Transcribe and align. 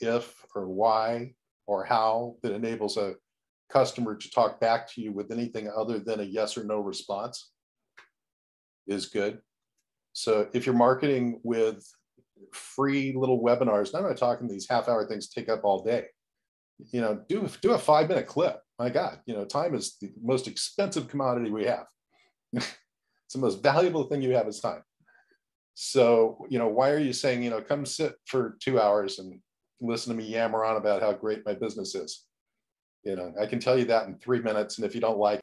if 0.00 0.44
or 0.54 0.68
why 0.68 1.32
or 1.66 1.84
how 1.84 2.36
that 2.42 2.52
enables 2.52 2.96
a 2.96 3.14
customer 3.70 4.16
to 4.16 4.30
talk 4.30 4.60
back 4.60 4.90
to 4.92 5.00
you 5.00 5.12
with 5.12 5.30
anything 5.30 5.70
other 5.74 5.98
than 5.98 6.20
a 6.20 6.24
yes 6.24 6.56
or 6.56 6.64
no 6.64 6.80
response 6.80 7.50
is 8.86 9.06
good. 9.06 9.38
So 10.12 10.48
if 10.52 10.66
you're 10.66 10.74
marketing 10.74 11.40
with 11.44 11.86
free 12.52 13.14
little 13.16 13.42
webinars, 13.42 13.94
I'm 13.94 14.02
not 14.02 14.16
talking 14.16 14.48
these 14.48 14.68
half 14.68 14.88
hour 14.88 15.06
things 15.06 15.28
take 15.28 15.48
up 15.48 15.60
all 15.64 15.84
day. 15.84 16.06
You 16.92 17.00
know, 17.00 17.20
do, 17.28 17.48
do 17.62 17.72
a 17.72 17.78
five 17.78 18.08
minute 18.08 18.26
clip. 18.26 18.58
My 18.78 18.90
God, 18.90 19.20
you 19.26 19.34
know, 19.34 19.44
time 19.44 19.74
is 19.74 19.96
the 20.00 20.10
most 20.22 20.48
expensive 20.48 21.08
commodity 21.08 21.50
we 21.50 21.64
have. 21.64 21.84
it's 22.52 22.74
the 23.32 23.38
most 23.38 23.62
valuable 23.62 24.04
thing 24.04 24.22
you 24.22 24.34
have 24.34 24.48
is 24.48 24.60
time. 24.60 24.82
So, 25.74 26.46
you 26.50 26.58
know, 26.58 26.68
why 26.68 26.90
are 26.90 26.98
you 26.98 27.12
saying, 27.12 27.42
you 27.42 27.50
know, 27.50 27.60
come 27.60 27.86
sit 27.86 28.14
for 28.26 28.56
two 28.60 28.80
hours 28.80 29.18
and 29.18 29.40
listen 29.80 30.14
to 30.14 30.22
me 30.22 30.28
yammer 30.28 30.64
on 30.64 30.76
about 30.76 31.02
how 31.02 31.12
great 31.12 31.44
my 31.44 31.54
business 31.54 31.94
is? 31.94 32.24
You 33.04 33.16
know, 33.16 33.32
I 33.40 33.46
can 33.46 33.60
tell 33.60 33.78
you 33.78 33.86
that 33.86 34.06
in 34.06 34.16
three 34.16 34.40
minutes. 34.40 34.78
And 34.78 34.86
if 34.86 34.94
you 34.94 35.00
don't 35.00 35.18
like 35.18 35.40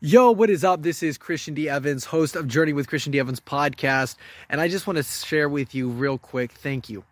Yo, 0.00 0.30
what 0.30 0.50
is 0.50 0.62
up? 0.62 0.82
This 0.82 1.02
is 1.02 1.16
Christian 1.16 1.54
D. 1.54 1.70
Evans, 1.70 2.04
host 2.04 2.36
of 2.36 2.46
Journey 2.46 2.74
with 2.74 2.86
Christian 2.86 3.12
D. 3.12 3.18
Evans 3.18 3.40
podcast. 3.40 4.16
And 4.50 4.60
I 4.60 4.68
just 4.68 4.86
want 4.86 4.98
to 4.98 5.02
share 5.02 5.48
with 5.48 5.74
you 5.74 5.88
real 5.88 6.18
quick 6.18 6.52
thank 6.52 6.90
you 6.90 7.02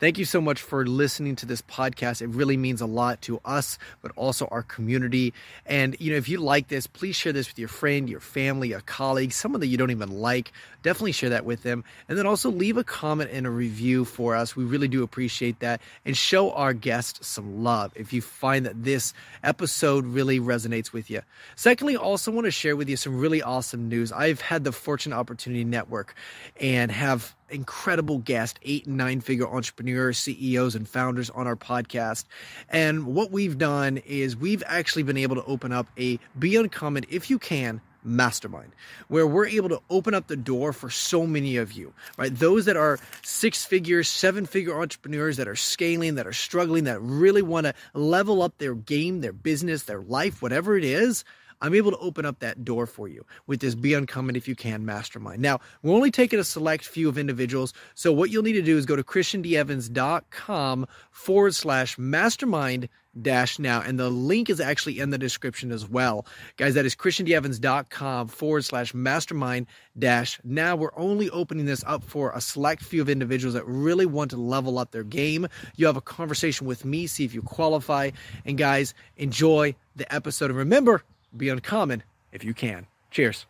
Thank 0.00 0.18
you 0.18 0.24
so 0.24 0.40
much 0.40 0.60
for 0.60 0.84
listening 0.86 1.36
to 1.36 1.46
this 1.46 1.62
podcast. 1.62 2.20
It 2.20 2.26
really 2.26 2.56
means 2.56 2.80
a 2.80 2.86
lot 2.86 3.22
to 3.22 3.40
us, 3.44 3.78
but 4.02 4.10
also 4.16 4.46
our 4.50 4.62
community. 4.62 5.32
And, 5.66 5.96
you 6.00 6.10
know, 6.10 6.16
if 6.16 6.28
you 6.28 6.38
like 6.38 6.68
this, 6.68 6.86
please 6.86 7.14
share 7.14 7.32
this 7.32 7.48
with 7.48 7.58
your 7.58 7.68
friend, 7.68 8.10
your 8.10 8.20
family, 8.20 8.72
a 8.72 8.80
colleague, 8.80 9.32
someone 9.32 9.60
that 9.60 9.68
you 9.68 9.76
don't 9.76 9.92
even 9.92 10.20
like. 10.20 10.52
Definitely 10.82 11.12
share 11.12 11.30
that 11.30 11.44
with 11.44 11.62
them. 11.62 11.84
And 12.08 12.18
then 12.18 12.26
also 12.26 12.50
leave 12.50 12.76
a 12.76 12.84
comment 12.84 13.30
and 13.32 13.46
a 13.46 13.50
review 13.50 14.04
for 14.04 14.34
us. 14.34 14.56
We 14.56 14.64
really 14.64 14.88
do 14.88 15.04
appreciate 15.04 15.60
that. 15.60 15.80
And 16.04 16.16
show 16.16 16.50
our 16.52 16.74
guests 16.74 17.26
some 17.26 17.62
love 17.62 17.92
if 17.94 18.12
you 18.12 18.20
find 18.20 18.66
that 18.66 18.82
this 18.82 19.14
episode 19.44 20.04
really 20.04 20.40
resonates 20.40 20.92
with 20.92 21.08
you. 21.08 21.22
Secondly, 21.54 21.96
also 21.96 22.32
want 22.32 22.46
to 22.46 22.50
share 22.50 22.74
with 22.74 22.88
you 22.88 22.96
some 22.96 23.18
really 23.18 23.42
awesome 23.42 23.88
news. 23.88 24.10
I've 24.10 24.40
had 24.40 24.64
the 24.64 24.72
Fortune 24.72 25.12
Opportunity 25.12 25.64
Network 25.64 26.14
and 26.60 26.90
have 26.90 27.34
incredible 27.50 28.18
guests, 28.18 28.58
eight 28.62 28.86
and 28.86 28.96
nine 28.96 29.20
figure 29.20 29.46
entrepreneurs, 29.46 30.18
CEOs, 30.18 30.74
and 30.74 30.88
founders 30.88 31.30
on 31.30 31.46
our 31.46 31.56
podcast. 31.56 32.24
And 32.68 33.06
what 33.06 33.30
we've 33.30 33.58
done 33.58 33.98
is 33.98 34.36
we've 34.36 34.62
actually 34.66 35.02
been 35.02 35.16
able 35.16 35.36
to 35.36 35.44
open 35.44 35.72
up 35.72 35.86
a 35.98 36.18
Be 36.38 36.56
Uncommon, 36.56 37.04
if 37.08 37.30
you 37.30 37.38
can, 37.38 37.80
mastermind 38.04 38.70
where 39.08 39.26
we're 39.26 39.46
able 39.46 39.70
to 39.70 39.80
open 39.88 40.12
up 40.12 40.26
the 40.26 40.36
door 40.36 40.72
for 40.72 40.90
so 40.90 41.26
many 41.26 41.56
of 41.56 41.72
you 41.72 41.92
right 42.18 42.36
those 42.38 42.66
that 42.66 42.76
are 42.76 42.98
six 43.22 43.64
figure 43.64 44.02
seven 44.04 44.44
figure 44.44 44.78
entrepreneurs 44.78 45.38
that 45.38 45.48
are 45.48 45.56
scaling 45.56 46.14
that 46.14 46.26
are 46.26 46.32
struggling 46.32 46.84
that 46.84 47.00
really 47.00 47.40
want 47.40 47.64
to 47.64 47.74
level 47.94 48.42
up 48.42 48.56
their 48.58 48.74
game 48.74 49.22
their 49.22 49.32
business 49.32 49.84
their 49.84 50.02
life 50.02 50.42
whatever 50.42 50.76
it 50.76 50.84
is 50.84 51.24
I'm 51.64 51.74
able 51.74 51.92
to 51.92 51.96
open 51.96 52.26
up 52.26 52.40
that 52.40 52.62
door 52.62 52.86
for 52.86 53.08
you 53.08 53.24
with 53.46 53.60
this 53.60 53.74
Be 53.74 53.94
Uncommon 53.94 54.36
If 54.36 54.46
You 54.46 54.54
Can 54.54 54.84
mastermind. 54.84 55.40
Now, 55.40 55.60
we're 55.82 55.94
only 55.94 56.10
taking 56.10 56.38
a 56.38 56.44
select 56.44 56.84
few 56.84 57.08
of 57.08 57.16
individuals. 57.16 57.72
So, 57.94 58.12
what 58.12 58.28
you'll 58.28 58.42
need 58.42 58.52
to 58.52 58.60
do 58.60 58.76
is 58.76 58.84
go 58.84 58.96
to 58.96 59.02
christiandeevans.com 59.02 60.86
forward 61.10 61.54
slash 61.54 61.96
mastermind 61.96 62.90
dash 63.22 63.58
now. 63.58 63.80
And 63.80 63.98
the 63.98 64.10
link 64.10 64.50
is 64.50 64.60
actually 64.60 65.00
in 65.00 65.08
the 65.08 65.16
description 65.16 65.72
as 65.72 65.88
well. 65.88 66.26
Guys, 66.58 66.74
that 66.74 66.84
is 66.84 66.94
christiandeevans.com 66.94 68.28
forward 68.28 68.64
slash 68.66 68.92
mastermind 68.92 69.66
dash 69.98 70.38
now. 70.44 70.76
We're 70.76 70.98
only 70.98 71.30
opening 71.30 71.64
this 71.64 71.82
up 71.86 72.04
for 72.04 72.30
a 72.32 72.42
select 72.42 72.82
few 72.82 73.00
of 73.00 73.08
individuals 73.08 73.54
that 73.54 73.66
really 73.66 74.04
want 74.04 74.32
to 74.32 74.36
level 74.36 74.78
up 74.78 74.90
their 74.90 75.02
game. 75.02 75.48
You 75.76 75.86
have 75.86 75.96
a 75.96 76.02
conversation 76.02 76.66
with 76.66 76.84
me, 76.84 77.06
see 77.06 77.24
if 77.24 77.32
you 77.32 77.40
qualify. 77.40 78.10
And 78.44 78.58
guys, 78.58 78.92
enjoy 79.16 79.76
the 79.96 80.12
episode. 80.12 80.50
And 80.50 80.58
remember, 80.58 81.02
be 81.36 81.48
uncommon 81.48 82.02
if 82.32 82.44
you 82.44 82.54
can. 82.54 82.86
Cheers. 83.10 83.46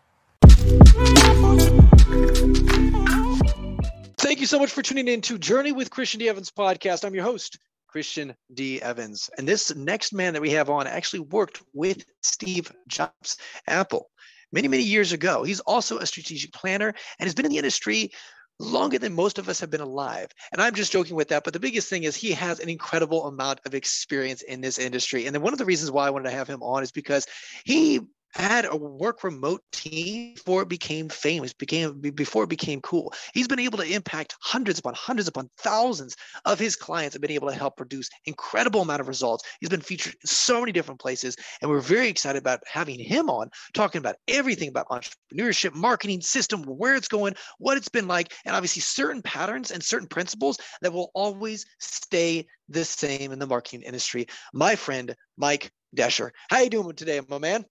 Thank 4.18 4.40
you 4.40 4.46
so 4.46 4.58
much 4.58 4.70
for 4.70 4.82
tuning 4.82 5.08
in 5.08 5.20
to 5.22 5.38
Journey 5.38 5.72
with 5.72 5.90
Christian 5.90 6.20
D. 6.20 6.28
Evans 6.28 6.50
podcast. 6.50 7.04
I'm 7.04 7.14
your 7.14 7.24
host, 7.24 7.58
Christian 7.88 8.34
D. 8.52 8.80
Evans. 8.80 9.30
And 9.38 9.46
this 9.46 9.74
next 9.74 10.12
man 10.12 10.32
that 10.32 10.42
we 10.42 10.50
have 10.50 10.70
on 10.70 10.86
actually 10.86 11.20
worked 11.20 11.62
with 11.72 12.04
Steve 12.22 12.72
Jobs, 12.88 13.36
Apple, 13.66 14.10
many, 14.52 14.68
many 14.68 14.82
years 14.82 15.12
ago. 15.12 15.42
He's 15.42 15.60
also 15.60 15.98
a 15.98 16.06
strategic 16.06 16.52
planner 16.52 16.94
and 17.18 17.26
has 17.26 17.34
been 17.34 17.44
in 17.44 17.50
the 17.50 17.58
industry 17.58 18.12
longer 18.58 18.98
than 18.98 19.14
most 19.14 19.38
of 19.38 19.48
us 19.48 19.60
have 19.60 19.70
been 19.70 19.80
alive. 19.80 20.28
And 20.52 20.60
I'm 20.60 20.74
just 20.74 20.92
joking 20.92 21.16
with 21.16 21.28
that. 21.28 21.44
But 21.44 21.52
the 21.52 21.60
biggest 21.60 21.88
thing 21.88 22.04
is 22.04 22.16
he 22.16 22.32
has 22.32 22.60
an 22.60 22.68
incredible 22.68 23.26
amount 23.26 23.60
of 23.66 23.74
experience 23.74 24.42
in 24.42 24.60
this 24.60 24.78
industry. 24.78 25.26
And 25.26 25.34
then 25.34 25.42
one 25.42 25.52
of 25.52 25.58
the 25.58 25.64
reasons 25.64 25.90
why 25.90 26.06
I 26.06 26.10
wanted 26.10 26.30
to 26.30 26.36
have 26.36 26.48
him 26.48 26.62
on 26.62 26.82
is 26.82 26.92
because 26.92 27.26
he 27.64 28.00
had 28.34 28.64
a 28.64 28.76
work 28.76 29.22
remote 29.22 29.62
team 29.72 30.34
before 30.34 30.62
it 30.62 30.68
became 30.68 31.08
famous, 31.08 31.52
became 31.52 32.00
before 32.00 32.44
it 32.44 32.48
became 32.48 32.80
cool. 32.80 33.12
He's 33.32 33.48
been 33.48 33.60
able 33.60 33.78
to 33.78 33.92
impact 33.92 34.36
hundreds 34.40 34.78
upon 34.78 34.94
hundreds 34.94 35.28
upon 35.28 35.50
thousands 35.58 36.16
of 36.44 36.58
his 36.58 36.76
clients 36.76 37.14
and 37.14 37.22
been 37.22 37.30
able 37.30 37.48
to 37.48 37.54
help 37.54 37.76
produce 37.76 38.10
incredible 38.24 38.82
amount 38.82 39.00
of 39.00 39.08
results. 39.08 39.44
He's 39.60 39.68
been 39.68 39.80
featured 39.80 40.14
in 40.14 40.26
so 40.26 40.60
many 40.60 40.72
different 40.72 41.00
places, 41.00 41.36
and 41.62 41.70
we're 41.70 41.80
very 41.80 42.08
excited 42.08 42.38
about 42.38 42.60
having 42.66 42.98
him 42.98 43.30
on, 43.30 43.50
talking 43.72 44.00
about 44.00 44.16
everything 44.26 44.68
about 44.68 44.88
entrepreneurship, 44.88 45.74
marketing 45.74 46.20
system, 46.20 46.62
where 46.64 46.96
it's 46.96 47.08
going, 47.08 47.34
what 47.58 47.76
it's 47.76 47.88
been 47.88 48.08
like, 48.08 48.32
and 48.44 48.56
obviously 48.56 48.82
certain 48.82 49.22
patterns 49.22 49.70
and 49.70 49.82
certain 49.82 50.08
principles 50.08 50.58
that 50.82 50.92
will 50.92 51.10
always 51.14 51.66
stay 51.78 52.46
the 52.68 52.84
same 52.84 53.30
in 53.32 53.38
the 53.38 53.46
marketing 53.46 53.82
industry. 53.82 54.26
My 54.52 54.74
friend 54.74 55.14
Mike 55.36 55.70
Desher, 55.94 56.32
how 56.48 56.60
you 56.60 56.70
doing 56.70 56.96
today, 56.96 57.20
my 57.28 57.38
man? 57.38 57.64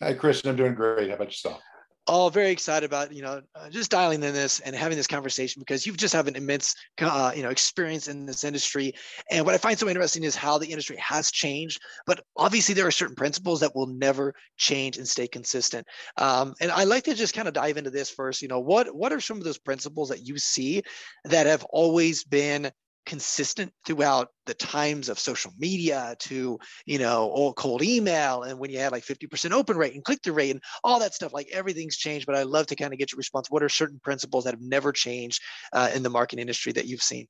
Hi, 0.00 0.14
Christian. 0.14 0.50
I'm 0.50 0.56
doing 0.56 0.74
great. 0.74 1.08
How 1.08 1.16
about 1.16 1.28
yourself? 1.28 1.60
all 2.08 2.30
very 2.30 2.50
excited 2.50 2.86
about 2.86 3.12
you 3.12 3.22
know 3.22 3.42
uh, 3.54 3.68
just 3.68 3.90
dialing 3.90 4.22
in 4.22 4.32
this 4.32 4.60
and 4.60 4.74
having 4.74 4.96
this 4.96 5.06
conversation 5.06 5.60
because 5.60 5.86
you 5.86 5.92
just 5.92 6.14
have 6.14 6.26
an 6.26 6.36
immense 6.36 6.74
uh, 7.02 7.32
you 7.36 7.42
know 7.42 7.50
experience 7.50 8.08
in 8.08 8.24
this 8.24 8.44
industry 8.44 8.94
and 9.30 9.44
what 9.44 9.54
i 9.54 9.58
find 9.58 9.78
so 9.78 9.88
interesting 9.88 10.24
is 10.24 10.34
how 10.34 10.56
the 10.56 10.66
industry 10.66 10.96
has 10.96 11.30
changed 11.30 11.80
but 12.06 12.20
obviously 12.36 12.74
there 12.74 12.86
are 12.86 12.90
certain 12.90 13.14
principles 13.14 13.60
that 13.60 13.76
will 13.76 13.86
never 13.86 14.34
change 14.56 14.96
and 14.96 15.06
stay 15.06 15.28
consistent 15.28 15.86
um, 16.16 16.54
and 16.60 16.72
i 16.72 16.84
like 16.84 17.04
to 17.04 17.14
just 17.14 17.34
kind 17.34 17.46
of 17.46 17.54
dive 17.54 17.76
into 17.76 17.90
this 17.90 18.10
first 18.10 18.40
you 18.40 18.48
know 18.48 18.60
what 18.60 18.94
what 18.94 19.12
are 19.12 19.20
some 19.20 19.36
of 19.36 19.44
those 19.44 19.58
principles 19.58 20.08
that 20.08 20.26
you 20.26 20.38
see 20.38 20.82
that 21.24 21.46
have 21.46 21.64
always 21.64 22.24
been 22.24 22.70
consistent 23.08 23.72
throughout 23.86 24.28
the 24.44 24.52
times 24.52 25.08
of 25.08 25.18
social 25.18 25.50
media 25.58 26.14
to 26.18 26.58
you 26.84 26.98
know 26.98 27.22
old 27.22 27.56
cold 27.56 27.82
email 27.82 28.42
and 28.42 28.58
when 28.58 28.70
you 28.70 28.78
had 28.78 28.92
like 28.92 29.02
50% 29.02 29.50
open 29.52 29.78
rate 29.78 29.94
and 29.94 30.04
click-through 30.04 30.34
rate 30.34 30.50
and 30.50 30.62
all 30.84 31.00
that 31.00 31.14
stuff 31.14 31.32
like 31.32 31.48
everything's 31.50 31.96
changed 31.96 32.26
but 32.26 32.36
i 32.36 32.42
love 32.42 32.66
to 32.66 32.76
kind 32.76 32.92
of 32.92 32.98
get 32.98 33.10
your 33.10 33.16
response. 33.16 33.50
What 33.50 33.62
are 33.62 33.68
certain 33.70 33.98
principles 33.98 34.44
that 34.44 34.52
have 34.52 34.60
never 34.60 34.92
changed 34.92 35.40
uh, 35.72 35.90
in 35.94 36.02
the 36.02 36.10
marketing 36.10 36.42
industry 36.42 36.70
that 36.72 36.86
you've 36.86 37.02
seen? 37.02 37.26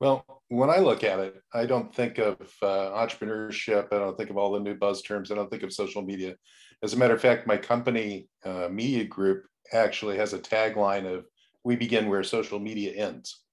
Well 0.00 0.26
when 0.48 0.68
i 0.68 0.78
look 0.78 1.04
at 1.04 1.20
it 1.20 1.40
i 1.54 1.64
don't 1.64 1.94
think 1.94 2.18
of 2.18 2.36
uh, 2.62 2.90
entrepreneurship 2.90 3.92
i 3.92 3.98
don't 3.98 4.18
think 4.18 4.30
of 4.30 4.36
all 4.36 4.52
the 4.52 4.60
new 4.60 4.74
buzz 4.74 5.00
terms 5.02 5.30
i 5.30 5.36
don't 5.36 5.50
think 5.50 5.62
of 5.62 5.72
social 5.72 6.02
media. 6.02 6.34
As 6.82 6.92
a 6.92 6.96
matter 6.96 7.14
of 7.14 7.20
fact 7.20 7.46
my 7.46 7.56
company 7.56 8.28
uh, 8.44 8.68
media 8.68 9.04
group 9.04 9.44
actually 9.72 10.16
has 10.16 10.32
a 10.32 10.40
tagline 10.40 11.06
of 11.06 11.24
we 11.62 11.76
begin 11.76 12.08
where 12.08 12.24
social 12.24 12.58
media 12.58 12.92
ends 12.92 13.45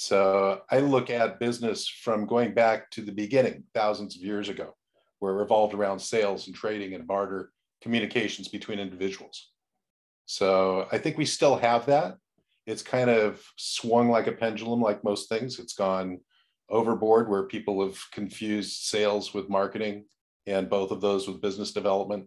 so 0.00 0.62
I 0.70 0.78
look 0.78 1.10
at 1.10 1.38
business 1.38 1.86
from 1.86 2.24
going 2.24 2.54
back 2.54 2.90
to 2.92 3.02
the 3.02 3.12
beginning, 3.12 3.64
thousands 3.74 4.16
of 4.16 4.22
years 4.22 4.48
ago, 4.48 4.74
where 5.18 5.34
it 5.34 5.36
revolved 5.36 5.74
around 5.74 5.98
sales 5.98 6.46
and 6.46 6.56
trading 6.56 6.94
and 6.94 7.06
barter 7.06 7.52
communications 7.82 8.48
between 8.48 8.78
individuals. 8.78 9.50
So 10.24 10.88
I 10.90 10.96
think 10.96 11.18
we 11.18 11.26
still 11.26 11.54
have 11.54 11.84
that. 11.84 12.16
It's 12.64 12.80
kind 12.80 13.10
of 13.10 13.44
swung 13.58 14.08
like 14.08 14.26
a 14.26 14.32
pendulum, 14.32 14.80
like 14.80 15.04
most 15.04 15.28
things. 15.28 15.58
It's 15.58 15.74
gone 15.74 16.20
overboard 16.70 17.28
where 17.28 17.42
people 17.42 17.84
have 17.84 18.00
confused 18.10 18.84
sales 18.84 19.34
with 19.34 19.50
marketing 19.50 20.06
and 20.46 20.70
both 20.70 20.92
of 20.92 21.02
those 21.02 21.28
with 21.28 21.42
business 21.42 21.72
development, 21.72 22.26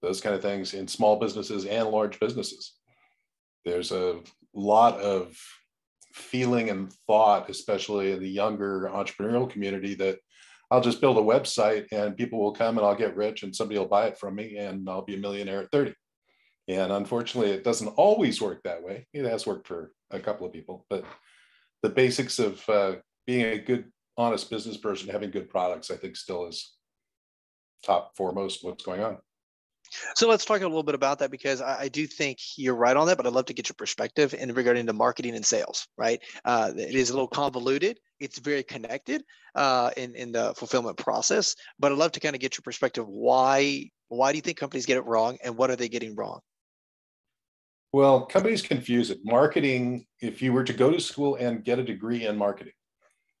those 0.00 0.20
kind 0.20 0.36
of 0.36 0.42
things 0.42 0.74
in 0.74 0.86
small 0.86 1.18
businesses 1.18 1.64
and 1.64 1.88
large 1.88 2.20
businesses. 2.20 2.74
There's 3.64 3.90
a 3.90 4.20
lot 4.54 5.00
of 5.00 5.36
feeling 6.12 6.70
and 6.70 6.92
thought, 7.06 7.50
especially 7.50 8.12
in 8.12 8.20
the 8.20 8.28
younger 8.28 8.90
entrepreneurial 8.92 9.48
community, 9.48 9.94
that 9.94 10.18
I'll 10.70 10.80
just 10.80 11.00
build 11.00 11.18
a 11.18 11.20
website 11.20 11.86
and 11.90 12.16
people 12.16 12.38
will 12.38 12.52
come 12.52 12.78
and 12.78 12.86
I'll 12.86 12.94
get 12.94 13.16
rich 13.16 13.42
and 13.42 13.54
somebody 13.54 13.78
will 13.78 13.86
buy 13.86 14.06
it 14.06 14.18
from 14.18 14.36
me 14.36 14.56
and 14.56 14.88
I'll 14.88 15.04
be 15.04 15.14
a 15.14 15.18
millionaire 15.18 15.62
at 15.62 15.70
30. 15.72 15.94
And 16.68 16.92
unfortunately, 16.92 17.50
it 17.50 17.64
doesn't 17.64 17.88
always 17.88 18.40
work 18.40 18.62
that 18.62 18.82
way. 18.82 19.06
It 19.12 19.24
has 19.24 19.46
worked 19.46 19.66
for 19.66 19.92
a 20.12 20.20
couple 20.20 20.46
of 20.46 20.52
people, 20.52 20.86
but 20.88 21.04
the 21.82 21.88
basics 21.88 22.38
of 22.38 22.68
uh, 22.68 22.96
being 23.26 23.46
a 23.46 23.58
good, 23.58 23.86
honest 24.16 24.50
business 24.50 24.76
person, 24.76 25.08
having 25.08 25.30
good 25.30 25.50
products, 25.50 25.90
I 25.90 25.96
think 25.96 26.16
still 26.16 26.46
is 26.46 26.74
top 27.84 28.16
foremost 28.16 28.62
what's 28.62 28.84
going 28.84 29.02
on. 29.02 29.18
So 30.14 30.28
let's 30.28 30.44
talk 30.44 30.60
a 30.60 30.66
little 30.66 30.82
bit 30.82 30.94
about 30.94 31.18
that 31.18 31.30
because 31.30 31.60
I, 31.60 31.82
I, 31.82 31.88
do 31.88 32.06
think 32.06 32.38
you're 32.56 32.74
right 32.74 32.96
on 32.96 33.06
that, 33.06 33.16
but 33.16 33.26
I'd 33.26 33.32
love 33.32 33.46
to 33.46 33.54
get 33.54 33.68
your 33.68 33.74
perspective 33.74 34.34
in 34.34 34.52
regarding 34.54 34.86
to 34.86 34.92
marketing 34.92 35.34
and 35.34 35.44
sales. 35.44 35.86
Right, 35.96 36.20
uh, 36.44 36.72
it 36.76 36.94
is 36.94 37.10
a 37.10 37.12
little 37.12 37.28
convoluted. 37.28 37.98
It's 38.18 38.38
very 38.38 38.62
connected 38.62 39.22
uh, 39.54 39.90
in 39.96 40.14
in 40.14 40.32
the 40.32 40.54
fulfillment 40.56 40.96
process, 40.96 41.54
but 41.78 41.92
I'd 41.92 41.98
love 41.98 42.12
to 42.12 42.20
kind 42.20 42.34
of 42.34 42.40
get 42.40 42.56
your 42.56 42.62
perspective. 42.62 43.06
Why 43.06 43.90
why 44.08 44.32
do 44.32 44.36
you 44.36 44.42
think 44.42 44.58
companies 44.58 44.86
get 44.86 44.96
it 44.96 45.06
wrong, 45.06 45.38
and 45.42 45.56
what 45.56 45.70
are 45.70 45.76
they 45.76 45.88
getting 45.88 46.14
wrong? 46.14 46.40
Well, 47.92 48.26
companies 48.26 48.62
confuse 48.62 49.10
it. 49.10 49.18
Marketing, 49.24 50.06
if 50.20 50.40
you 50.40 50.52
were 50.52 50.62
to 50.62 50.72
go 50.72 50.92
to 50.92 51.00
school 51.00 51.34
and 51.34 51.64
get 51.64 51.80
a 51.80 51.84
degree 51.84 52.26
in 52.26 52.36
marketing, 52.36 52.74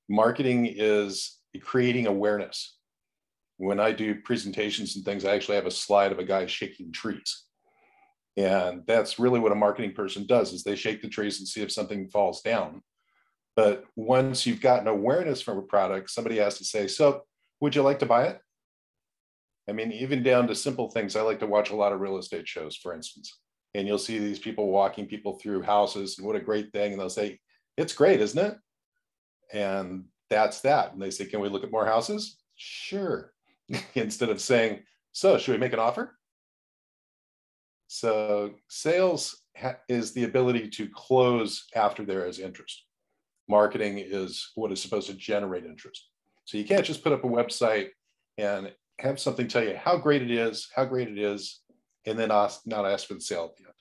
marketing 0.08 0.66
is 0.66 1.38
creating 1.62 2.06
awareness 2.06 2.76
when 3.60 3.78
I 3.78 3.92
do 3.92 4.14
presentations 4.14 4.96
and 4.96 5.04
things, 5.04 5.26
I 5.26 5.34
actually 5.34 5.56
have 5.56 5.66
a 5.66 5.70
slide 5.70 6.12
of 6.12 6.18
a 6.18 6.24
guy 6.24 6.46
shaking 6.46 6.92
trees. 6.92 7.44
And 8.38 8.86
that's 8.86 9.18
really 9.18 9.38
what 9.38 9.52
a 9.52 9.56
marketing 9.56 9.92
person 9.92 10.26
does 10.26 10.54
is 10.54 10.62
they 10.62 10.76
shake 10.76 11.02
the 11.02 11.08
trees 11.08 11.40
and 11.40 11.46
see 11.46 11.60
if 11.60 11.70
something 11.70 12.08
falls 12.08 12.40
down. 12.40 12.80
But 13.56 13.84
once 13.96 14.46
you've 14.46 14.62
gotten 14.62 14.88
awareness 14.88 15.42
from 15.42 15.58
a 15.58 15.62
product, 15.62 16.10
somebody 16.10 16.38
has 16.38 16.56
to 16.56 16.64
say, 16.64 16.86
so 16.86 17.24
would 17.60 17.74
you 17.74 17.82
like 17.82 17.98
to 17.98 18.06
buy 18.06 18.28
it? 18.28 18.40
I 19.68 19.72
mean, 19.72 19.92
even 19.92 20.22
down 20.22 20.46
to 20.46 20.54
simple 20.54 20.90
things. 20.90 21.14
I 21.14 21.20
like 21.20 21.40
to 21.40 21.46
watch 21.46 21.68
a 21.68 21.76
lot 21.76 21.92
of 21.92 22.00
real 22.00 22.16
estate 22.16 22.48
shows, 22.48 22.76
for 22.76 22.94
instance. 22.94 23.40
And 23.74 23.86
you'll 23.86 23.98
see 23.98 24.18
these 24.18 24.38
people 24.38 24.68
walking 24.68 25.04
people 25.04 25.38
through 25.38 25.62
houses 25.62 26.16
and 26.16 26.26
what 26.26 26.34
a 26.34 26.40
great 26.40 26.72
thing. 26.72 26.92
And 26.92 27.00
they'll 27.00 27.10
say, 27.10 27.38
it's 27.76 27.92
great, 27.92 28.22
isn't 28.22 28.42
it? 28.42 28.56
And 29.52 30.06
that's 30.30 30.62
that. 30.62 30.94
And 30.94 31.02
they 31.02 31.10
say, 31.10 31.26
can 31.26 31.40
we 31.40 31.50
look 31.50 31.62
at 31.62 31.70
more 31.70 31.84
houses? 31.84 32.38
Sure. 32.56 33.34
instead 33.94 34.28
of 34.28 34.40
saying, 34.40 34.80
so 35.12 35.38
should 35.38 35.52
we 35.52 35.58
make 35.58 35.72
an 35.72 35.78
offer? 35.78 36.16
So 37.88 38.52
sales 38.68 39.42
is 39.88 40.12
the 40.12 40.24
ability 40.24 40.68
to 40.70 40.88
close 40.88 41.66
after 41.74 42.04
there 42.04 42.26
is 42.26 42.38
interest. 42.38 42.84
Marketing 43.48 43.98
is 43.98 44.52
what 44.54 44.70
is 44.70 44.80
supposed 44.80 45.08
to 45.08 45.14
generate 45.14 45.64
interest. 45.64 46.08
So 46.44 46.56
you 46.56 46.64
can't 46.64 46.84
just 46.84 47.02
put 47.02 47.12
up 47.12 47.24
a 47.24 47.28
website 47.28 47.88
and 48.38 48.72
have 49.00 49.18
something 49.18 49.48
tell 49.48 49.64
you 49.64 49.76
how 49.76 49.96
great 49.96 50.22
it 50.22 50.30
is, 50.30 50.68
how 50.74 50.84
great 50.84 51.08
it 51.08 51.18
is, 51.18 51.60
and 52.06 52.18
then 52.18 52.30
ask, 52.30 52.60
not 52.66 52.86
ask 52.86 53.08
for 53.08 53.14
the 53.14 53.20
sale 53.20 53.50
at 53.52 53.56
the 53.56 53.64
end. 53.64 53.74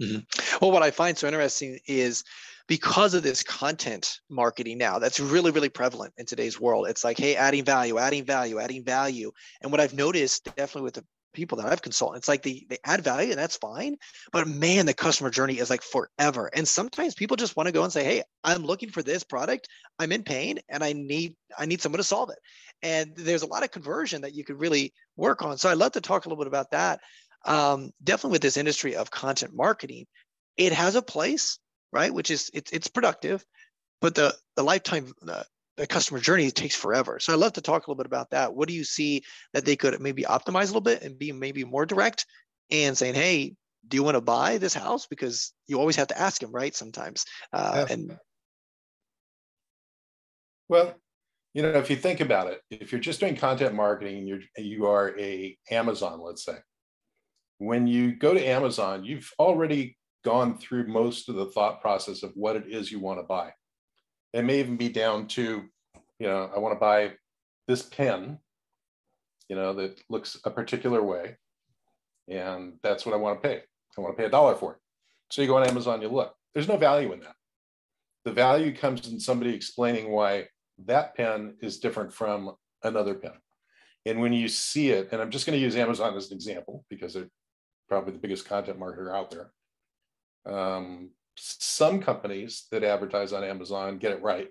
Mm-hmm. 0.00 0.64
Well, 0.64 0.72
what 0.72 0.82
I 0.82 0.90
find 0.90 1.18
so 1.18 1.26
interesting 1.26 1.78
is 1.86 2.22
because 2.68 3.14
of 3.14 3.22
this 3.22 3.42
content 3.42 4.20
marketing 4.28 4.78
now 4.78 4.98
that's 4.98 5.18
really 5.18 5.50
really 5.50 5.70
prevalent 5.70 6.12
in 6.18 6.26
today's 6.26 6.60
world. 6.60 6.86
It's 6.88 7.02
like 7.02 7.18
hey 7.18 7.34
adding 7.34 7.64
value 7.64 7.98
adding 7.98 8.24
value 8.24 8.60
adding 8.60 8.84
value. 8.84 9.32
And 9.62 9.72
what 9.72 9.80
i've 9.80 9.94
noticed 9.94 10.44
definitely 10.44 10.82
with 10.82 10.94
the 10.94 11.04
people 11.34 11.58
that 11.58 11.66
i've 11.66 11.82
consulted 11.82 12.16
it's 12.16 12.26
like 12.26 12.42
they, 12.42 12.66
they 12.68 12.78
add 12.84 13.04
value 13.04 13.30
and 13.30 13.38
that's 13.38 13.58
fine 13.58 13.96
but 14.32 14.48
man 14.48 14.86
the 14.86 14.94
customer 14.94 15.30
journey 15.30 15.58
is 15.58 15.70
like 15.70 15.82
forever. 15.82 16.50
And 16.54 16.66
sometimes 16.66 17.14
people 17.14 17.36
just 17.36 17.56
want 17.56 17.66
to 17.66 17.72
go 17.72 17.82
and 17.82 17.92
say 17.92 18.04
hey 18.04 18.22
i'm 18.44 18.64
looking 18.64 18.90
for 18.90 19.02
this 19.02 19.24
product. 19.24 19.68
I'm 19.98 20.12
in 20.12 20.22
pain 20.22 20.58
and 20.68 20.84
i 20.84 20.92
need 20.92 21.34
i 21.58 21.66
need 21.66 21.80
someone 21.80 21.98
to 21.98 22.04
solve 22.04 22.30
it. 22.30 22.38
And 22.82 23.12
there's 23.16 23.42
a 23.42 23.46
lot 23.46 23.64
of 23.64 23.70
conversion 23.70 24.22
that 24.22 24.34
you 24.34 24.44
could 24.44 24.60
really 24.60 24.92
work 25.16 25.42
on. 25.42 25.58
So 25.58 25.70
i'd 25.70 25.78
love 25.78 25.92
to 25.92 26.00
talk 26.00 26.26
a 26.26 26.28
little 26.28 26.42
bit 26.42 26.48
about 26.48 26.70
that. 26.72 27.00
Um, 27.44 27.92
definitely 28.02 28.32
with 28.32 28.42
this 28.42 28.56
industry 28.56 28.96
of 28.96 29.10
content 29.10 29.52
marketing 29.54 30.06
it 30.56 30.72
has 30.72 30.96
a 30.96 31.02
place 31.02 31.58
right? 31.92 32.12
Which 32.12 32.30
is 32.30 32.50
it's 32.54 32.70
it's 32.72 32.88
productive, 32.88 33.44
but 34.00 34.14
the 34.14 34.34
the 34.56 34.62
lifetime 34.62 35.12
the, 35.22 35.44
the 35.76 35.86
customer 35.86 36.20
journey 36.20 36.50
takes 36.50 36.74
forever. 36.74 37.18
So 37.20 37.32
I'd 37.32 37.38
love 37.38 37.54
to 37.54 37.60
talk 37.60 37.86
a 37.86 37.90
little 37.90 38.02
bit 38.02 38.06
about 38.06 38.30
that. 38.30 38.54
What 38.54 38.68
do 38.68 38.74
you 38.74 38.84
see 38.84 39.22
that 39.54 39.64
they 39.64 39.76
could 39.76 40.00
maybe 40.00 40.24
optimize 40.24 40.64
a 40.64 40.66
little 40.66 40.80
bit 40.80 41.02
and 41.02 41.18
be 41.18 41.32
maybe 41.32 41.64
more 41.64 41.86
direct 41.86 42.26
and 42.70 42.96
saying, 42.96 43.14
hey, 43.14 43.54
do 43.86 43.96
you 43.96 44.02
want 44.02 44.16
to 44.16 44.20
buy 44.20 44.58
this 44.58 44.74
house? 44.74 45.06
Because 45.06 45.52
you 45.66 45.78
always 45.78 45.96
have 45.96 46.08
to 46.08 46.18
ask 46.18 46.40
them, 46.40 46.52
right? 46.52 46.74
Sometimes. 46.74 47.24
Uh. 47.52 47.86
And 47.88 48.18
well, 50.68 50.94
you 51.54 51.62
know, 51.62 51.70
if 51.70 51.90
you 51.90 51.96
think 51.96 52.20
about 52.20 52.48
it, 52.48 52.60
if 52.70 52.92
you're 52.92 53.00
just 53.00 53.20
doing 53.20 53.36
content 53.36 53.74
marketing 53.74 54.18
and 54.18 54.28
you're 54.28 54.40
you 54.56 54.86
are 54.86 55.18
a 55.18 55.56
Amazon, 55.70 56.20
let's 56.20 56.44
say, 56.44 56.56
when 57.58 57.86
you 57.86 58.14
go 58.14 58.34
to 58.34 58.44
Amazon, 58.44 59.04
you've 59.04 59.30
already 59.38 59.97
gone 60.28 60.58
through 60.58 60.86
most 60.86 61.30
of 61.30 61.36
the 61.36 61.46
thought 61.46 61.80
process 61.80 62.22
of 62.22 62.32
what 62.34 62.54
it 62.54 62.66
is 62.68 62.92
you 62.92 63.00
want 63.00 63.18
to 63.18 63.22
buy. 63.22 63.50
It 64.34 64.44
may 64.44 64.60
even 64.60 64.76
be 64.76 64.90
down 64.90 65.26
to, 65.28 65.64
you 66.18 66.26
know, 66.26 66.50
I 66.54 66.58
want 66.58 66.74
to 66.74 66.78
buy 66.78 67.12
this 67.66 67.82
pen, 67.82 68.38
you 69.48 69.56
know, 69.56 69.72
that 69.72 70.02
looks 70.10 70.38
a 70.44 70.50
particular 70.50 71.02
way. 71.02 71.38
And 72.28 72.74
that's 72.82 73.06
what 73.06 73.14
I 73.14 73.18
want 73.18 73.42
to 73.42 73.48
pay. 73.48 73.62
I 73.96 74.00
want 74.02 74.14
to 74.14 74.20
pay 74.20 74.26
a 74.26 74.30
dollar 74.30 74.54
for 74.54 74.74
it. 74.74 74.78
So 75.30 75.40
you 75.40 75.48
go 75.48 75.56
on 75.56 75.66
Amazon, 75.66 76.02
you 76.02 76.08
look. 76.08 76.34
There's 76.52 76.68
no 76.68 76.76
value 76.76 77.10
in 77.14 77.20
that. 77.20 77.36
The 78.26 78.32
value 78.32 78.76
comes 78.76 79.10
in 79.10 79.18
somebody 79.18 79.54
explaining 79.54 80.10
why 80.10 80.48
that 80.84 81.16
pen 81.16 81.56
is 81.62 81.78
different 81.78 82.12
from 82.12 82.54
another 82.82 83.14
pen. 83.14 83.32
And 84.04 84.20
when 84.20 84.34
you 84.34 84.48
see 84.48 84.90
it, 84.90 85.08
and 85.10 85.22
I'm 85.22 85.30
just 85.30 85.46
going 85.46 85.58
to 85.58 85.64
use 85.64 85.74
Amazon 85.74 86.14
as 86.18 86.30
an 86.30 86.36
example 86.36 86.84
because 86.90 87.14
they're 87.14 87.30
probably 87.88 88.12
the 88.12 88.18
biggest 88.18 88.46
content 88.46 88.78
marketer 88.78 89.10
out 89.10 89.30
there. 89.30 89.52
Um, 90.48 91.10
some 91.36 92.00
companies 92.00 92.66
that 92.72 92.82
advertise 92.82 93.32
on 93.32 93.44
Amazon 93.44 93.98
get 93.98 94.12
it 94.12 94.22
right 94.22 94.48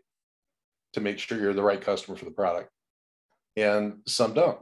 to 0.94 1.02
make 1.02 1.20
sure 1.20 1.40
you're 1.40 1.54
the 1.54 1.64
right 1.64 1.82
customer 1.82 2.16
for 2.16 2.26
the 2.26 2.32
product, 2.32 2.70
and 3.56 4.00
some 4.06 4.34
don't. 4.34 4.60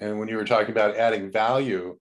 And 0.00 0.18
when 0.18 0.28
you 0.28 0.36
were 0.36 0.44
talking 0.44 0.70
about 0.70 0.96
adding 0.96 1.30
value, 1.30 1.98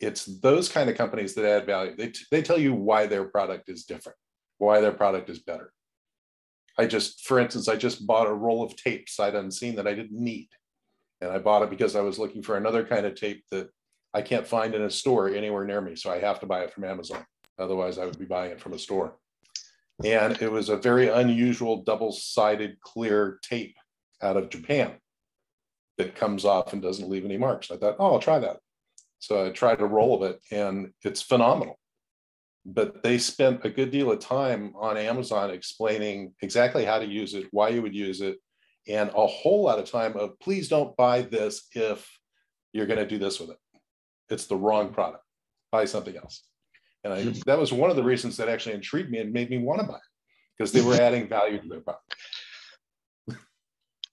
it's 0.00 0.26
those 0.26 0.68
kind 0.68 0.90
of 0.90 0.96
companies 0.96 1.34
that 1.34 1.44
add 1.44 1.66
value. 1.66 1.94
They, 1.96 2.08
t- 2.08 2.24
they 2.30 2.42
tell 2.42 2.58
you 2.58 2.74
why 2.74 3.06
their 3.06 3.24
product 3.24 3.68
is 3.68 3.84
different, 3.84 4.18
why 4.58 4.80
their 4.80 4.92
product 4.92 5.30
is 5.30 5.38
better. 5.38 5.72
I 6.78 6.86
just, 6.86 7.26
for 7.26 7.40
instance, 7.40 7.68
I 7.68 7.76
just 7.76 8.06
bought 8.06 8.28
a 8.28 8.32
roll 8.32 8.62
of 8.62 8.76
tape 8.76 9.08
sight 9.08 9.34
unseen 9.34 9.74
that 9.76 9.86
I 9.86 9.94
didn't 9.94 10.20
need. 10.20 10.48
And 11.20 11.32
I 11.32 11.38
bought 11.38 11.62
it 11.62 11.70
because 11.70 11.96
I 11.96 12.00
was 12.00 12.18
looking 12.18 12.42
for 12.42 12.56
another 12.56 12.84
kind 12.84 13.04
of 13.04 13.16
tape 13.16 13.44
that 13.50 13.68
I 14.14 14.22
can't 14.22 14.46
find 14.46 14.74
in 14.74 14.82
a 14.82 14.90
store 14.90 15.28
anywhere 15.28 15.64
near 15.64 15.80
me. 15.80 15.96
So 15.96 16.10
I 16.10 16.20
have 16.20 16.38
to 16.40 16.46
buy 16.46 16.62
it 16.62 16.72
from 16.72 16.84
Amazon. 16.84 17.24
Otherwise, 17.58 17.98
I 17.98 18.04
would 18.04 18.18
be 18.18 18.24
buying 18.24 18.52
it 18.52 18.60
from 18.60 18.72
a 18.72 18.78
store. 18.78 19.16
And 20.04 20.40
it 20.40 20.50
was 20.50 20.68
a 20.68 20.76
very 20.76 21.08
unusual 21.08 21.82
double 21.82 22.12
sided 22.12 22.80
clear 22.80 23.40
tape 23.42 23.76
out 24.22 24.36
of 24.36 24.48
Japan 24.48 24.92
that 25.96 26.14
comes 26.14 26.44
off 26.44 26.72
and 26.72 26.80
doesn't 26.80 27.08
leave 27.08 27.24
any 27.24 27.36
marks. 27.36 27.70
I 27.70 27.76
thought, 27.76 27.96
oh, 27.98 28.12
I'll 28.12 28.20
try 28.20 28.38
that. 28.38 28.58
So 29.18 29.46
I 29.46 29.50
tried 29.50 29.80
a 29.80 29.86
roll 29.86 30.22
of 30.22 30.30
it 30.30 30.40
and 30.52 30.92
it's 31.02 31.20
phenomenal. 31.20 31.78
But 32.64 33.02
they 33.02 33.18
spent 33.18 33.64
a 33.64 33.70
good 33.70 33.90
deal 33.90 34.12
of 34.12 34.20
time 34.20 34.74
on 34.76 34.96
Amazon 34.96 35.50
explaining 35.50 36.34
exactly 36.42 36.84
how 36.84 36.98
to 36.98 37.06
use 37.06 37.34
it, 37.34 37.46
why 37.50 37.70
you 37.70 37.82
would 37.82 37.94
use 37.94 38.20
it, 38.20 38.38
and 38.86 39.10
a 39.10 39.26
whole 39.26 39.64
lot 39.64 39.78
of 39.78 39.90
time 39.90 40.16
of 40.16 40.38
please 40.38 40.68
don't 40.68 40.96
buy 40.96 41.22
this 41.22 41.66
if 41.72 42.08
you're 42.72 42.86
going 42.86 42.98
to 42.98 43.06
do 43.06 43.18
this 43.18 43.40
with 43.40 43.50
it. 43.50 43.58
It's 44.28 44.46
the 44.46 44.56
wrong 44.56 44.92
product. 44.92 45.24
Buy 45.72 45.86
something 45.86 46.16
else. 46.16 46.44
And 47.04 47.12
I, 47.12 47.22
hmm. 47.22 47.32
that 47.46 47.58
was 47.58 47.72
one 47.72 47.90
of 47.90 47.96
the 47.96 48.02
reasons 48.02 48.36
that 48.36 48.48
actually 48.48 48.74
intrigued 48.74 49.10
me 49.10 49.18
and 49.18 49.32
made 49.32 49.50
me 49.50 49.58
want 49.58 49.80
to 49.80 49.86
buy 49.86 49.94
it 49.94 50.00
because 50.56 50.72
they 50.72 50.82
were 50.82 50.94
adding 51.00 51.28
value 51.28 51.60
to 51.60 51.68
their 51.68 51.80
product. 51.80 52.14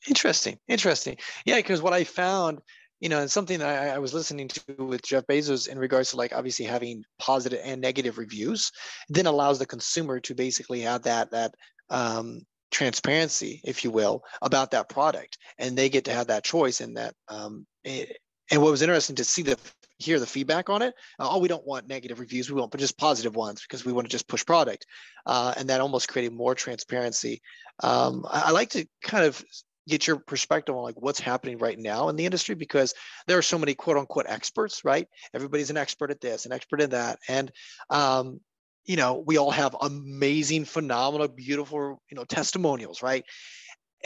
Interesting, 0.08 0.60
interesting. 0.68 1.18
Yeah, 1.46 1.56
because 1.56 1.82
what 1.82 1.94
I 1.94 2.04
found, 2.04 2.60
you 3.00 3.10
know, 3.10 3.22
and 3.22 3.32
something 3.32 3.60
that 3.60 3.90
I, 3.90 3.96
I, 3.96 3.98
was 3.98 4.14
listening 4.14 4.48
to 4.50 4.84
with 4.84 5.02
Jeff 5.02 5.26
Bezos 5.26 5.68
in 5.68 5.80
regards 5.80 6.12
to 6.12 6.18
like 6.18 6.34
obviously 6.34 6.66
having 6.66 7.04
positive 7.18 7.60
and 7.64 7.82
negative 7.82 8.20
reviews, 8.20 8.72
then 9.10 9.26
allows 9.26 9.58
the 9.58 9.66
consumer 9.66 10.20
to 10.20 10.36
basically 10.36 10.82
have 10.82 11.02
that 11.04 11.32
that 11.32 11.56
um, 11.90 12.42
transparency, 12.72 13.62
if 13.64 13.84
you 13.84 13.90
will, 13.90 14.24
about 14.44 14.72
that 14.72 14.90
product, 14.90 15.38
and 15.58 15.76
they 15.76 15.90
get 15.90 16.06
to 16.06 16.14
have 16.14 16.28
that 16.28 16.44
choice 16.44 16.82
and 16.82 16.98
that. 16.98 17.16
Um, 17.28 17.66
it, 17.84 18.18
and 18.52 18.62
what 18.62 18.70
was 18.70 18.84
interesting 18.84 19.16
to 19.16 19.24
see 19.24 19.42
the 19.42 19.58
hear 19.98 20.20
the 20.20 20.26
feedback 20.26 20.70
on 20.70 20.82
it. 20.82 20.94
Uh, 21.20 21.30
oh, 21.32 21.40
we 21.40 21.48
don't 21.48 21.66
want 21.66 21.88
negative 21.88 22.20
reviews. 22.20 22.50
We 22.50 22.60
want, 22.60 22.72
but 22.72 22.80
just 22.80 22.98
positive 22.98 23.36
ones 23.36 23.62
because 23.62 23.86
we 23.86 23.94
want 23.94 24.06
to 24.06 24.12
just 24.12 24.28
push 24.28 24.46
product. 24.46 24.86
Uh, 25.26 25.54
and 25.58 25.70
that 25.70 25.82
almost 25.82 26.10
created 26.10 26.34
more 26.34 26.56
transparency. 26.56 27.42
Um, 27.82 28.26
I, 28.30 28.46
I, 28.48 28.52
like 28.52 28.72
to 28.72 28.88
kind 29.02 29.26
of 29.26 29.44
get 29.88 30.08
your 30.08 30.18
perspective 30.18 30.76
on 30.76 30.84
like 30.84 31.02
what's 31.02 31.20
happening 31.20 31.58
right 31.58 31.78
now 31.78 32.10
in 32.10 32.16
the 32.16 32.26
industry 32.26 32.56
because 32.56 32.94
there 33.28 33.38
are 33.38 33.44
so 33.44 33.58
many 33.58 33.74
quote 33.74 33.98
unquote 33.98 34.26
experts, 34.28 34.84
right? 34.84 35.08
Everybody's 35.34 35.70
an 35.70 35.78
expert 35.78 36.12
at 36.12 36.22
this, 36.22 36.46
an 36.46 36.52
expert 36.52 36.82
in 36.82 36.92
that. 36.92 37.20
And, 37.28 37.52
um, 37.90 38.40
you 38.86 38.98
know, 38.98 39.24
we 39.26 39.38
all 39.38 39.52
have 39.52 39.76
amazing, 39.80 40.66
phenomenal, 40.66 41.28
beautiful, 41.28 42.02
you 42.10 42.16
know, 42.16 42.24
testimonials, 42.24 43.02
right? 43.02 43.24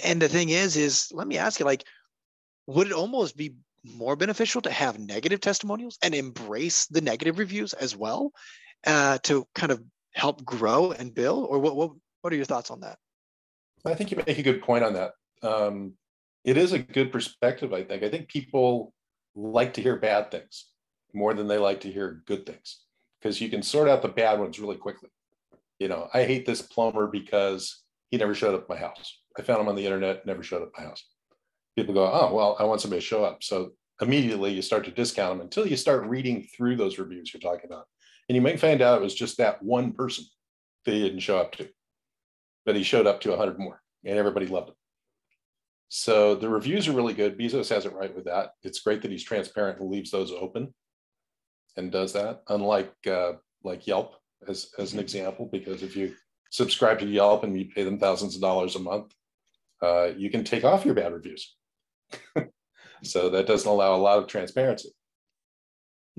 And 0.03 0.21
the 0.21 0.29
thing 0.29 0.49
is, 0.49 0.77
is 0.77 1.09
let 1.11 1.27
me 1.27 1.37
ask 1.37 1.59
you, 1.59 1.65
like, 1.65 1.83
would 2.67 2.87
it 2.87 2.93
almost 2.93 3.35
be 3.35 3.55
more 3.83 4.15
beneficial 4.15 4.61
to 4.61 4.71
have 4.71 4.99
negative 4.99 5.39
testimonials 5.39 5.97
and 6.03 6.13
embrace 6.13 6.85
the 6.87 7.01
negative 7.01 7.37
reviews 7.37 7.73
as 7.73 7.95
well 7.95 8.31
uh, 8.85 9.17
to 9.19 9.45
kind 9.55 9.71
of 9.71 9.83
help 10.13 10.43
grow 10.43 10.91
and 10.91 11.13
build 11.13 11.47
or 11.49 11.59
what, 11.59 11.75
what 11.75 11.91
what 12.21 12.33
are 12.33 12.35
your 12.35 12.45
thoughts 12.45 12.71
on 12.71 12.79
that 12.79 12.97
i 13.85 13.93
think 13.93 14.11
you 14.11 14.17
make 14.17 14.39
a 14.39 14.43
good 14.43 14.61
point 14.61 14.83
on 14.83 14.93
that 14.93 15.11
um, 15.43 15.93
it 16.43 16.57
is 16.57 16.73
a 16.73 16.79
good 16.79 17.11
perspective 17.11 17.73
i 17.73 17.83
think 17.83 18.03
i 18.03 18.09
think 18.09 18.27
people 18.27 18.93
like 19.35 19.73
to 19.73 19.81
hear 19.81 19.95
bad 19.97 20.31
things 20.31 20.65
more 21.13 21.33
than 21.33 21.47
they 21.47 21.57
like 21.57 21.81
to 21.81 21.91
hear 21.91 22.23
good 22.25 22.45
things 22.45 22.81
because 23.19 23.41
you 23.41 23.49
can 23.49 23.61
sort 23.61 23.89
out 23.89 24.01
the 24.01 24.07
bad 24.07 24.39
ones 24.39 24.59
really 24.59 24.77
quickly. 24.77 25.09
You 25.79 25.87
know, 25.87 26.09
I 26.13 26.23
hate 26.23 26.45
this 26.45 26.61
plumber 26.61 27.07
because 27.07 27.83
he 28.11 28.17
never 28.17 28.35
showed 28.35 28.55
up 28.55 28.63
at 28.63 28.69
my 28.69 28.77
house. 28.77 29.19
I 29.37 29.41
found 29.41 29.61
him 29.61 29.67
on 29.67 29.75
the 29.75 29.85
internet, 29.85 30.25
never 30.25 30.43
showed 30.43 30.61
up 30.61 30.71
at 30.75 30.81
my 30.81 30.89
house. 30.89 31.03
People 31.75 31.93
go, 31.93 32.05
oh, 32.11 32.33
well, 32.33 32.55
I 32.59 32.63
want 32.63 32.81
somebody 32.81 33.01
to 33.01 33.05
show 33.05 33.23
up. 33.23 33.43
So 33.43 33.71
immediately 34.01 34.53
you 34.53 34.61
start 34.61 34.85
to 34.85 34.91
discount 34.91 35.37
them 35.37 35.41
until 35.41 35.67
you 35.67 35.75
start 35.75 36.07
reading 36.07 36.47
through 36.55 36.75
those 36.75 36.99
reviews 36.99 37.33
you're 37.33 37.41
talking 37.41 37.69
about. 37.69 37.85
And 38.27 38.35
you 38.35 38.41
might 38.41 38.59
find 38.59 38.81
out 38.81 38.99
it 38.99 39.03
was 39.03 39.15
just 39.15 39.37
that 39.37 39.61
one 39.63 39.93
person 39.93 40.25
that 40.85 40.93
he 40.93 41.01
didn't 41.01 41.19
show 41.19 41.37
up 41.37 41.53
to, 41.53 41.69
but 42.65 42.75
he 42.75 42.83
showed 42.83 43.07
up 43.07 43.21
to 43.21 43.29
100 43.29 43.59
more 43.59 43.81
and 44.05 44.17
everybody 44.17 44.45
loved 44.45 44.69
him. 44.69 44.75
So 45.89 46.35
the 46.35 46.49
reviews 46.49 46.87
are 46.87 46.93
really 46.93 47.15
good. 47.15 47.37
Bezos 47.37 47.69
has 47.69 47.85
it 47.85 47.93
right 47.93 48.15
with 48.15 48.25
that. 48.25 48.51
It's 48.63 48.81
great 48.81 49.01
that 49.01 49.11
he's 49.11 49.23
transparent 49.23 49.79
and 49.79 49.89
leaves 49.89 50.11
those 50.11 50.31
open 50.31 50.73
and 51.77 51.91
does 51.91 52.13
that, 52.13 52.43
unlike 52.49 52.93
uh, 53.07 53.33
like 53.63 53.87
Yelp 53.87 54.15
as, 54.47 54.71
as 54.77 54.93
an 54.93 54.99
example, 54.99 55.49
because 55.51 55.83
if 55.83 55.95
you 55.95 56.13
subscribe 56.51 56.99
to 56.99 57.07
Yelp 57.07 57.43
and 57.43 57.57
you 57.57 57.65
pay 57.73 57.83
them 57.83 57.99
thousands 57.99 58.35
of 58.35 58.41
dollars 58.41 58.75
a 58.75 58.79
month, 58.79 59.13
uh, 59.81 60.09
you 60.17 60.29
can 60.29 60.43
take 60.43 60.63
off 60.63 60.85
your 60.85 60.93
bad 60.93 61.13
reviews. 61.13 61.55
So 63.03 63.29
that 63.29 63.47
doesn't 63.47 63.69
allow 63.69 63.95
a 63.95 63.97
lot 63.97 64.17
of 64.17 64.27
transparency. 64.27 64.89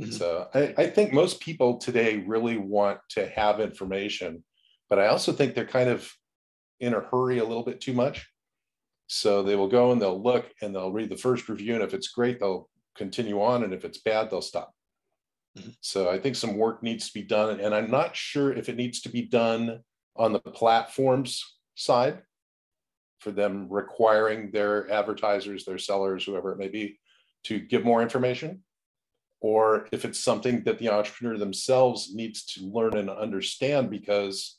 Mm-hmm. 0.00 0.12
So 0.12 0.49
I, 0.54 0.75
I 0.78 0.87
think 0.87 1.12
most 1.12 1.40
people 1.40 1.78
today 1.78 2.18
really 2.26 2.56
want 2.56 3.00
to 3.11 3.28
have 3.28 3.61
information, 3.61 4.44
but 4.88 4.99
I 4.99 5.09
also 5.09 5.32
think 5.32 5.54
they're 5.54 5.66
kind 5.66 5.90
of 5.90 6.11
in 6.78 6.94
a 6.94 7.00
hurry 7.00 7.38
a 7.38 7.44
little 7.44 7.64
bit 7.64 7.80
too 7.80 7.92
much. 7.92 8.26
So 9.09 9.42
they 9.42 9.56
will 9.56 9.68
go 9.68 9.92
and 9.92 10.00
they'll 10.00 10.23
look 10.23 10.47
and 10.62 10.75
they'll 10.75 10.92
read 10.92 11.11
the 11.11 11.16
first 11.16 11.49
review. 11.49 11.75
And 11.75 11.82
if 11.82 11.92
it's 11.92 12.09
great, 12.09 12.40
they'll 12.40 12.68
continue 12.97 13.42
on. 13.42 13.64
And 13.64 13.75
if 13.75 13.85
it's 13.85 13.99
bad, 13.99 14.30
they'll 14.30 14.40
stop. 14.40 14.73
Mm-hmm. 15.59 15.70
So 15.80 16.09
I 16.09 16.18
think 16.18 16.37
some 16.37 16.56
work 16.56 16.82
needs 16.82 17.09
to 17.09 17.12
be 17.12 17.23
done. 17.23 17.61
And 17.61 17.75
I'm 17.75 17.90
not 17.90 18.14
sure 18.16 18.52
if 18.52 18.68
it 18.68 18.76
needs 18.76 19.00
to 19.02 19.09
be 19.09 19.23
done 19.23 19.80
on 20.16 20.32
the 20.32 20.40
platforms 20.40 21.56
side 21.75 22.23
for 23.20 23.30
them 23.30 23.68
requiring 23.70 24.50
their 24.50 24.90
advertisers, 24.90 25.64
their 25.64 25.78
sellers, 25.78 26.24
whoever 26.24 26.52
it 26.52 26.58
may 26.58 26.68
be, 26.68 26.98
to 27.44 27.58
give 27.58 27.84
more 27.84 28.02
information, 28.02 28.62
or 29.40 29.86
if 29.92 30.04
it's 30.04 30.18
something 30.18 30.62
that 30.64 30.78
the 30.78 30.88
entrepreneur 30.88 31.38
themselves 31.38 32.14
needs 32.14 32.44
to 32.44 32.66
learn 32.66 32.96
and 32.96 33.08
understand 33.08 33.90
because 33.90 34.58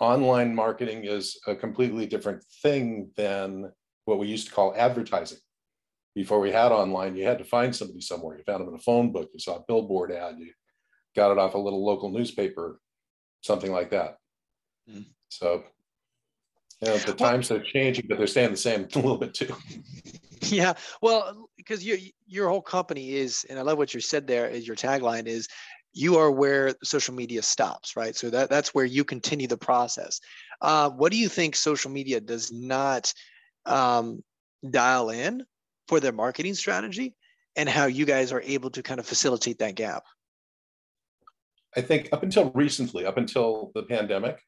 online 0.00 0.54
marketing 0.54 1.04
is 1.04 1.38
a 1.46 1.54
completely 1.56 2.06
different 2.06 2.44
thing 2.62 3.10
than 3.16 3.72
what 4.04 4.18
we 4.18 4.28
used 4.28 4.48
to 4.48 4.54
call 4.54 4.74
advertising. 4.76 5.38
Before 6.14 6.40
we 6.40 6.50
had 6.50 6.72
online, 6.72 7.16
you 7.16 7.24
had 7.24 7.38
to 7.38 7.44
find 7.44 7.74
somebody 7.74 8.00
somewhere. 8.00 8.38
You 8.38 8.44
found 8.44 8.60
them 8.60 8.68
in 8.68 8.74
a 8.74 8.82
phone 8.82 9.12
book, 9.12 9.30
you 9.32 9.40
saw 9.40 9.56
a 9.56 9.64
billboard 9.66 10.12
ad, 10.12 10.36
you 10.38 10.52
got 11.14 11.32
it 11.32 11.38
off 11.38 11.54
a 11.54 11.58
little 11.58 11.84
local 11.84 12.10
newspaper, 12.10 12.80
something 13.42 13.72
like 13.72 13.90
that. 13.90 14.16
Mm. 14.90 15.06
So, 15.28 15.64
know, 16.82 16.98
the 16.98 17.12
times 17.12 17.50
are 17.50 17.62
changing, 17.62 18.06
but 18.08 18.18
they're 18.18 18.26
staying 18.26 18.52
the 18.52 18.56
same 18.56 18.86
a 18.94 18.98
little 18.98 19.18
bit 19.18 19.34
too. 19.34 19.54
Yeah, 20.42 20.74
well, 21.02 21.48
because 21.56 21.84
your 21.84 21.98
your 22.26 22.48
whole 22.48 22.62
company 22.62 23.14
is, 23.14 23.44
and 23.50 23.58
I 23.58 23.62
love 23.62 23.78
what 23.78 23.92
you 23.92 24.00
said 24.00 24.26
there. 24.26 24.46
Is 24.46 24.66
your 24.66 24.76
tagline 24.76 25.26
is 25.26 25.48
you 25.92 26.16
are 26.16 26.30
where 26.30 26.74
social 26.84 27.14
media 27.14 27.42
stops, 27.42 27.96
right? 27.96 28.14
So 28.14 28.30
that, 28.30 28.50
that's 28.50 28.74
where 28.74 28.84
you 28.84 29.04
continue 29.04 29.48
the 29.48 29.56
process. 29.56 30.20
Uh, 30.60 30.90
what 30.90 31.10
do 31.10 31.18
you 31.18 31.28
think 31.28 31.56
social 31.56 31.90
media 31.90 32.20
does 32.20 32.52
not 32.52 33.12
um, 33.66 34.22
dial 34.70 35.10
in 35.10 35.44
for 35.88 35.98
their 35.98 36.12
marketing 36.12 36.54
strategy 36.54 37.16
and 37.56 37.68
how 37.68 37.86
you 37.86 38.04
guys 38.04 38.32
are 38.32 38.42
able 38.42 38.70
to 38.70 38.82
kind 38.82 39.00
of 39.00 39.06
facilitate 39.06 39.58
that 39.58 39.74
gap? 39.74 40.04
I 41.76 41.80
think 41.80 42.08
up 42.12 42.22
until 42.22 42.50
recently, 42.50 43.04
up 43.04 43.16
until 43.16 43.72
the 43.74 43.82
pandemic, 43.82 44.40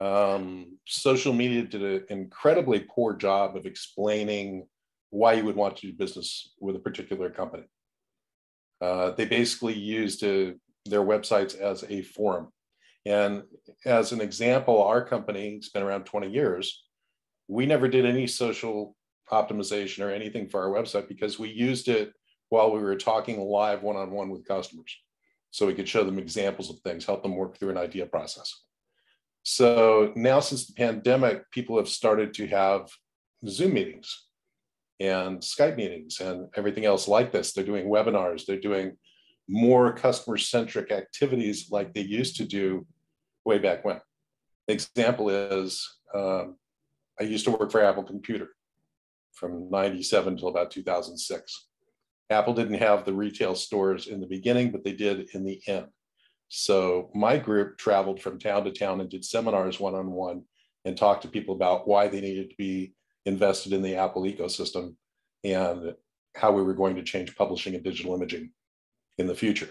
um, 0.00 0.78
social 0.86 1.32
media 1.32 1.62
did 1.62 1.82
an 1.82 2.04
incredibly 2.08 2.80
poor 2.80 3.14
job 3.14 3.56
of 3.56 3.66
explaining 3.66 4.66
why 5.10 5.32
you 5.32 5.44
would 5.44 5.56
want 5.56 5.76
to 5.76 5.86
do 5.88 5.92
business 5.92 6.54
with 6.60 6.76
a 6.76 6.80
particular 6.80 7.30
company. 7.30 7.64
Uh, 8.80 9.10
they 9.12 9.24
basically 9.24 9.74
used 9.74 10.22
uh, 10.22 10.52
their 10.86 11.02
websites 11.02 11.56
as 11.56 11.84
a 11.88 12.02
forum. 12.02 12.48
And 13.06 13.42
as 13.84 14.12
an 14.12 14.20
example, 14.20 14.82
our 14.82 15.04
company, 15.04 15.54
it's 15.56 15.70
been 15.70 15.82
around 15.82 16.04
20 16.04 16.30
years, 16.30 16.84
we 17.48 17.66
never 17.66 17.88
did 17.88 18.04
any 18.04 18.26
social 18.26 18.94
optimization 19.32 20.04
or 20.04 20.10
anything 20.10 20.48
for 20.48 20.60
our 20.60 20.82
website 20.82 21.08
because 21.08 21.38
we 21.38 21.48
used 21.48 21.88
it 21.88 22.12
while 22.50 22.70
we 22.70 22.80
were 22.80 22.96
talking 22.96 23.40
live 23.40 23.82
one 23.82 23.96
on 23.96 24.10
one 24.10 24.30
with 24.30 24.46
customers. 24.46 24.96
So 25.50 25.66
we 25.66 25.74
could 25.74 25.88
show 25.88 26.04
them 26.04 26.18
examples 26.18 26.70
of 26.70 26.78
things, 26.80 27.04
help 27.04 27.22
them 27.22 27.36
work 27.36 27.56
through 27.56 27.70
an 27.70 27.78
idea 27.78 28.06
process. 28.06 28.62
So 29.50 30.12
now, 30.14 30.40
since 30.40 30.66
the 30.66 30.74
pandemic, 30.74 31.50
people 31.50 31.78
have 31.78 31.88
started 31.88 32.34
to 32.34 32.46
have 32.48 32.90
Zoom 33.46 33.72
meetings 33.72 34.26
and 35.00 35.38
Skype 35.40 35.74
meetings 35.74 36.20
and 36.20 36.48
everything 36.54 36.84
else 36.84 37.08
like 37.08 37.32
this. 37.32 37.54
They're 37.54 37.64
doing 37.64 37.86
webinars, 37.86 38.44
they're 38.44 38.60
doing 38.60 38.98
more 39.48 39.90
customer 39.94 40.36
centric 40.36 40.92
activities 40.92 41.70
like 41.70 41.94
they 41.94 42.02
used 42.02 42.36
to 42.36 42.44
do 42.44 42.86
way 43.46 43.58
back 43.58 43.86
when. 43.86 44.02
example 44.68 45.30
is 45.30 45.98
um, 46.14 46.56
I 47.18 47.22
used 47.22 47.46
to 47.46 47.52
work 47.52 47.72
for 47.72 47.82
Apple 47.82 48.04
Computer 48.04 48.50
from 49.32 49.70
97 49.70 50.36
till 50.36 50.48
about 50.48 50.70
2006. 50.70 51.68
Apple 52.28 52.52
didn't 52.52 52.82
have 52.82 53.06
the 53.06 53.14
retail 53.14 53.54
stores 53.54 54.08
in 54.08 54.20
the 54.20 54.26
beginning, 54.26 54.72
but 54.72 54.84
they 54.84 54.92
did 54.92 55.30
in 55.32 55.42
the 55.42 55.58
end. 55.66 55.86
So 56.48 57.10
my 57.14 57.38
group 57.38 57.76
traveled 57.78 58.20
from 58.20 58.38
town 58.38 58.64
to 58.64 58.72
town 58.72 59.00
and 59.00 59.10
did 59.10 59.24
seminars 59.24 59.78
one 59.78 59.94
on 59.94 60.10
one 60.10 60.44
and 60.84 60.96
talked 60.96 61.22
to 61.22 61.28
people 61.28 61.54
about 61.54 61.86
why 61.86 62.08
they 62.08 62.20
needed 62.20 62.50
to 62.50 62.56
be 62.56 62.94
invested 63.26 63.72
in 63.72 63.82
the 63.82 63.96
Apple 63.96 64.22
ecosystem 64.22 64.94
and 65.44 65.94
how 66.34 66.52
we 66.52 66.62
were 66.62 66.74
going 66.74 66.96
to 66.96 67.02
change 67.02 67.36
publishing 67.36 67.74
and 67.74 67.84
digital 67.84 68.14
imaging 68.14 68.50
in 69.18 69.26
the 69.26 69.34
future. 69.34 69.68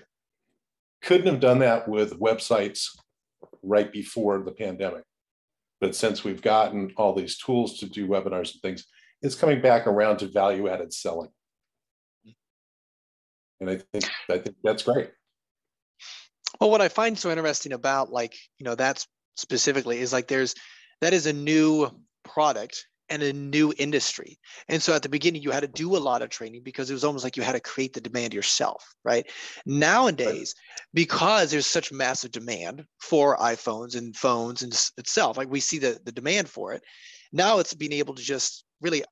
Couldn't 1.01 1.27
have 1.27 1.39
done 1.39 1.59
that 1.59 1.87
with 1.87 2.19
websites 2.19 2.89
right 3.63 3.91
before 3.91 4.43
the 4.43 4.51
pandemic. 4.51 5.03
But 5.79 5.95
since 5.95 6.23
we've 6.23 6.41
gotten 6.41 6.91
all 6.97 7.13
these 7.13 7.37
tools 7.37 7.79
to 7.79 7.89
do 7.89 8.07
webinars 8.07 8.53
and 8.53 8.61
things, 8.61 8.85
it's 9.21 9.35
coming 9.35 9.61
back 9.61 9.87
around 9.87 10.17
to 10.17 10.27
value 10.27 10.67
added 10.67 10.93
selling. 10.93 11.29
And 13.59 13.69
I 13.69 13.79
think 13.91 14.05
I 14.29 14.37
think 14.37 14.55
that's 14.63 14.83
great. 14.83 15.09
Well, 16.59 16.71
what 16.71 16.81
I 16.81 16.89
find 16.89 17.17
so 17.17 17.29
interesting 17.29 17.73
about 17.73 18.11
like, 18.11 18.37
you 18.57 18.63
know, 18.63 18.75
that's 18.75 19.07
specifically 19.35 19.99
is 19.99 20.13
like 20.13 20.27
there's 20.27 20.55
that 21.01 21.13
is 21.13 21.25
a 21.25 21.33
new 21.33 21.89
product 22.23 22.85
and 23.09 23.23
a 23.23 23.33
new 23.33 23.73
industry. 23.77 24.37
And 24.67 24.81
so 24.81 24.93
at 24.93 25.01
the 25.01 25.09
beginning, 25.09 25.41
you 25.41 25.51
had 25.51 25.61
to 25.61 25.67
do 25.67 25.95
a 25.95 25.99
lot 25.99 26.21
of 26.21 26.29
training 26.29 26.63
because 26.63 26.89
it 26.89 26.93
was 26.93 27.03
almost 27.03 27.23
like 27.23 27.37
you 27.37 27.43
had 27.43 27.53
to 27.53 27.59
create 27.59 27.93
the 27.93 28.01
demand 28.01 28.33
yourself, 28.33 28.83
right? 29.03 29.25
Nowadays, 29.65 30.53
because 30.93 31.51
there's 31.51 31.65
such 31.65 31.91
massive 31.91 32.31
demand 32.31 32.83
for 32.99 33.37
iPhones 33.37 33.95
and 33.95 34.15
phones 34.15 34.61
and 34.61 34.73
itself, 34.97 35.37
like 35.37 35.49
we 35.49 35.59
see 35.59 35.79
the, 35.79 35.99
the 36.03 36.11
demand 36.11 36.49
for 36.49 36.73
it. 36.73 36.83
Now 37.31 37.59
it's 37.59 37.73
being 37.73 37.93
able 37.93 38.15
to 38.15 38.23
just 38.23 38.65
really 38.81 39.03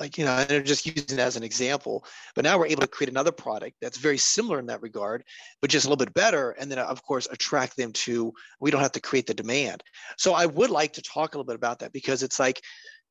like 0.00 0.18
you 0.18 0.24
know 0.24 0.44
and 0.48 0.66
just 0.66 0.86
using 0.86 1.18
it 1.18 1.20
as 1.20 1.36
an 1.36 1.42
example. 1.42 2.04
But 2.34 2.44
now 2.44 2.58
we're 2.58 2.66
able 2.66 2.82
to 2.82 2.88
create 2.88 3.10
another 3.10 3.32
product 3.32 3.76
that's 3.80 3.98
very 3.98 4.18
similar 4.18 4.58
in 4.58 4.66
that 4.66 4.82
regard 4.82 5.24
but 5.60 5.70
just 5.70 5.86
a 5.86 5.88
little 5.88 6.04
bit 6.04 6.14
better 6.14 6.52
and 6.52 6.70
then 6.70 6.78
of 6.78 7.02
course 7.02 7.26
attract 7.30 7.76
them 7.76 7.92
to 7.92 8.32
we 8.60 8.70
don't 8.70 8.80
have 8.80 8.92
to 8.92 9.00
create 9.00 9.26
the 9.26 9.34
demand. 9.34 9.82
So 10.16 10.34
i 10.34 10.46
would 10.46 10.70
like 10.70 10.92
to 10.94 11.02
talk 11.02 11.34
a 11.34 11.38
little 11.38 11.48
bit 11.50 11.56
about 11.56 11.80
that 11.80 11.92
because 11.92 12.22
it's 12.22 12.38
like 12.38 12.60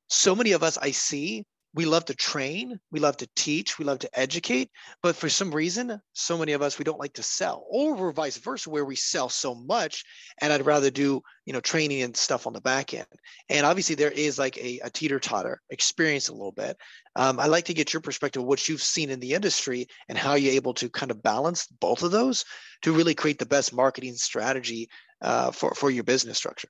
so 0.09 0.35
many 0.35 0.53
of 0.53 0.63
us 0.63 0.77
i 0.77 0.91
see 0.91 1.45
we 1.73 1.85
love 1.85 2.05
to 2.05 2.15
train, 2.15 2.79
we 2.91 2.99
love 2.99 3.17
to 3.17 3.29
teach, 3.35 3.77
we 3.77 3.85
love 3.85 3.99
to 3.99 4.19
educate, 4.19 4.71
but 5.03 5.15
for 5.15 5.29
some 5.29 5.51
reason, 5.51 6.01
so 6.13 6.37
many 6.37 6.53
of 6.53 6.61
us 6.61 6.79
we 6.79 6.85
don't 6.85 6.99
like 6.99 7.13
to 7.13 7.23
sell, 7.23 7.65
or 7.69 7.93
we're 7.93 8.11
vice 8.11 8.37
versa, 8.37 8.69
where 8.69 8.85
we 8.85 8.95
sell 8.95 9.29
so 9.29 9.53
much, 9.53 10.03
and 10.41 10.51
I'd 10.51 10.65
rather 10.65 10.89
do 10.89 11.21
you 11.45 11.53
know 11.53 11.59
training 11.59 12.01
and 12.01 12.15
stuff 12.15 12.47
on 12.47 12.53
the 12.53 12.61
back 12.61 12.93
end. 12.93 13.05
And 13.49 13.65
obviously, 13.65 13.95
there 13.95 14.11
is 14.11 14.39
like 14.39 14.57
a, 14.57 14.79
a 14.83 14.89
teeter 14.89 15.19
totter 15.19 15.61
experience 15.69 16.29
a 16.29 16.33
little 16.33 16.51
bit. 16.51 16.77
Um, 17.15 17.39
I'd 17.39 17.47
like 17.47 17.65
to 17.65 17.73
get 17.73 17.93
your 17.93 18.01
perspective, 18.01 18.43
what 18.43 18.67
you've 18.67 18.81
seen 18.81 19.09
in 19.09 19.19
the 19.19 19.33
industry, 19.33 19.87
and 20.09 20.17
how 20.17 20.35
you're 20.35 20.53
able 20.53 20.73
to 20.75 20.89
kind 20.89 21.11
of 21.11 21.21
balance 21.21 21.67
both 21.67 22.01
of 22.01 22.11
those 22.11 22.45
to 22.83 22.93
really 22.93 23.13
create 23.13 23.39
the 23.39 23.45
best 23.45 23.73
marketing 23.73 24.15
strategy 24.15 24.89
uh, 25.21 25.51
for 25.51 25.73
for 25.75 25.91
your 25.91 26.03
business 26.03 26.37
structure. 26.37 26.69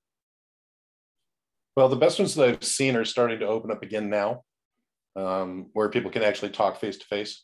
Well, 1.78 1.90
the 1.90 1.96
best 1.96 2.18
ones 2.18 2.34
that 2.36 2.50
I've 2.50 2.64
seen 2.64 2.96
are 2.96 3.06
starting 3.06 3.40
to 3.40 3.48
open 3.48 3.70
up 3.70 3.84
again 3.84 4.10
now 4.10 4.44
um, 5.18 5.68
where 5.74 5.90
people 5.90 6.12
can 6.12 6.24
actually 6.24 6.52
talk 6.52 6.80
face 6.80 6.98
to 6.98 7.06
face. 7.06 7.44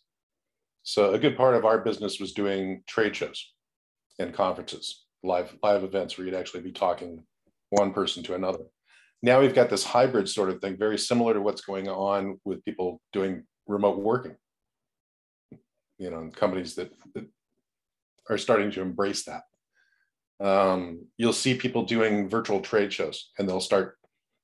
So 0.84 1.14
a 1.14 1.20
good 1.20 1.36
part 1.36 1.56
of 1.56 1.66
our 1.66 1.80
business 1.80 2.20
was 2.20 2.34
doing 2.34 2.84
trade 2.88 3.16
shows 3.16 3.54
and 4.20 4.34
conferences, 4.34 5.06
live 5.24 5.58
live 5.64 5.84
events 5.84 6.18
where 6.18 6.26
you'd 6.26 6.36
actually 6.36 6.62
be 6.62 6.72
talking 6.72 7.24
one 7.70 7.94
person 7.94 8.22
to 8.24 8.36
another. 8.36 8.66
Now 9.22 9.40
we've 9.40 9.56
got 9.56 9.70
this 9.70 9.84
hybrid 9.84 10.30
sort 10.30 10.50
of 10.50 10.60
thing, 10.62 10.78
very 10.78 10.98
similar 10.98 11.34
to 11.34 11.42
what's 11.42 11.62
going 11.62 11.88
on 11.88 12.40
with 12.46 12.64
people 12.66 13.02
doing 13.12 13.44
remote 13.68 14.00
working. 14.00 14.36
You 15.98 16.10
know, 16.12 16.30
companies 16.36 16.76
that, 16.76 16.92
that 17.16 17.26
are 18.30 18.38
starting 18.38 18.70
to 18.72 18.82
embrace 18.82 19.26
that. 19.26 19.44
Um, 20.46 21.08
you'll 21.18 21.32
see 21.32 21.56
people 21.56 21.86
doing 21.86 22.30
virtual 22.30 22.60
trade 22.60 22.92
shows 22.92 23.32
and 23.40 23.48
they'll 23.48 23.62
start 23.62 23.98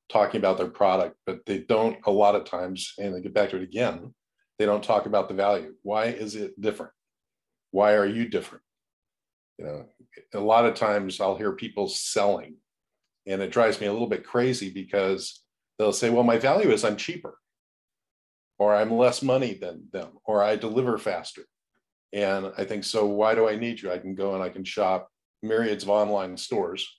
talking 0.09 0.39
about 0.39 0.57
their 0.57 0.69
product, 0.69 1.15
but 1.25 1.45
they 1.45 1.59
don't 1.59 1.97
a 2.05 2.11
lot 2.11 2.35
of 2.35 2.45
times, 2.45 2.93
and 2.97 3.13
they 3.13 3.21
get 3.21 3.33
back 3.33 3.51
to 3.51 3.57
it 3.57 3.63
again, 3.63 4.13
they 4.57 4.65
don't 4.65 4.83
talk 4.83 5.05
about 5.05 5.29
the 5.29 5.35
value. 5.35 5.73
Why 5.83 6.05
is 6.05 6.35
it 6.35 6.59
different? 6.59 6.91
Why 7.71 7.93
are 7.93 8.05
you 8.05 8.27
different? 8.27 8.63
You 9.57 9.65
know, 9.65 9.85
a 10.33 10.39
lot 10.39 10.65
of 10.65 10.75
times 10.75 11.21
I'll 11.21 11.37
hear 11.37 11.53
people 11.53 11.87
selling, 11.87 12.55
and 13.27 13.41
it 13.41 13.51
drives 13.51 13.79
me 13.79 13.87
a 13.87 13.93
little 13.93 14.07
bit 14.07 14.25
crazy 14.25 14.69
because 14.69 15.43
they'll 15.77 15.93
say, 15.93 16.09
Well, 16.09 16.23
my 16.23 16.37
value 16.37 16.71
is 16.71 16.83
I'm 16.83 16.97
cheaper, 16.97 17.37
or 18.57 18.75
I'm 18.75 18.91
less 18.91 19.21
money 19.21 19.53
than 19.53 19.85
them, 19.93 20.13
or 20.25 20.43
I 20.43 20.55
deliver 20.55 20.97
faster. 20.97 21.43
And 22.11 22.51
I 22.57 22.65
think, 22.65 22.83
so 22.83 23.05
why 23.05 23.35
do 23.35 23.47
I 23.47 23.55
need 23.55 23.81
you? 23.81 23.91
I 23.91 23.99
can 23.99 24.15
go 24.15 24.33
and 24.33 24.41
I 24.41 24.49
can 24.49 24.63
shop 24.63 25.09
myriads 25.43 25.83
of 25.83 25.89
online 25.89 26.35
stores 26.35 26.98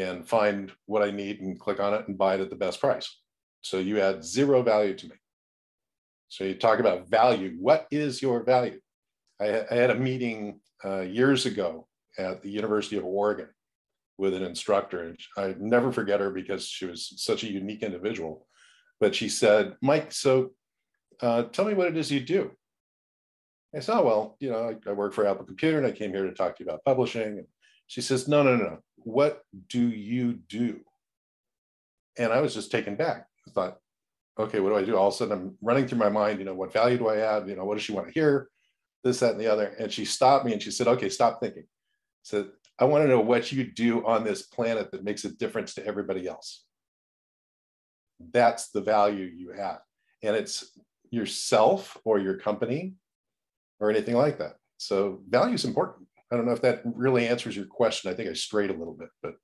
and 0.00 0.26
find 0.26 0.72
what 0.86 1.02
I 1.02 1.10
need 1.10 1.40
and 1.40 1.58
click 1.58 1.80
on 1.80 1.94
it 1.94 2.08
and 2.08 2.18
buy 2.18 2.34
it 2.34 2.40
at 2.40 2.50
the 2.50 2.56
best 2.56 2.80
price. 2.80 3.18
So 3.62 3.78
you 3.78 4.00
add 4.00 4.24
zero 4.24 4.62
value 4.62 4.94
to 4.94 5.06
me. 5.06 5.16
So 6.28 6.44
you 6.44 6.54
talk 6.54 6.78
about 6.78 7.08
value. 7.08 7.56
What 7.58 7.86
is 7.90 8.22
your 8.22 8.42
value? 8.42 8.80
I, 9.40 9.64
I 9.70 9.74
had 9.74 9.90
a 9.90 9.96
meeting 9.96 10.60
uh, 10.84 11.00
years 11.00 11.46
ago 11.46 11.86
at 12.18 12.42
the 12.42 12.50
University 12.50 12.96
of 12.96 13.04
Oregon 13.04 13.48
with 14.16 14.34
an 14.34 14.42
instructor, 14.42 15.02
and 15.02 15.18
I 15.36 15.54
never 15.58 15.90
forget 15.90 16.20
her 16.20 16.30
because 16.30 16.66
she 16.66 16.86
was 16.86 17.12
such 17.16 17.42
a 17.42 17.50
unique 17.50 17.82
individual. 17.82 18.46
But 19.00 19.14
she 19.14 19.28
said, 19.28 19.76
"Mike, 19.82 20.12
so 20.12 20.50
uh, 21.20 21.44
tell 21.44 21.64
me 21.64 21.74
what 21.74 21.88
it 21.88 21.96
is 21.96 22.12
you 22.12 22.20
do." 22.20 22.52
I 23.74 23.80
said, 23.80 23.96
"Oh 23.96 24.04
well, 24.04 24.36
you 24.40 24.50
know, 24.50 24.68
I, 24.68 24.90
I 24.90 24.92
work 24.92 25.14
for 25.14 25.26
Apple 25.26 25.46
Computer, 25.46 25.78
and 25.78 25.86
I 25.86 25.92
came 25.92 26.12
here 26.12 26.26
to 26.26 26.34
talk 26.34 26.56
to 26.56 26.64
you 26.64 26.68
about 26.68 26.84
publishing." 26.84 27.38
And 27.38 27.46
she 27.90 28.00
says, 28.00 28.28
"No, 28.28 28.42
no, 28.42 28.56
no. 28.56 28.64
No. 28.64 28.78
What 28.96 29.42
do 29.68 29.88
you 29.88 30.34
do?" 30.34 30.80
And 32.16 32.32
I 32.32 32.40
was 32.40 32.54
just 32.54 32.70
taken 32.70 32.96
back. 32.96 33.26
I 33.48 33.50
thought, 33.50 33.78
okay, 34.38 34.60
what 34.60 34.70
do 34.70 34.76
I 34.76 34.84
do? 34.84 34.96
All 34.96 35.08
of 35.08 35.14
a 35.14 35.16
sudden, 35.16 35.32
I'm 35.32 35.58
running 35.60 35.86
through 35.86 35.98
my 35.98 36.08
mind. 36.08 36.38
You 36.38 36.44
know, 36.44 36.54
what 36.54 36.72
value 36.72 36.98
do 36.98 37.08
I 37.08 37.18
add? 37.18 37.48
You 37.48 37.56
know, 37.56 37.64
what 37.64 37.74
does 37.74 37.84
she 37.84 37.92
want 37.92 38.06
to 38.06 38.12
hear? 38.12 38.48
this, 39.02 39.20
that, 39.20 39.32
and 39.32 39.40
the 39.40 39.46
other. 39.46 39.74
And 39.78 39.92
she 39.92 40.04
stopped 40.04 40.44
me 40.44 40.52
and 40.52 40.62
she 40.62 40.70
said, 40.70 40.88
okay, 40.88 41.08
stop 41.08 41.40
thinking. 41.40 41.64
Said, 42.22 42.48
I 42.78 42.84
want 42.84 43.04
to 43.04 43.08
know 43.08 43.20
what 43.20 43.50
you 43.52 43.64
do 43.64 44.06
on 44.06 44.24
this 44.24 44.42
planet 44.42 44.90
that 44.92 45.04
makes 45.04 45.24
a 45.24 45.30
difference 45.30 45.74
to 45.74 45.86
everybody 45.86 46.26
else. 46.26 46.64
That's 48.32 48.70
the 48.70 48.82
value 48.82 49.24
you 49.24 49.52
have. 49.52 49.80
And 50.22 50.36
it's 50.36 50.78
yourself 51.10 51.96
or 52.04 52.18
your 52.18 52.36
company 52.36 52.94
or 53.80 53.90
anything 53.90 54.16
like 54.16 54.38
that. 54.38 54.56
So 54.76 55.22
value 55.28 55.54
is 55.54 55.64
important. 55.64 56.06
I 56.30 56.36
don't 56.36 56.46
know 56.46 56.52
if 56.52 56.62
that 56.62 56.82
really 56.84 57.26
answers 57.26 57.56
your 57.56 57.66
question. 57.66 58.10
I 58.10 58.14
think 58.14 58.28
I 58.28 58.34
strayed 58.34 58.70
a 58.70 58.74
little 58.74 58.94
bit, 58.94 59.08
but. 59.22 59.34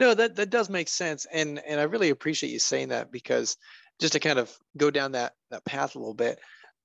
No, 0.00 0.14
that 0.14 0.36
that 0.36 0.50
does 0.50 0.70
make 0.70 0.88
sense, 0.88 1.26
and 1.32 1.60
and 1.66 1.78
I 1.78 1.84
really 1.84 2.10
appreciate 2.10 2.50
you 2.50 2.58
saying 2.58 2.88
that 2.88 3.12
because 3.12 3.56
just 4.00 4.14
to 4.14 4.20
kind 4.20 4.38
of 4.38 4.52
go 4.76 4.90
down 4.90 5.12
that 5.12 5.34
that 5.50 5.64
path 5.64 5.94
a 5.94 5.98
little 5.98 6.14
bit, 6.14 6.38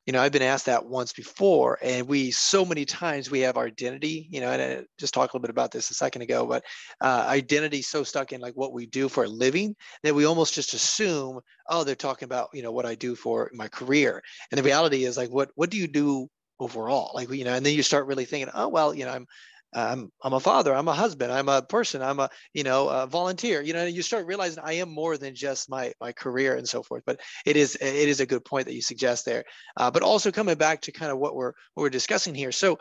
you 0.08 0.14
know, 0.14 0.22
I've 0.22 0.32
been 0.32 0.42
asked 0.42 0.68
that 0.68 0.86
once 0.86 1.14
before, 1.14 1.78
and 1.82 2.08
we 2.08 2.32
so 2.32 2.64
many 2.64 2.86
times 2.86 3.30
we 3.30 3.42
have 3.42 3.58
our 3.58 3.66
identity, 3.66 4.28
you 4.32 4.40
know, 4.40 4.50
and 4.50 4.62
I 4.62 4.84
just 4.98 5.14
talked 5.14 5.34
a 5.34 5.36
little 5.36 5.44
bit 5.44 5.50
about 5.50 5.72
this 5.72 5.90
a 5.90 5.94
second 5.94 6.22
ago, 6.22 6.46
but 6.46 6.64
uh, 7.02 7.26
identity 7.28 7.82
so 7.82 8.04
stuck 8.04 8.32
in 8.32 8.40
like 8.40 8.54
what 8.56 8.72
we 8.72 8.86
do 8.86 9.10
for 9.10 9.26
a 9.26 9.30
living 9.30 9.76
that 10.04 10.16
we 10.16 10.26
almost 10.26 10.54
just 10.54 10.74
assume, 10.74 11.42
oh, 11.70 11.84
they're 11.84 11.94
talking 11.96 12.26
about 12.26 12.50
you 12.54 12.64
know 12.64 12.72
what 12.72 12.86
I 12.86 12.96
do 12.96 13.16
for 13.16 13.52
my 13.54 13.68
career, 13.68 14.24
and 14.52 14.58
the 14.58 14.64
reality 14.64 15.04
is 15.04 15.18
like 15.18 15.30
what 15.30 15.50
what 15.56 15.70
do 15.70 15.78
you 15.78 15.88
do 15.88 16.30
overall, 16.60 17.12
like 17.14 17.30
you 17.32 17.44
know, 17.44 17.54
and 17.54 17.66
then 17.66 17.74
you 17.74 17.84
start 17.84 18.08
really 18.08 18.26
thinking, 18.26 18.52
oh 18.54 18.68
well, 18.68 18.94
you 18.94 19.06
know, 19.06 19.12
I'm 19.12 19.28
I'm 19.74 20.12
I'm 20.24 20.34
a 20.34 20.40
father, 20.40 20.74
I'm 20.74 20.88
a 20.88 20.94
husband, 20.94 21.32
I'm 21.32 21.50
a 21.50 21.62
person, 21.62 22.02
I'm 22.02 22.20
a 22.20 22.30
you 22.54 22.64
know 22.64 22.90
a 22.90 23.06
volunteer. 23.06 23.62
You 23.62 23.74
know, 23.74 23.86
you 23.86 24.02
start 24.02 24.26
realizing 24.26 24.64
I 24.64 24.74
am 24.74 24.90
more 24.90 25.18
than 25.18 25.36
just 25.36 25.70
my 25.70 25.94
my 26.00 26.12
career 26.12 26.56
and 26.56 26.68
so 26.68 26.84
forth. 26.84 27.04
But 27.06 27.20
it 27.46 27.58
is 27.58 27.76
it 27.76 28.10
is 28.10 28.20
a 28.20 28.26
good 28.26 28.46
point 28.46 28.66
that 28.68 28.74
you 28.74 28.82
suggest 28.82 29.26
there. 29.26 29.43
Uh, 29.76 29.91
but 29.91 30.04
also 30.04 30.32
coming 30.32 30.56
back 30.56 30.82
to 30.82 30.91
kind 30.91 31.12
of 31.12 31.20
what 31.20 31.36
we're 31.36 31.54
what 31.74 31.84
we're 31.84 31.89
discussing 31.89 32.34
here. 32.34 32.52
So 32.52 32.80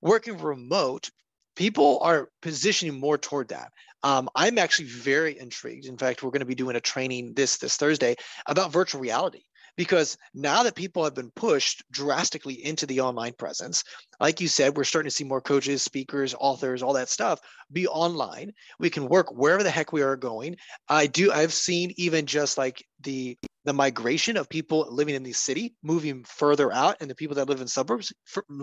working 0.00 0.38
remote, 0.38 1.10
people 1.56 1.98
are 2.02 2.28
positioning 2.40 2.98
more 2.98 3.18
toward 3.18 3.48
that. 3.48 3.72
Um, 4.04 4.28
I'm 4.36 4.58
actually 4.58 4.88
very 4.88 5.38
intrigued. 5.38 5.86
In 5.86 5.98
fact, 5.98 6.22
we're 6.22 6.30
going 6.30 6.40
to 6.40 6.46
be 6.46 6.54
doing 6.54 6.76
a 6.76 6.80
training 6.80 7.34
this 7.34 7.58
this 7.58 7.76
Thursday 7.76 8.14
about 8.46 8.72
virtual 8.72 9.00
reality 9.00 9.42
because 9.78 10.18
now 10.34 10.64
that 10.64 10.74
people 10.74 11.04
have 11.04 11.14
been 11.14 11.30
pushed 11.30 11.84
drastically 11.90 12.54
into 12.64 12.84
the 12.84 13.00
online 13.00 13.32
presence, 13.38 13.84
like 14.20 14.40
you 14.40 14.48
said, 14.48 14.76
we're 14.76 14.82
starting 14.82 15.08
to 15.08 15.14
see 15.14 15.22
more 15.22 15.40
coaches, 15.40 15.82
speakers, 15.82 16.34
authors, 16.38 16.82
all 16.82 16.94
that 16.94 17.08
stuff 17.08 17.40
be 17.72 17.86
online. 17.86 18.52
We 18.80 18.90
can 18.90 19.08
work 19.08 19.30
wherever 19.30 19.62
the 19.62 19.70
heck 19.70 19.92
we 19.92 20.02
are 20.02 20.16
going. 20.16 20.56
I 20.88 21.06
do. 21.06 21.30
I've 21.30 21.52
seen 21.52 21.92
even 21.96 22.26
just 22.26 22.58
like 22.58 22.84
the 23.00 23.38
the 23.64 23.72
migration 23.72 24.36
of 24.36 24.48
people 24.48 24.86
living 24.90 25.14
in 25.14 25.22
the 25.22 25.32
city 25.32 25.74
moving 25.82 26.24
further 26.24 26.72
out, 26.72 26.96
and 27.00 27.08
the 27.08 27.14
people 27.14 27.36
that 27.36 27.48
live 27.48 27.60
in 27.60 27.68
suburbs 27.68 28.12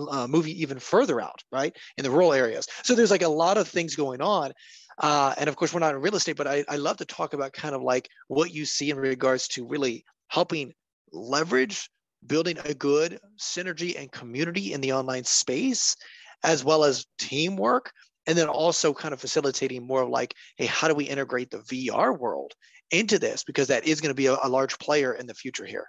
uh, 0.10 0.28
moving 0.28 0.56
even 0.56 0.80
further 0.80 1.22
out, 1.22 1.44
right, 1.52 1.76
in 1.98 2.04
the 2.04 2.12
rural 2.12 2.34
areas. 2.34 2.68
So 2.84 2.94
there's 2.94 3.12
like 3.12 3.22
a 3.22 3.30
lot 3.30 3.58
of 3.58 3.68
things 3.68 3.96
going 3.96 4.22
on. 4.22 4.52
Uh, 4.98 5.34
and 5.38 5.48
of 5.48 5.56
course, 5.56 5.74
we're 5.74 5.80
not 5.80 5.94
in 5.94 6.02
real 6.02 6.16
estate, 6.16 6.38
but 6.38 6.48
I, 6.48 6.66
I 6.68 6.78
love 6.78 6.98
to 6.98 7.06
talk 7.06 7.34
about 7.34 7.54
kind 7.54 7.76
of 7.76 7.84
like 7.84 8.10
what 8.28 8.52
you 8.52 8.66
see 8.66 8.90
in 8.90 8.98
regards 8.98 9.48
to 9.50 9.68
really 9.68 10.04
helping 10.28 10.74
leverage 11.16 11.90
building 12.26 12.58
a 12.66 12.74
good 12.74 13.20
synergy 13.40 14.00
and 14.00 14.12
community 14.12 14.74
in 14.74 14.82
the 14.82 14.94
online 14.94 15.24
space, 15.24 15.96
as 16.44 16.64
well 16.64 16.84
as 16.84 17.06
teamwork. 17.18 17.92
And 18.28 18.36
then 18.36 18.48
also 18.48 18.92
kind 18.92 19.14
of 19.14 19.22
facilitating 19.22 19.86
more 19.86 20.02
of 20.02 20.10
like, 20.10 20.34
hey, 20.58 20.66
how 20.66 20.88
do 20.88 20.96
we 20.96 21.04
integrate 21.06 21.52
the 21.52 21.60
VR 21.60 22.18
world 22.18 22.54
into 22.90 23.20
this? 23.20 23.44
Because 23.44 23.68
that 23.68 23.86
is 23.86 24.02
going 24.02 24.10
to 24.10 24.16
be 24.16 24.26
a, 24.26 24.38
a 24.42 24.50
large 24.50 24.80
player 24.80 25.14
in 25.14 25.28
the 25.28 25.36
future 25.36 25.66
here. 25.66 25.88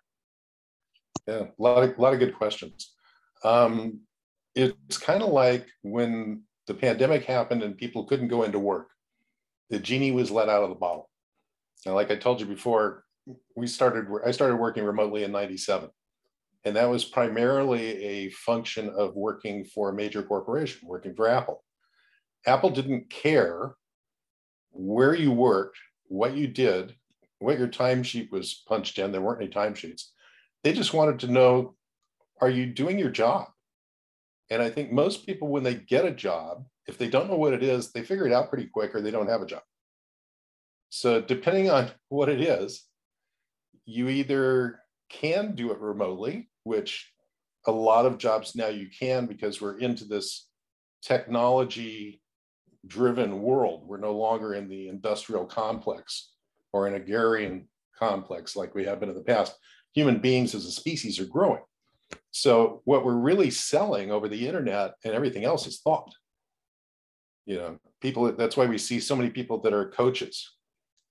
Yeah, 1.27 1.45
a 1.59 1.63
lot 1.63 1.83
of, 1.83 1.99
a 1.99 2.03
lot 2.03 2.13
of 2.13 2.21
good 2.21 2.37
questions. 2.37 2.93
Um, 3.43 4.01
it's 4.55 4.99
kind 4.99 5.23
of 5.23 5.31
like 5.31 5.67
when 5.83 6.43
the 6.67 6.75
pandemic 6.75 7.25
happened 7.25 7.63
and 7.63 7.77
people 7.77 8.05
couldn't 8.05 8.29
go 8.29 8.43
into 8.43 8.59
work, 8.59 8.89
the 9.71 9.79
genie 9.79 10.13
was 10.13 10.31
let 10.31 10.49
out 10.49 10.63
of 10.63 10.69
the 10.69 10.75
bottle. 10.75 11.09
Now, 11.85 11.95
like 11.95 12.11
I 12.11 12.17
told 12.17 12.41
you 12.41 12.47
before, 12.47 13.05
we 13.57 13.67
started 13.67 14.07
i 14.25 14.31
started 14.31 14.57
working 14.57 14.85
remotely 14.85 15.25
in 15.25 15.33
97 15.33 15.91
and 16.67 16.75
that 16.75 16.91
was 16.91 17.05
primarily 17.05 18.05
a 18.05 18.31
function 18.31 18.91
of 18.91 19.15
working 19.15 19.65
for 19.65 19.91
a 19.91 19.95
major 19.95 20.23
corporation 20.23 20.89
working 20.89 21.15
for 21.15 21.29
apple. 21.29 21.63
Apple 22.45 22.71
didn't 22.71 23.09
care 23.09 23.77
where 24.73 25.15
you 25.15 25.31
worked 25.31 25.79
what 26.09 26.37
you 26.37 26.47
did 26.47 26.95
what 27.39 27.59
your 27.59 27.69
timesheet 27.69 28.31
was 28.31 28.63
punched 28.67 28.99
in. 28.99 29.13
There 29.13 29.21
weren't 29.21 29.43
any 29.43 29.51
timesheets. 29.51 30.05
They 30.65 30.73
just 30.73 30.95
wanted 30.95 31.21
to 31.21 31.33
know 31.33 31.77
are 32.41 32.51
you 32.51 32.67
doing 32.67 32.99
your 32.99 33.11
job? 33.11 33.47
And 34.51 34.61
i 34.61 34.71
think 34.71 34.93
most 34.93 35.27
people 35.27 35.49
when 35.49 35.63
they 35.63 35.75
get 35.75 36.05
a 36.05 36.11
job 36.11 36.65
if 36.87 36.99
they 36.99 37.09
don't 37.09 37.29
know 37.29 37.37
what 37.37 37.53
it 37.53 37.63
is 37.63 37.93
they 37.93 38.03
figure 38.03 38.27
it 38.27 38.33
out 38.33 38.49
pretty 38.49 38.67
quick 38.67 38.95
or 38.95 39.01
they 39.01 39.11
don't 39.11 39.29
have 39.29 39.43
a 39.43 39.47
job. 39.47 39.63
So 40.91 41.21
depending 41.21 41.71
on 41.71 41.91
what 42.09 42.29
it 42.29 42.41
is 42.41 42.86
you 43.87 44.09
either 44.09 44.81
can 45.09 45.55
do 45.55 45.73
it 45.73 45.79
remotely, 45.79 46.51
which 46.65 47.11
a 47.67 47.73
lot 47.73 48.07
of 48.07 48.19
jobs 48.19 48.55
now 48.55 48.69
you 48.69 48.89
can 48.89 49.27
because 49.27 49.61
we're 49.61 49.79
into 49.79 50.05
this 50.05 50.49
technology 51.03 52.21
driven 52.87 53.41
world. 53.41 53.87
We're 53.87 53.99
no 53.99 54.17
longer 54.17 54.55
in 54.55 54.69
the 54.69 54.89
industrial 54.89 55.47
complex 55.47 56.33
or 56.73 56.87
an 56.87 56.95
agrarian 56.95 57.69
complex 57.99 58.57
like 58.57 58.75
we 58.75 58.85
have 58.85 59.01
been 59.01 59.09
in 59.09 59.15
the 59.15 59.23
past. 59.23 59.57
Human 59.95 60.19
beings 60.19 60.55
as 60.55 60.67
a 60.67 60.71
species 60.71 61.19
are 61.19 61.27
growing. 61.27 61.63
So, 62.31 62.83
what 62.85 63.05
we're 63.05 63.15
really 63.15 63.51
selling 63.51 64.11
over 64.13 64.29
the 64.29 64.47
internet 64.47 64.95
and 65.05 65.15
everything 65.15 65.45
else 65.45 65.67
is 65.67 65.81
thought. 65.81 66.13
You 67.47 67.57
know, 67.57 67.79
people, 68.01 68.31
that's 68.33 68.57
why 68.57 68.67
we 68.67 68.79
see 68.79 69.01
so 69.01 69.17
many 69.17 69.31
people 69.31 69.61
that 69.63 69.73
are 69.73 69.91
coaches 69.91 70.53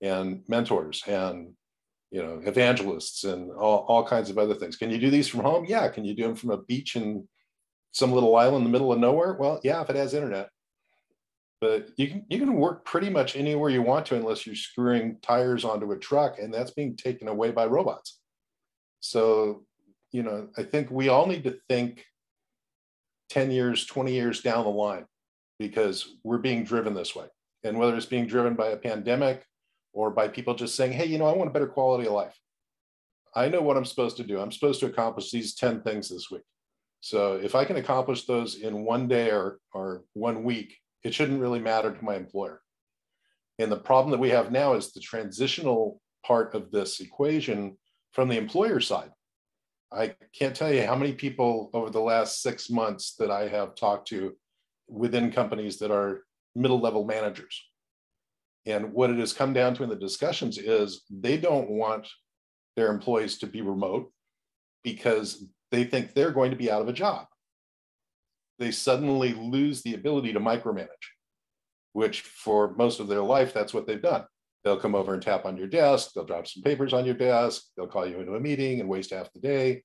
and 0.00 0.42
mentors 0.48 1.02
and 1.06 1.54
you 2.16 2.22
know, 2.22 2.40
evangelists 2.46 3.24
and 3.24 3.52
all, 3.52 3.84
all 3.88 4.02
kinds 4.02 4.30
of 4.30 4.38
other 4.38 4.54
things. 4.54 4.76
Can 4.76 4.88
you 4.88 4.96
do 4.96 5.10
these 5.10 5.28
from 5.28 5.40
home? 5.40 5.66
Yeah. 5.68 5.86
Can 5.88 6.06
you 6.06 6.14
do 6.14 6.22
them 6.22 6.34
from 6.34 6.48
a 6.48 6.62
beach 6.62 6.96
in 6.96 7.28
some 7.92 8.10
little 8.10 8.34
island 8.36 8.64
in 8.64 8.64
the 8.64 8.70
middle 8.70 8.90
of 8.90 8.98
nowhere? 8.98 9.34
Well, 9.34 9.60
yeah, 9.62 9.82
if 9.82 9.90
it 9.90 9.96
has 9.96 10.14
internet. 10.14 10.48
But 11.60 11.90
you 11.98 12.08
can 12.08 12.24
you 12.30 12.38
can 12.38 12.54
work 12.54 12.86
pretty 12.86 13.10
much 13.10 13.36
anywhere 13.36 13.68
you 13.68 13.82
want 13.82 14.06
to 14.06 14.16
unless 14.16 14.46
you're 14.46 14.56
screwing 14.56 15.18
tires 15.20 15.62
onto 15.62 15.92
a 15.92 15.98
truck, 15.98 16.38
and 16.38 16.52
that's 16.52 16.70
being 16.70 16.96
taken 16.96 17.28
away 17.28 17.50
by 17.50 17.66
robots. 17.66 18.18
So, 19.00 19.66
you 20.10 20.22
know, 20.22 20.48
I 20.56 20.62
think 20.62 20.90
we 20.90 21.10
all 21.10 21.26
need 21.26 21.44
to 21.44 21.58
think 21.68 22.02
10 23.28 23.50
years, 23.50 23.84
20 23.84 24.12
years 24.12 24.40
down 24.40 24.64
the 24.64 24.70
line 24.70 25.04
because 25.58 26.16
we're 26.24 26.38
being 26.38 26.64
driven 26.64 26.94
this 26.94 27.14
way. 27.14 27.26
And 27.62 27.78
whether 27.78 27.94
it's 27.94 28.06
being 28.06 28.26
driven 28.26 28.54
by 28.54 28.68
a 28.68 28.76
pandemic 28.76 29.44
or 29.96 30.10
by 30.10 30.28
people 30.28 30.54
just 30.54 30.76
saying, 30.76 30.92
hey, 30.92 31.06
you 31.06 31.16
know, 31.16 31.26
I 31.26 31.34
want 31.34 31.48
a 31.48 31.52
better 31.52 31.66
quality 31.66 32.06
of 32.06 32.12
life. 32.12 32.38
I 33.34 33.48
know 33.48 33.62
what 33.62 33.78
I'm 33.78 33.84
supposed 33.86 34.18
to 34.18 34.24
do. 34.24 34.38
I'm 34.38 34.52
supposed 34.52 34.78
to 34.80 34.86
accomplish 34.86 35.30
these 35.30 35.54
10 35.54 35.80
things 35.80 36.10
this 36.10 36.30
week. 36.30 36.42
So 37.00 37.36
if 37.36 37.54
I 37.54 37.64
can 37.64 37.76
accomplish 37.76 38.26
those 38.26 38.56
in 38.56 38.84
one 38.84 39.08
day 39.08 39.30
or, 39.30 39.58
or 39.72 40.04
one 40.12 40.44
week, 40.44 40.76
it 41.02 41.14
shouldn't 41.14 41.40
really 41.40 41.60
matter 41.60 41.90
to 41.92 42.04
my 42.04 42.14
employer. 42.14 42.60
And 43.58 43.72
the 43.72 43.78
problem 43.78 44.10
that 44.10 44.20
we 44.20 44.28
have 44.30 44.52
now 44.52 44.74
is 44.74 44.92
the 44.92 45.00
transitional 45.00 46.02
part 46.26 46.54
of 46.54 46.70
this 46.70 47.00
equation 47.00 47.78
from 48.12 48.28
the 48.28 48.36
employer 48.36 48.80
side. 48.80 49.12
I 49.90 50.14
can't 50.38 50.54
tell 50.54 50.72
you 50.72 50.84
how 50.84 50.94
many 50.94 51.12
people 51.12 51.70
over 51.72 51.88
the 51.88 52.00
last 52.00 52.42
six 52.42 52.68
months 52.68 53.14
that 53.18 53.30
I 53.30 53.48
have 53.48 53.74
talked 53.74 54.08
to 54.08 54.36
within 54.88 55.32
companies 55.32 55.78
that 55.78 55.90
are 55.90 56.20
middle 56.54 56.80
level 56.80 57.04
managers. 57.04 57.62
And 58.66 58.92
what 58.92 59.10
it 59.10 59.18
has 59.18 59.32
come 59.32 59.52
down 59.52 59.74
to 59.74 59.84
in 59.84 59.88
the 59.88 59.96
discussions 59.96 60.58
is 60.58 61.02
they 61.08 61.36
don't 61.36 61.70
want 61.70 62.08
their 62.74 62.90
employees 62.90 63.38
to 63.38 63.46
be 63.46 63.62
remote 63.62 64.12
because 64.82 65.44
they 65.70 65.84
think 65.84 66.12
they're 66.12 66.32
going 66.32 66.50
to 66.50 66.56
be 66.56 66.70
out 66.70 66.82
of 66.82 66.88
a 66.88 66.92
job. 66.92 67.26
They 68.58 68.72
suddenly 68.72 69.34
lose 69.34 69.82
the 69.82 69.94
ability 69.94 70.32
to 70.32 70.40
micromanage, 70.40 70.88
which 71.92 72.22
for 72.22 72.74
most 72.74 73.00
of 73.00 73.08
their 73.08 73.22
life, 73.22 73.54
that's 73.54 73.72
what 73.74 73.86
they've 73.86 74.02
done. 74.02 74.24
They'll 74.64 74.80
come 74.80 74.94
over 74.94 75.14
and 75.14 75.22
tap 75.22 75.44
on 75.44 75.56
your 75.56 75.68
desk, 75.68 76.10
they'll 76.12 76.24
drop 76.24 76.48
some 76.48 76.62
papers 76.62 76.92
on 76.92 77.04
your 77.04 77.14
desk, 77.14 77.62
they'll 77.76 77.86
call 77.86 78.06
you 78.06 78.18
into 78.18 78.34
a 78.34 78.40
meeting 78.40 78.80
and 78.80 78.88
waste 78.88 79.10
half 79.10 79.32
the 79.32 79.40
day. 79.40 79.84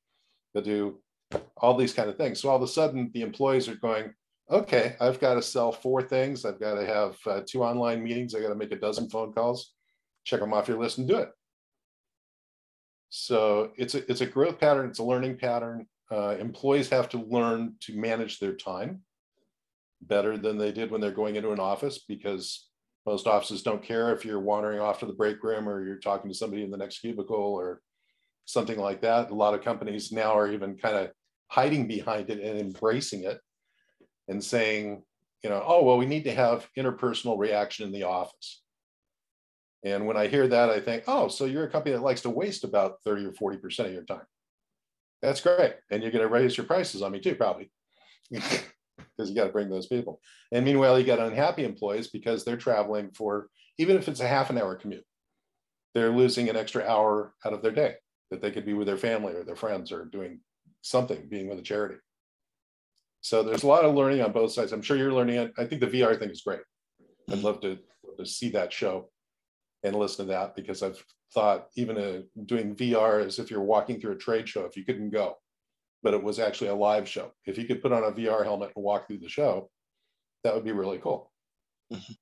They'll 0.54 0.64
do 0.64 1.00
all 1.58 1.78
these 1.78 1.94
kind 1.94 2.10
of 2.10 2.18
things. 2.18 2.40
So 2.40 2.50
all 2.50 2.56
of 2.56 2.64
a 2.64 2.68
sudden, 2.68 3.12
the 3.14 3.22
employees 3.22 3.70
are 3.70 3.76
going, 3.76 4.14
okay, 4.52 4.96
I've 5.00 5.20
got 5.20 5.36
to 5.36 5.42
sell 5.42 5.72
four 5.72 6.02
things. 6.02 6.46
I've 6.46 6.60
got 6.60 6.76
to 6.76 6.86
have 6.86 7.16
uh, 7.26 7.42
two 7.46 7.64
online 7.64 8.04
meetings. 8.04 8.36
I 8.36 8.42
got 8.42 8.50
to 8.50 8.56
make 8.56 8.72
a 8.72 8.80
dozen 8.80 9.10
phone 9.10 9.32
calls. 9.34 9.74
Check 10.24 10.42
them 10.42 10.54
off 10.54 10.68
your 10.68 10.78
list 10.78 10.98
and 10.98 11.08
do 11.08 11.18
it. 11.18 11.30
So 13.10 13.72
it's 13.78 13.96
a 13.96 14.10
it's 14.10 14.22
a 14.22 14.26
growth 14.26 14.60
pattern. 14.60 14.90
It's 14.90 15.00
a 15.00 15.04
learning 15.04 15.38
pattern. 15.38 15.88
Uh, 16.12 16.36
employees 16.40 16.90
have 16.90 17.10
to 17.10 17.18
learn 17.18 17.76
to 17.82 17.98
manage 17.98 18.40
their 18.40 18.54
time 18.54 19.02
better 20.02 20.38
than 20.38 20.58
they 20.58 20.72
did 20.72 20.92
when 20.92 21.00
they're 21.00 21.12
going 21.12 21.36
into 21.36 21.52
an 21.52 21.60
office 21.60 22.00
because 22.08 22.68
most 23.06 23.28
offices 23.28 23.64
don't 23.64 23.84
care 23.84 24.14
if 24.14 24.26
you're 24.26 24.40
wandering 24.40 24.80
off 24.80 25.00
to 25.00 25.06
the 25.06 25.14
break 25.14 25.42
room 25.44 25.68
or 25.68 25.86
you're 25.86 25.98
talking 25.98 26.30
to 26.30 26.38
somebody 26.38 26.64
in 26.64 26.72
the 26.72 26.78
next 26.78 27.00
cubicle 27.00 27.36
or 27.36 27.82
something 28.46 28.78
like 28.78 29.02
that. 29.02 29.32
A 29.32 29.36
lot 29.36 29.54
of 29.54 29.64
companies 29.64 30.12
now 30.12 30.38
are 30.38 30.52
even 30.52 30.78
kind 30.78 30.96
of 30.96 31.12
hiding 31.48 31.88
behind 31.88 32.30
it 32.30 32.40
and 32.40 32.60
embracing 32.60 33.24
it 33.24 33.40
and 34.32 34.42
saying, 34.42 35.04
you 35.44 35.50
know, 35.50 35.62
oh, 35.66 35.84
well, 35.84 35.98
we 35.98 36.06
need 36.06 36.24
to 36.24 36.34
have 36.34 36.68
interpersonal 36.78 37.38
reaction 37.38 37.86
in 37.86 37.92
the 37.92 38.04
office. 38.04 38.62
And 39.84 40.08
when 40.08 40.16
I 40.16 40.28
hear 40.28 40.48
that, 40.48 40.70
I 40.70 40.80
think, 40.80 41.04
oh, 41.08 41.28
so 41.28 41.46
you're 41.46 41.66
a 41.66 41.70
company 41.70 41.94
that 41.94 42.02
likes 42.02 42.22
to 42.22 42.30
waste 42.30 42.64
about 42.64 43.04
30 43.04 43.26
or 43.26 43.32
40% 43.32 43.88
of 43.88 43.94
your 43.94 44.04
time. 44.04 44.26
That's 45.22 45.42
great. 45.42 45.76
And 45.90 46.02
you're 46.02 46.14
going 46.14 46.26
to 46.26 46.34
raise 46.34 46.56
your 46.56 46.66
prices 46.66 47.02
on 47.02 47.12
me 47.12 47.20
too, 47.20 47.36
probably, 47.36 47.72
because 48.32 49.30
you 49.30 49.36
got 49.36 49.48
to 49.48 49.52
bring 49.52 49.70
those 49.70 49.88
people. 49.88 50.22
And 50.52 50.64
meanwhile, 50.64 50.98
you 50.98 51.06
got 51.06 51.20
unhappy 51.20 51.66
employees 51.66 52.08
because 52.08 52.46
they're 52.46 52.56
traveling 52.56 53.12
for, 53.12 53.50
even 53.78 53.98
if 53.98 54.08
it's 54.08 54.22
a 54.22 54.28
half 54.28 54.50
an 54.50 54.58
hour 54.58 54.76
commute, 54.76 55.06
they're 55.94 56.16
losing 56.16 56.48
an 56.48 56.56
extra 56.56 56.88
hour 56.88 57.34
out 57.46 57.54
of 57.54 57.62
their 57.62 57.72
day 57.72 57.96
that 58.30 58.42
they 58.42 58.52
could 58.52 58.66
be 58.66 58.74
with 58.74 58.88
their 58.88 58.98
family 58.98 59.34
or 59.34 59.44
their 59.44 59.58
friends 59.58 59.92
or 59.92 60.06
doing 60.06 60.40
something, 60.82 61.28
being 61.28 61.50
with 61.50 61.60
a 61.60 61.64
charity. 61.64 61.98
So 63.22 63.44
there's 63.44 63.64
a 63.64 63.68
lot 63.68 63.86
of 63.86 63.96
learning 63.96 64.22
on 64.22 64.32
both 64.32 64.52
sides. 64.52 64.72
I'm 64.72 64.82
sure 64.82 64.98
you're 64.98 65.14
learning 65.14 65.36
it. 65.36 65.54
I 65.58 65.66
think 65.66 65.82
the 65.82 65.88
VR 65.88 66.18
thing 66.18 66.30
is 66.30 66.42
great. 66.42 66.62
I'd 67.32 67.44
love 67.44 67.62
to, 67.62 67.78
to 68.18 68.26
see 68.26 68.50
that 68.50 68.74
show 68.74 69.10
and 69.84 69.96
listen 69.96 70.26
to 70.26 70.32
that 70.32 70.56
because 70.56 70.84
I've 70.84 71.04
thought 71.34 71.68
even 71.76 71.98
a, 71.98 72.24
doing 72.46 72.76
VR 72.76 73.26
as 73.26 73.40
if 73.40 73.50
you're 73.50 73.62
walking 73.62 74.00
through 74.00 74.14
a 74.14 74.18
trade 74.18 74.50
show, 74.50 74.66
if 74.66 74.76
you 74.76 74.84
couldn't 74.84 75.12
go, 75.12 75.38
but 76.04 76.14
it 76.14 76.24
was 76.24 76.40
actually 76.40 76.70
a 76.70 76.76
live 76.76 77.08
show. 77.08 77.32
If 77.46 77.58
you 77.58 77.66
could 77.66 77.82
put 77.82 77.92
on 77.92 78.04
a 78.04 78.12
VR 78.12 78.44
helmet 78.44 78.72
and 78.76 78.84
walk 78.84 79.08
through 79.08 79.20
the 79.20 79.30
show, 79.30 79.70
that 80.44 80.56
would 80.56 80.66
be 80.66 80.72
really 80.72 80.98
cool. 80.98 81.32
Mm-hmm. 81.94 82.14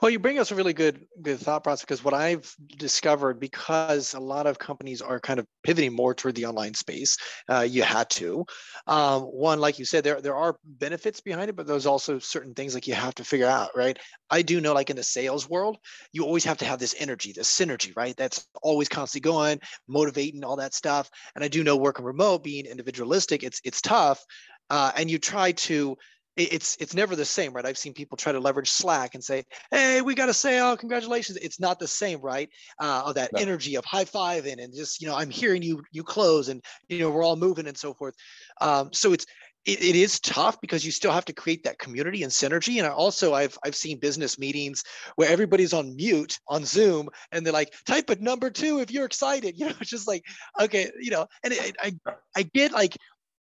Well, 0.00 0.10
you 0.10 0.18
bring 0.18 0.38
us 0.38 0.50
a 0.50 0.54
really 0.54 0.72
good 0.72 1.06
good 1.20 1.38
thought 1.38 1.62
process 1.62 1.82
because 1.84 2.02
what 2.02 2.14
I've 2.14 2.54
discovered 2.78 3.38
because 3.38 4.14
a 4.14 4.20
lot 4.20 4.46
of 4.46 4.58
companies 4.58 5.02
are 5.02 5.20
kind 5.20 5.38
of 5.38 5.46
pivoting 5.62 5.92
more 5.94 6.14
toward 6.14 6.36
the 6.36 6.46
online 6.46 6.72
space, 6.74 7.18
uh, 7.50 7.66
you 7.68 7.82
had 7.82 8.08
to. 8.10 8.46
Um, 8.86 9.22
one, 9.24 9.58
like 9.60 9.78
you 9.78 9.84
said, 9.84 10.02
there 10.04 10.20
there 10.22 10.36
are 10.36 10.56
benefits 10.64 11.20
behind 11.20 11.50
it, 11.50 11.56
but 11.56 11.66
there's 11.66 11.84
also 11.84 12.18
certain 12.18 12.54
things 12.54 12.72
like 12.74 12.86
you 12.86 12.94
have 12.94 13.14
to 13.16 13.24
figure 13.24 13.46
out, 13.46 13.70
right? 13.76 13.98
I 14.30 14.40
do 14.40 14.60
know, 14.60 14.72
like 14.72 14.88
in 14.88 14.96
the 14.96 15.02
sales 15.02 15.48
world, 15.50 15.76
you 16.12 16.24
always 16.24 16.44
have 16.44 16.58
to 16.58 16.64
have 16.64 16.78
this 16.78 16.94
energy, 16.98 17.32
this 17.32 17.54
synergy, 17.54 17.94
right? 17.94 18.16
That's 18.16 18.46
always 18.62 18.88
constantly 18.88 19.28
going, 19.30 19.60
motivating, 19.86 20.44
all 20.44 20.56
that 20.56 20.72
stuff. 20.74 21.10
And 21.34 21.44
I 21.44 21.48
do 21.48 21.62
know 21.62 21.76
working 21.76 22.06
remote, 22.06 22.42
being 22.42 22.64
individualistic, 22.64 23.42
it's 23.42 23.60
it's 23.64 23.82
tough. 23.82 24.24
Uh, 24.70 24.92
and 24.96 25.10
you 25.10 25.18
try 25.18 25.52
to 25.52 25.96
it's 26.36 26.76
it's 26.80 26.94
never 26.94 27.16
the 27.16 27.24
same, 27.24 27.52
right? 27.52 27.66
I've 27.66 27.78
seen 27.78 27.92
people 27.92 28.16
try 28.16 28.32
to 28.32 28.40
leverage 28.40 28.70
Slack 28.70 29.14
and 29.14 29.22
say, 29.22 29.44
"Hey, 29.70 30.00
we 30.00 30.14
got 30.14 30.28
a 30.28 30.34
sale, 30.34 30.76
congratulations!" 30.76 31.38
It's 31.42 31.60
not 31.60 31.78
the 31.78 31.88
same, 31.88 32.20
right? 32.20 32.48
Uh, 32.78 33.02
of 33.06 33.14
that 33.16 33.32
no. 33.32 33.40
energy 33.40 33.76
of 33.76 33.84
high 33.84 34.04
fiving 34.04 34.62
and 34.62 34.74
just 34.74 35.00
you 35.00 35.08
know, 35.08 35.16
I'm 35.16 35.30
hearing 35.30 35.62
you 35.62 35.82
you 35.92 36.02
close 36.02 36.48
and 36.48 36.62
you 36.88 37.00
know 37.00 37.10
we're 37.10 37.24
all 37.24 37.36
moving 37.36 37.66
and 37.66 37.76
so 37.76 37.94
forth. 37.94 38.14
Um, 38.60 38.90
so 38.92 39.12
it's 39.12 39.26
it, 39.66 39.82
it 39.82 39.96
is 39.96 40.20
tough 40.20 40.60
because 40.60 40.84
you 40.84 40.92
still 40.92 41.12
have 41.12 41.26
to 41.26 41.32
create 41.32 41.64
that 41.64 41.78
community 41.78 42.22
and 42.22 42.32
synergy. 42.32 42.78
And 42.78 42.86
I 42.86 42.90
also 42.90 43.34
I've 43.34 43.58
I've 43.64 43.76
seen 43.76 43.98
business 43.98 44.38
meetings 44.38 44.82
where 45.16 45.28
everybody's 45.28 45.72
on 45.72 45.96
mute 45.96 46.38
on 46.48 46.64
Zoom 46.64 47.08
and 47.32 47.44
they're 47.44 47.52
like, 47.52 47.74
type 47.86 48.08
a 48.10 48.16
number 48.16 48.50
two 48.50 48.80
if 48.80 48.90
you're 48.90 49.06
excited. 49.06 49.54
You 49.60 49.66
know, 49.66 49.74
it's 49.80 49.90
just 49.90 50.08
like 50.08 50.24
okay, 50.58 50.90
you 51.00 51.10
know, 51.10 51.26
and 51.44 51.52
it, 51.52 51.76
I 51.82 51.92
I 52.34 52.42
get 52.42 52.72
like 52.72 52.96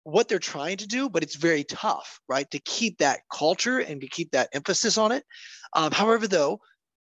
what 0.05 0.29
they're 0.29 0.39
trying 0.39 0.77
to 0.77 0.87
do, 0.87 1.09
but 1.09 1.23
it's 1.23 1.35
very 1.35 1.65
tough, 1.65 2.21
right? 2.29 2.49
To 2.51 2.59
keep 2.61 2.99
that 2.99 3.21
culture 3.33 3.79
and 3.79 4.01
to 4.03 4.09
keep 4.09 4.31
that 4.33 4.51
emphasis 4.53 4.99
on 4.99 5.13
it. 5.13 5.25
Um, 5.75 5.93
however, 5.93 6.29
though, 6.29 6.61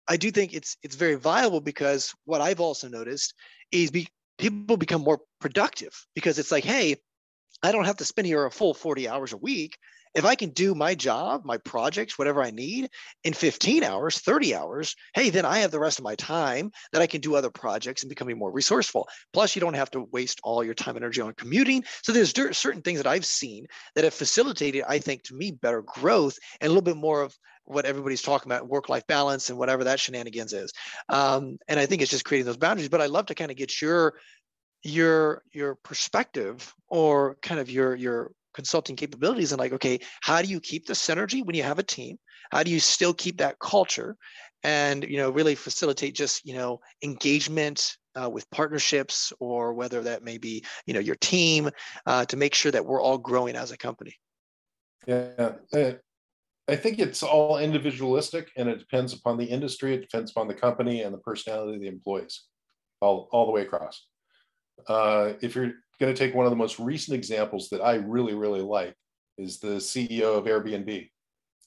I 0.08 0.18
do 0.18 0.32
think 0.32 0.54
it's 0.54 0.78
it's 0.84 0.96
very 0.96 1.16
viable 1.16 1.62
because 1.62 2.14
what 2.26 2.42
I've 2.42 2.60
also 2.60 2.88
noticed 2.88 3.34
is 3.72 3.90
be, 3.90 4.08
people 4.38 4.78
become 4.78 5.02
more 5.02 5.20
productive 5.42 5.92
because 6.14 6.38
it's 6.38 6.52
like, 6.52 6.64
hey, 6.64 6.98
I 7.64 7.72
don't 7.72 7.86
have 7.86 7.98
to 7.98 8.06
spend 8.06 8.28
here 8.28 8.46
a 8.46 8.52
full 8.52 8.74
40 8.74 9.10
hours 9.10 9.34
a 9.34 9.38
week 9.38 9.78
if 10.16 10.24
I 10.24 10.36
can 10.36 10.50
do 10.52 10.74
my 10.74 10.96
job, 10.96 11.44
my 11.44 11.58
projects, 11.58 12.18
whatever 12.18 12.42
I 12.42 12.50
need 12.50 12.90
in 13.26 13.34
15 13.34 13.84
hours, 13.84 14.20
30 14.20 14.56
hours, 14.56 14.96
hey, 15.14 15.30
then 15.30 15.46
I 15.46 15.60
have 15.60 15.72
the 15.72 15.80
rest 15.80 16.00
of 16.00 16.06
my 16.06 16.16
time 16.16 16.72
that 16.94 17.02
I 17.02 17.08
can 17.08 17.20
do 17.20 17.36
other 17.36 17.52
projects 17.52 18.02
and 18.02 18.10
becoming 18.10 18.38
more 18.38 18.52
resourceful. 18.52 19.08
Plus, 19.34 19.56
you 19.56 19.60
don't 19.60 19.74
have 19.74 19.92
to 19.92 20.08
waste 20.12 20.40
all 20.44 20.64
your 20.64 20.74
time 20.74 20.96
and 20.96 21.04
energy 21.04 21.22
on 21.22 21.34
commuting. 21.34 21.84
So 22.02 22.14
there's 22.14 22.34
certain 22.58 22.82
things 22.82 23.00
that 23.00 23.08
I've 23.08 23.26
seen 23.26 23.68
that 23.96 24.06
have 24.06 24.14
facilitated, 24.14 24.86
I 24.88 25.00
think, 25.00 25.24
to 25.24 25.36
me, 25.36 25.52
better 25.52 25.82
growth 25.82 26.38
and 26.62 26.70
a 26.70 26.72
little 26.72 26.82
bit 26.82 26.98
more 26.98 27.22
of 27.22 27.36
what 27.66 27.86
everybody's 27.86 28.22
talking 28.22 28.50
about 28.50 28.70
work-life 28.70 29.06
balance 29.08 29.50
and 29.50 29.60
whatever 29.60 29.84
that 29.84 30.00
shenanigans 30.00 30.54
is. 30.54 30.72
Um, 31.10 31.58
and 31.68 31.80
I 31.80 31.88
think 31.88 32.02
it's 32.02 32.12
just 32.12 32.24
creating 32.24 32.46
those 32.46 32.58
boundaries. 32.58 32.90
But 32.90 33.02
I 33.02 33.08
love 33.08 33.26
to 33.28 33.36
kind 33.36 33.52
of 33.52 33.58
get 33.58 33.82
your 33.82 34.16
your 34.84 35.42
your 35.52 35.76
perspective 35.76 36.74
or 36.88 37.38
kind 37.42 37.60
of 37.60 37.72
your 37.72 37.96
your 37.96 38.32
consulting 38.56 38.96
capabilities 38.96 39.52
and 39.52 39.60
like 39.60 39.74
okay 39.74 40.00
how 40.22 40.42
do 40.42 40.48
you 40.48 40.60
keep 40.60 40.86
the 40.86 40.94
synergy 40.94 41.46
when 41.46 41.56
you 41.56 41.64
have 41.64 41.80
a 41.80 41.84
team? 41.84 42.18
How 42.52 42.64
do 42.64 42.72
you 42.72 42.80
still 42.80 43.14
keep 43.14 43.38
that 43.38 43.60
culture 43.60 44.16
and 44.64 45.04
you 45.04 45.18
know 45.18 45.30
really 45.30 45.56
facilitate 45.56 46.16
just 46.16 46.46
you 46.46 46.56
know 46.56 46.80
engagement 47.04 47.98
uh, 48.16 48.30
with 48.30 48.50
partnerships 48.50 49.34
or 49.40 49.74
whether 49.74 50.02
that 50.04 50.24
may 50.24 50.38
be 50.38 50.66
you 50.88 50.94
know 50.94 51.00
your 51.00 51.18
team 51.18 51.70
uh, 52.06 52.26
to 52.26 52.38
make 52.38 52.56
sure 52.56 52.72
that 52.72 52.86
we're 52.86 53.02
all 53.02 53.18
growing 53.18 53.56
as 53.56 53.72
a 53.72 53.78
company? 53.78 54.16
Yeah 55.06 55.54
i 56.68 56.76
think 56.76 57.00
it's 57.00 57.22
all 57.22 57.60
individualistic 57.60 58.50
and 58.58 58.68
it 58.70 58.80
depends 58.80 59.14
upon 59.14 59.38
the 59.38 59.46
industry. 59.46 59.94
It 59.94 60.02
depends 60.02 60.32
upon 60.32 60.48
the 60.48 60.54
company 60.54 61.04
and 61.04 61.14
the 61.14 61.20
personality 61.20 61.76
of 61.76 61.82
the 61.82 61.88
employees 61.88 62.44
all, 63.02 63.30
all 63.32 63.46
the 63.46 63.52
way 63.52 63.62
across. 63.62 64.06
Uh, 64.88 65.34
if 65.42 65.56
you're 65.56 65.74
going 66.00 66.14
to 66.14 66.18
take 66.18 66.36
one 66.36 66.46
of 66.46 66.50
the 66.50 66.58
most 66.58 66.80
recent 66.80 67.16
examples 67.16 67.70
that 67.70 67.82
I 67.82 67.96
really, 67.96 68.34
really 68.34 68.62
like 68.62 68.96
is 69.38 69.60
the 69.60 69.78
CEO 69.78 70.38
of 70.38 70.46
Airbnb. 70.46 71.10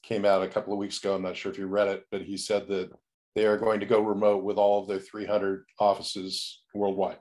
Came 0.03 0.25
out 0.25 0.43
a 0.43 0.49
couple 0.49 0.73
of 0.73 0.79
weeks 0.79 0.99
ago. 0.99 1.15
I'm 1.15 1.23
not 1.23 1.37
sure 1.37 1.51
if 1.51 1.59
you 1.59 1.67
read 1.67 1.89
it, 1.89 2.05
but 2.11 2.23
he 2.23 2.37
said 2.37 2.69
that 2.69 2.91
they 3.35 3.47
are 3.47 3.59
going 3.59 3.81
to 3.81 3.87
go 3.87 4.01
remote 4.01 4.45
with 4.45 4.57
all 4.57 4.83
of 4.83 4.89
their 4.89 5.01
300 5.01 5.65
offices 5.79 6.63
worldwide. 6.75 7.19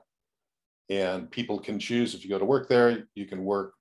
And 0.88 1.30
people 1.30 1.58
can 1.58 1.78
choose 1.78 2.14
if 2.14 2.24
you 2.24 2.30
go 2.30 2.38
to 2.38 2.44
work 2.44 2.68
there, 2.68 3.06
you 3.14 3.26
can 3.26 3.44
work 3.44 3.74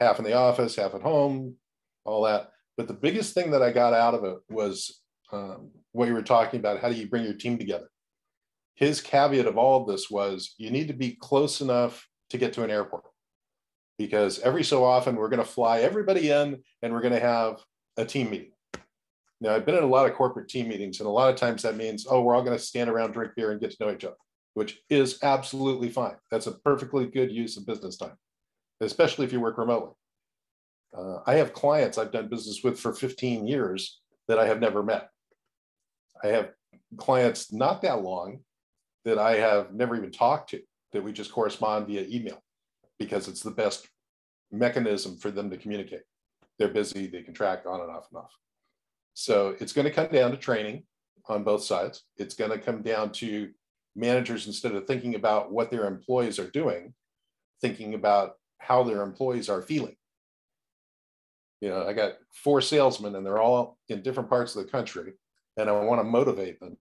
half 0.00 0.18
in 0.18 0.24
the 0.24 0.32
office, 0.34 0.76
half 0.76 0.94
at 0.94 1.02
home, 1.02 1.56
all 2.04 2.22
that. 2.22 2.50
But 2.76 2.88
the 2.88 2.94
biggest 2.94 3.34
thing 3.34 3.50
that 3.50 3.62
I 3.62 3.70
got 3.70 3.92
out 3.92 4.14
of 4.14 4.24
it 4.24 4.38
was 4.48 5.02
um, 5.32 5.70
what 5.92 6.08
you 6.08 6.14
were 6.14 6.22
talking 6.22 6.60
about. 6.60 6.80
How 6.80 6.88
do 6.88 6.94
you 6.94 7.08
bring 7.08 7.24
your 7.24 7.34
team 7.34 7.58
together? 7.58 7.88
His 8.74 9.00
caveat 9.00 9.46
of 9.46 9.58
all 9.58 9.82
of 9.82 9.88
this 9.88 10.08
was 10.08 10.54
you 10.58 10.70
need 10.70 10.88
to 10.88 10.94
be 10.94 11.18
close 11.20 11.60
enough 11.60 12.07
to 12.30 12.38
get 12.38 12.52
to 12.54 12.64
an 12.64 12.70
airport 12.70 13.04
because 13.98 14.38
every 14.40 14.62
so 14.62 14.84
often 14.84 15.16
we're 15.16 15.28
going 15.28 15.42
to 15.42 15.48
fly 15.48 15.80
everybody 15.80 16.30
in 16.30 16.62
and 16.82 16.92
we're 16.92 17.00
going 17.00 17.12
to 17.12 17.20
have 17.20 17.60
a 17.96 18.04
team 18.04 18.30
meeting. 18.30 18.52
Now, 19.40 19.54
I've 19.54 19.66
been 19.66 19.76
in 19.76 19.84
a 19.84 19.88
lot 19.88 20.06
of 20.06 20.16
corporate 20.16 20.48
team 20.48 20.68
meetings, 20.68 20.98
and 20.98 21.06
a 21.06 21.10
lot 21.10 21.30
of 21.30 21.36
times 21.36 21.62
that 21.62 21.76
means, 21.76 22.06
oh, 22.10 22.22
we're 22.22 22.34
all 22.34 22.42
going 22.42 22.56
to 22.58 22.62
stand 22.62 22.90
around, 22.90 23.12
drink 23.12 23.32
beer, 23.36 23.52
and 23.52 23.60
get 23.60 23.70
to 23.70 23.76
know 23.84 23.92
each 23.92 24.04
other, 24.04 24.16
which 24.54 24.80
is 24.90 25.18
absolutely 25.22 25.88
fine. 25.88 26.16
That's 26.30 26.48
a 26.48 26.58
perfectly 26.58 27.06
good 27.06 27.30
use 27.30 27.56
of 27.56 27.66
business 27.66 27.96
time. 27.96 28.16
especially 28.80 29.26
if 29.26 29.32
you 29.32 29.40
work 29.40 29.58
remotely. 29.58 29.94
Uh, 30.96 31.18
I 31.26 31.34
have 31.34 31.52
clients 31.52 31.98
I've 31.98 32.12
done 32.12 32.28
business 32.28 32.62
with 32.64 32.78
for 32.80 32.92
15 32.92 33.46
years 33.46 34.00
that 34.26 34.38
I 34.38 34.46
have 34.46 34.60
never 34.60 34.82
met. 34.82 35.08
I 36.22 36.28
have 36.28 36.50
clients 36.96 37.52
not 37.52 37.82
that 37.82 38.02
long 38.02 38.40
that 39.04 39.18
I 39.18 39.36
have 39.36 39.72
never 39.72 39.96
even 39.96 40.10
talked 40.10 40.50
to, 40.50 40.60
that 40.92 41.02
we 41.02 41.12
just 41.12 41.32
correspond 41.32 41.86
via 41.86 42.06
email 42.08 42.42
because 42.98 43.28
it's 43.28 43.42
the 43.42 43.50
best 43.50 43.88
mechanism 44.50 45.16
for 45.16 45.30
them 45.30 45.50
to 45.50 45.56
communicate. 45.56 46.02
They're 46.58 46.68
busy, 46.68 47.06
they 47.06 47.22
can 47.22 47.34
track 47.34 47.64
on 47.66 47.80
and 47.80 47.90
off 47.90 48.08
and 48.10 48.18
off. 48.18 48.32
So 49.14 49.54
it's 49.60 49.72
going 49.72 49.86
to 49.86 49.92
come 49.92 50.08
down 50.08 50.30
to 50.30 50.36
training 50.36 50.84
on 51.28 51.44
both 51.44 51.62
sides. 51.62 52.04
It's 52.16 52.34
going 52.34 52.50
to 52.50 52.58
come 52.58 52.82
down 52.82 53.12
to 53.12 53.50
managers, 53.94 54.46
instead 54.46 54.74
of 54.74 54.86
thinking 54.86 55.14
about 55.14 55.52
what 55.52 55.70
their 55.70 55.86
employees 55.86 56.38
are 56.38 56.50
doing, 56.50 56.94
thinking 57.60 57.94
about 57.94 58.34
how 58.58 58.82
their 58.82 59.02
employees 59.02 59.48
are 59.48 59.62
feeling. 59.62 59.96
You 61.60 61.70
know, 61.70 61.86
I 61.86 61.92
got 61.92 62.12
four 62.32 62.60
salesmen 62.60 63.16
and 63.16 63.26
they're 63.26 63.42
all 63.42 63.78
in 63.88 64.02
different 64.02 64.30
parts 64.30 64.54
of 64.54 64.64
the 64.64 64.70
country, 64.70 65.14
and 65.56 65.68
I 65.68 65.72
want 65.72 66.00
to 66.00 66.04
motivate 66.04 66.60
them. 66.60 66.76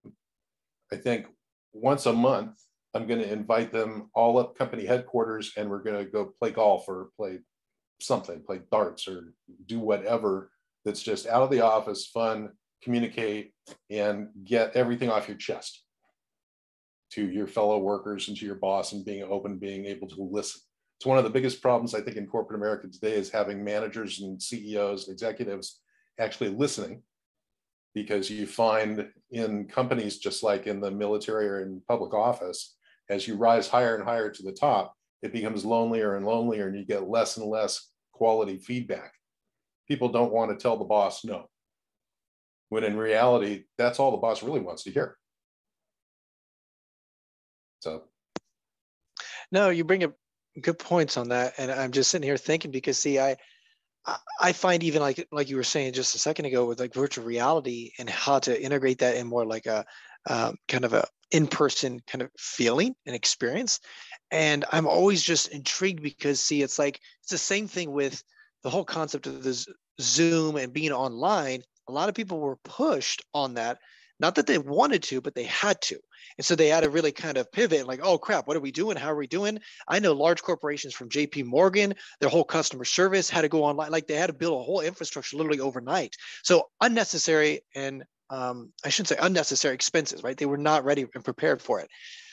I 0.91 0.97
think 0.97 1.25
once 1.73 2.05
a 2.05 2.13
month, 2.13 2.59
I'm 2.93 3.07
going 3.07 3.19
to 3.19 3.31
invite 3.31 3.71
them 3.71 4.09
all 4.13 4.37
up 4.37 4.57
company 4.57 4.85
headquarters 4.85 5.53
and 5.57 5.69
we're 5.69 5.83
going 5.83 6.03
to 6.03 6.09
go 6.09 6.33
play 6.39 6.51
golf 6.51 6.87
or 6.87 7.09
play 7.17 7.39
something, 7.99 8.41
play 8.43 8.61
darts 8.71 9.07
or 9.07 9.33
do 9.65 9.79
whatever 9.79 10.51
that's 10.85 11.01
just 11.01 11.27
out 11.27 11.43
of 11.43 11.51
the 11.51 11.61
office, 11.61 12.07
fun, 12.07 12.49
communicate, 12.81 13.53
and 13.89 14.29
get 14.43 14.75
everything 14.75 15.09
off 15.09 15.27
your 15.27 15.37
chest 15.37 15.83
to 17.11 17.29
your 17.29 17.47
fellow 17.47 17.77
workers 17.77 18.27
and 18.27 18.37
to 18.37 18.45
your 18.45 18.55
boss 18.55 18.93
and 18.93 19.05
being 19.05 19.23
open, 19.23 19.57
being 19.57 19.85
able 19.85 20.07
to 20.07 20.21
listen. 20.21 20.61
It's 20.97 21.05
one 21.05 21.17
of 21.17 21.23
the 21.23 21.29
biggest 21.29 21.61
problems 21.61 21.93
I 21.93 22.01
think 22.01 22.17
in 22.17 22.25
corporate 22.25 22.59
America 22.59 22.87
today 22.87 23.13
is 23.13 23.29
having 23.29 23.63
managers 23.63 24.21
and 24.21 24.41
CEOs 24.41 25.07
and 25.07 25.13
executives 25.13 25.79
actually 26.19 26.49
listening 26.49 27.03
because 27.93 28.29
you 28.29 28.47
find 28.47 29.07
in 29.31 29.65
companies 29.65 30.17
just 30.17 30.43
like 30.43 30.67
in 30.67 30.79
the 30.79 30.91
military 30.91 31.47
or 31.47 31.61
in 31.61 31.81
public 31.87 32.13
office 32.13 32.76
as 33.09 33.27
you 33.27 33.35
rise 33.35 33.67
higher 33.67 33.95
and 33.95 34.03
higher 34.03 34.29
to 34.29 34.43
the 34.43 34.51
top 34.51 34.93
it 35.21 35.33
becomes 35.33 35.65
lonelier 35.65 36.15
and 36.15 36.25
lonelier 36.25 36.67
and 36.67 36.77
you 36.77 36.85
get 36.85 37.09
less 37.09 37.37
and 37.37 37.47
less 37.47 37.89
quality 38.11 38.57
feedback. 38.57 39.13
People 39.87 40.09
don't 40.09 40.33
want 40.33 40.51
to 40.51 40.61
tell 40.61 40.77
the 40.77 40.85
boss 40.85 41.23
no 41.23 41.47
when 42.69 42.83
in 42.83 42.97
reality 42.97 43.63
that's 43.77 43.99
all 43.99 44.11
the 44.11 44.17
boss 44.17 44.43
really 44.43 44.59
wants 44.59 44.83
to 44.83 44.91
hear. 44.91 45.17
So. 47.79 48.03
No 49.51 49.69
you 49.69 49.83
bring 49.83 50.03
up 50.03 50.13
good 50.61 50.79
points 50.79 51.17
on 51.17 51.29
that 51.29 51.53
and 51.59 51.71
i'm 51.71 51.91
just 51.91 52.09
sitting 52.09 52.27
here 52.27 52.35
thinking 52.35 52.71
because 52.71 52.97
see 52.97 53.19
i 53.19 53.35
I 54.39 54.53
find 54.53 54.83
even 54.83 55.01
like 55.01 55.27
like 55.33 55.49
you 55.49 55.57
were 55.57 55.63
saying 55.63 55.91
just 55.91 56.15
a 56.15 56.19
second 56.19 56.45
ago 56.45 56.65
with 56.65 56.79
like 56.79 56.93
virtual 56.93 57.25
reality 57.25 57.91
and 57.99 58.09
how 58.09 58.39
to 58.39 58.59
integrate 58.59 58.99
that 58.99 59.17
in 59.17 59.27
more 59.27 59.45
like 59.45 59.65
a 59.65 59.85
um, 60.27 60.55
kind 60.67 60.85
of 60.85 60.93
a 60.93 61.05
in-person 61.31 62.01
kind 62.07 62.21
of 62.21 62.29
feeling 62.37 62.95
and 63.05 63.15
experience. 63.15 63.79
And 64.31 64.65
I'm 64.71 64.87
always 64.87 65.21
just 65.23 65.49
intrigued 65.49 66.01
because 66.01 66.41
see, 66.41 66.61
it's 66.61 66.79
like 66.79 66.99
it's 67.21 67.31
the 67.31 67.37
same 67.37 67.67
thing 67.67 67.91
with 67.91 68.23
the 68.63 68.69
whole 68.69 68.85
concept 68.85 69.27
of 69.27 69.43
this 69.43 69.67
Zoom 69.99 70.55
and 70.55 70.73
being 70.73 70.91
online. 70.91 71.63
A 71.87 71.91
lot 71.91 72.09
of 72.09 72.15
people 72.15 72.39
were 72.39 72.57
pushed 72.63 73.23
on 73.33 73.55
that 73.55 73.79
not 74.19 74.35
that 74.35 74.47
they 74.47 74.57
wanted 74.57 75.03
to, 75.03 75.21
but 75.21 75.35
they 75.35 75.43
had 75.43 75.81
to. 75.81 75.99
And 76.37 76.45
so 76.45 76.55
they 76.55 76.67
had 76.67 76.83
to 76.83 76.89
really 76.89 77.11
kind 77.11 77.37
of 77.37 77.51
pivot 77.51 77.87
like, 77.87 77.99
oh 78.03 78.17
crap, 78.17 78.47
what 78.47 78.57
are 78.57 78.61
we 78.61 78.71
doing? 78.71 78.97
How 78.97 79.11
are 79.11 79.15
we 79.15 79.27
doing? 79.27 79.59
I 79.87 79.99
know 79.99 80.13
large 80.13 80.41
corporations 80.41 80.93
from 80.93 81.09
JP 81.09 81.45
Morgan, 81.45 81.93
their 82.19 82.29
whole 82.29 82.43
customer 82.43 82.85
service 82.85 83.29
had 83.29 83.41
to 83.41 83.49
go 83.49 83.63
online. 83.63 83.91
Like 83.91 84.07
they 84.07 84.15
had 84.15 84.27
to 84.27 84.33
build 84.33 84.59
a 84.59 84.63
whole 84.63 84.81
infrastructure 84.81 85.37
literally 85.37 85.59
overnight. 85.59 86.15
So 86.43 86.67
unnecessary 86.81 87.61
and 87.75 88.03
um, 88.29 88.71
I 88.83 88.89
shouldn't 88.89 89.09
say 89.09 89.17
unnecessary 89.19 89.75
expenses, 89.75 90.23
right? 90.23 90.37
They 90.37 90.45
were 90.45 90.57
not 90.57 90.85
ready 90.85 91.05
and 91.13 91.23
prepared 91.23 91.61
for 91.61 91.79
it. 91.79 91.89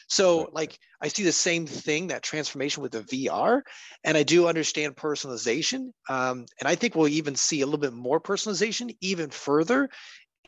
So, 0.09 0.50
like, 0.52 0.78
I 1.00 1.09
see 1.09 1.22
the 1.22 1.33
same 1.33 1.66
thing, 1.66 2.09
that 2.09 2.22
transformation 2.22 2.83
with 2.83 2.92
the 2.92 3.00
VR, 3.00 3.62
and 4.04 4.16
I 4.16 4.22
do 4.22 4.48
understand 4.48 4.96
personalization. 4.96 5.92
Um, 6.09 6.46
and 6.61 6.68
I 6.68 6.74
think 6.74 6.94
we'll 6.94 7.09
even 7.09 7.37
see 7.37 7.62
a 7.62 7.66
little 7.66 7.80
bit 7.80 7.92
more 7.92 8.20
personalization 8.20 8.96
even 9.00 9.30
further 9.30 9.88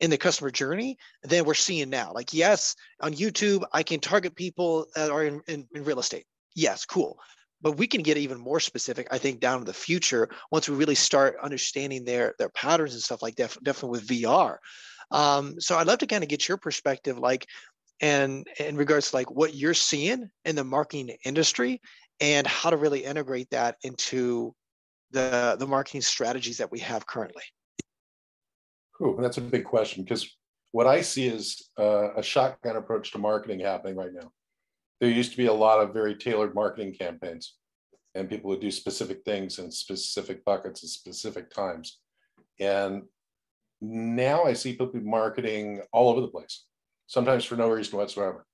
in 0.01 0.11
the 0.11 0.19
customer 0.19 0.51
journey 0.51 0.99
than 1.23 1.45
we're 1.45 1.55
seeing 1.55 1.89
now. 1.89 2.13
Like, 2.13 2.35
yes, 2.35 2.75
on 3.01 3.15
YouTube, 3.15 3.65
I 3.73 3.83
can 3.83 4.01
target 4.01 4.37
people 4.37 4.87
that 4.95 5.11
are 5.11 5.25
in, 5.25 5.41
in, 5.49 5.67
in, 5.75 5.85
real 5.85 6.01
estate. 6.01 6.27
Yes, 6.55 6.85
cool. 6.85 7.19
But 7.63 7.79
we 7.79 7.87
can 7.87 8.03
get 8.03 8.19
even 8.19 8.39
more 8.39 8.61
specific, 8.61 9.09
I 9.11 9.19
think, 9.19 9.41
down 9.41 9.61
in 9.61 9.65
the 9.65 9.73
future 9.73 10.29
once 10.51 10.69
we 10.69 10.77
really 10.77 10.95
start 10.95 11.39
understanding 11.43 12.05
their 12.05 12.35
their 12.39 12.51
patterns 12.51 12.93
and 12.93 13.03
stuff 13.03 13.23
like 13.23 13.37
that, 13.37 13.57
definitely 13.63 13.99
with 13.99 14.09
VR. 14.09 14.59
Um, 15.11 15.61
so 15.61 15.77
I'd 15.77 15.87
love 15.87 15.99
to 16.01 16.07
kind 16.07 16.23
of 16.23 16.29
get 16.29 16.49
your 16.49 16.57
perspective, 16.57 17.19
like, 17.19 17.47
and 18.01 18.47
in 18.61 18.77
regards 18.77 19.11
to 19.11 19.17
like 19.17 19.31
what 19.31 19.55
you're 19.55 19.75
seeing 19.75 20.29
in 20.45 20.57
the 20.57 20.65
marketing 20.65 21.17
industry 21.25 21.81
and 22.21 22.47
how 22.47 22.71
to 22.71 22.77
really 22.77 23.05
integrate 23.05 23.49
that 23.51 23.77
into 23.83 24.55
the 25.13 25.57
the 25.59 25.67
marketing 25.67 26.03
strategies 26.03 26.59
that 26.59 26.71
we 26.71 26.81
have 26.81 27.07
currently. 27.07 27.43
Ooh, 29.01 29.17
that's 29.21 29.39
a 29.39 29.43
big 29.43 29.65
question 29.65 30.03
because 30.03 30.29
what 30.73 30.87
I 30.87 31.01
see 31.01 31.27
is 31.27 31.71
uh, 31.79 32.15
a 32.15 32.23
shotgun 32.23 32.77
approach 32.77 33.13
to 33.13 33.19
marketing 33.19 33.61
happening 33.61 33.97
right 33.97 34.13
now. 34.13 34.31
There 35.01 35.11
used 35.11 35.31
to 35.31 35.37
be 35.37 35.47
a 35.47 35.53
lot 35.53 35.81
of 35.81 35.93
very 35.93 36.15
tailored 36.15 36.55
marketing 36.55 36.95
campaigns, 36.99 37.55
and 38.15 38.29
people 38.29 38.51
would 38.51 38.61
do 38.61 38.71
specific 38.71 39.23
things 39.25 39.59
in 39.59 39.71
specific 39.71 40.45
buckets 40.45 40.83
at 40.83 40.91
specific 40.91 41.51
times. 41.51 41.99
And 42.59 43.03
now 43.81 44.45
I 44.45 44.53
see 44.55 44.73
people 44.73 44.91
marketing 45.03 45.83
all 45.93 46.09
over 46.09 46.21
the 46.21 46.29
place, 46.29 46.65
sometimes 47.07 47.45
for 47.45 47.57
no 47.57 47.69
reason 47.69 47.99
whatsoever. 47.99 48.47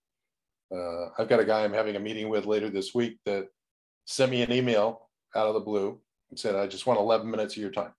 Uh, 0.74 1.08
I've 1.18 1.28
got 1.28 1.40
a 1.40 1.44
guy 1.44 1.64
I'm 1.64 1.72
having 1.72 1.96
a 1.96 2.00
meeting 2.00 2.28
with 2.28 2.46
later 2.46 2.70
this 2.70 2.94
week 2.94 3.18
that 3.26 3.48
sent 4.06 4.30
me 4.30 4.42
an 4.42 4.52
email 4.52 5.08
out 5.36 5.46
of 5.46 5.54
the 5.54 5.60
blue 5.60 6.00
and 6.30 6.38
said, 6.38 6.56
I 6.56 6.66
just 6.66 6.86
want 6.86 6.98
11 6.98 7.30
minutes 7.30 7.54
of 7.54 7.62
your 7.62 7.70
time 7.70 7.92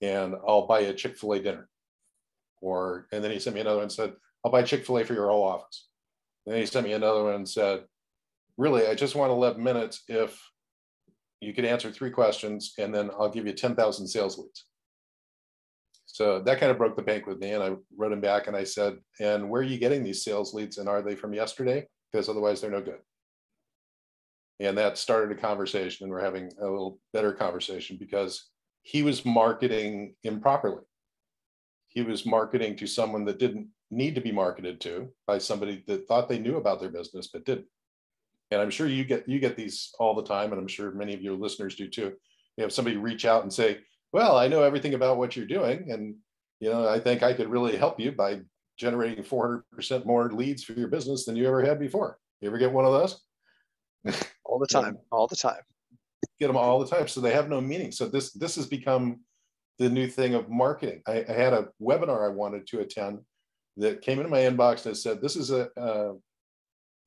and 0.00 0.34
I'll 0.46 0.66
buy 0.66 0.80
a 0.80 0.94
Chick 0.94 1.16
fil 1.16 1.32
A 1.32 1.40
dinner. 1.40 1.68
Or, 2.60 3.06
and 3.12 3.22
then 3.22 3.30
he 3.30 3.38
sent 3.38 3.54
me 3.54 3.60
another 3.60 3.76
one 3.76 3.84
and 3.84 3.92
said, 3.92 4.14
I'll 4.44 4.52
buy 4.52 4.62
Chick 4.62 4.84
fil 4.84 4.98
A 4.98 5.04
for 5.04 5.14
your 5.14 5.28
whole 5.28 5.44
office. 5.44 5.88
And 6.46 6.54
then 6.54 6.60
he 6.60 6.66
sent 6.66 6.86
me 6.86 6.92
another 6.92 7.24
one 7.24 7.34
and 7.34 7.48
said, 7.48 7.84
Really, 8.56 8.86
I 8.86 8.94
just 8.94 9.14
want 9.14 9.30
11 9.30 9.62
minutes 9.62 10.02
if 10.08 10.38
you 11.40 11.54
could 11.54 11.64
answer 11.64 11.90
three 11.90 12.10
questions 12.10 12.74
and 12.78 12.94
then 12.94 13.10
I'll 13.18 13.30
give 13.30 13.46
you 13.46 13.52
10,000 13.52 14.06
sales 14.06 14.36
leads. 14.36 14.66
So 16.12 16.40
that 16.40 16.58
kind 16.58 16.72
of 16.72 16.78
broke 16.78 16.96
the 16.96 17.02
bank 17.02 17.26
with 17.26 17.38
me. 17.38 17.50
And 17.52 17.62
I 17.62 17.76
wrote 17.96 18.12
him 18.12 18.20
back 18.20 18.46
and 18.46 18.56
I 18.56 18.64
said, 18.64 18.98
And 19.20 19.48
where 19.48 19.60
are 19.60 19.64
you 19.64 19.78
getting 19.78 20.02
these 20.02 20.24
sales 20.24 20.52
leads? 20.52 20.78
And 20.78 20.88
are 20.88 21.02
they 21.02 21.14
from 21.14 21.32
yesterday? 21.32 21.86
Because 22.10 22.28
otherwise 22.28 22.60
they're 22.60 22.70
no 22.70 22.80
good. 22.80 22.98
And 24.58 24.76
that 24.76 24.98
started 24.98 25.36
a 25.36 25.40
conversation, 25.40 26.04
and 26.04 26.12
we're 26.12 26.22
having 26.22 26.50
a 26.60 26.64
little 26.64 27.00
better 27.14 27.32
conversation 27.32 27.96
because 27.98 28.50
he 28.82 29.02
was 29.02 29.24
marketing 29.24 30.14
improperly. 30.22 30.82
He 31.88 32.02
was 32.02 32.26
marketing 32.26 32.76
to 32.76 32.86
someone 32.86 33.24
that 33.24 33.38
didn't 33.38 33.68
need 33.90 34.14
to 34.16 34.20
be 34.20 34.32
marketed 34.32 34.80
to 34.82 35.08
by 35.26 35.38
somebody 35.38 35.82
that 35.86 36.06
thought 36.06 36.28
they 36.28 36.38
knew 36.38 36.56
about 36.56 36.78
their 36.78 36.90
business 36.90 37.28
but 37.32 37.46
didn't. 37.46 37.66
And 38.50 38.60
I'm 38.60 38.70
sure 38.70 38.86
you 38.86 39.04
get 39.04 39.28
you 39.28 39.38
get 39.38 39.56
these 39.56 39.92
all 39.98 40.14
the 40.14 40.24
time, 40.24 40.52
and 40.52 40.60
I'm 40.60 40.68
sure 40.68 40.90
many 40.92 41.14
of 41.14 41.22
your 41.22 41.36
listeners 41.36 41.76
do 41.76 41.88
too. 41.88 42.12
You 42.56 42.62
have 42.62 42.72
somebody 42.72 42.96
reach 42.96 43.24
out 43.24 43.44
and 43.44 43.52
say, 43.52 43.78
"Well, 44.12 44.36
I 44.36 44.48
know 44.48 44.62
everything 44.62 44.94
about 44.94 45.18
what 45.18 45.36
you're 45.36 45.46
doing, 45.46 45.90
and 45.90 46.16
you 46.60 46.70
know, 46.70 46.88
I 46.88 47.00
think 47.00 47.22
I 47.22 47.32
could 47.32 47.48
really 47.48 47.76
help 47.76 47.98
you 47.98 48.12
by 48.12 48.40
generating 48.78 49.24
400% 49.24 50.06
more 50.06 50.30
leads 50.30 50.64
for 50.64 50.72
your 50.72 50.88
business 50.88 51.24
than 51.24 51.36
you 51.36 51.46
ever 51.46 51.64
had 51.64 51.78
before." 51.78 52.18
You 52.40 52.48
ever 52.48 52.58
get 52.58 52.72
one 52.72 52.84
of 52.86 52.92
those? 52.92 53.20
All 54.44 54.58
the 54.58 54.66
time, 54.66 54.98
all 55.12 55.28
the 55.28 55.36
time. 55.36 55.60
Get 56.40 56.48
them 56.48 56.56
all 56.56 56.80
the 56.80 56.88
time 56.88 57.06
so 57.06 57.20
they 57.20 57.32
have 57.32 57.48
no 57.48 57.60
meaning. 57.60 57.92
So 57.92 58.08
this 58.08 58.32
this 58.32 58.56
has 58.56 58.66
become 58.66 59.20
the 59.78 59.88
new 59.88 60.08
thing 60.08 60.34
of 60.34 60.50
marketing. 60.50 61.02
I, 61.06 61.24
I 61.28 61.32
had 61.32 61.52
a 61.52 61.68
webinar 61.80 62.24
i 62.24 62.28
wanted 62.28 62.66
to 62.68 62.80
attend 62.80 63.20
that 63.76 64.02
came 64.02 64.18
into 64.18 64.30
my 64.30 64.40
inbox 64.40 64.86
and 64.86 64.96
said 64.96 65.20
this 65.20 65.36
is 65.36 65.50
a, 65.50 65.68
a 65.76 66.14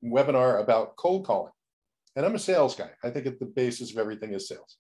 webinar 0.04 0.62
about 0.62 0.96
cold 0.96 1.26
calling. 1.26 1.52
And 2.16 2.26
i'm 2.26 2.36
a 2.36 2.40
sales 2.40 2.76
guy. 2.76 2.92
I 3.04 3.10
think 3.10 3.26
at 3.26 3.40
the 3.40 3.46
basis 3.46 3.92
of 3.92 3.98
everything 3.98 4.34
is 4.34 4.48
sales 4.48 4.78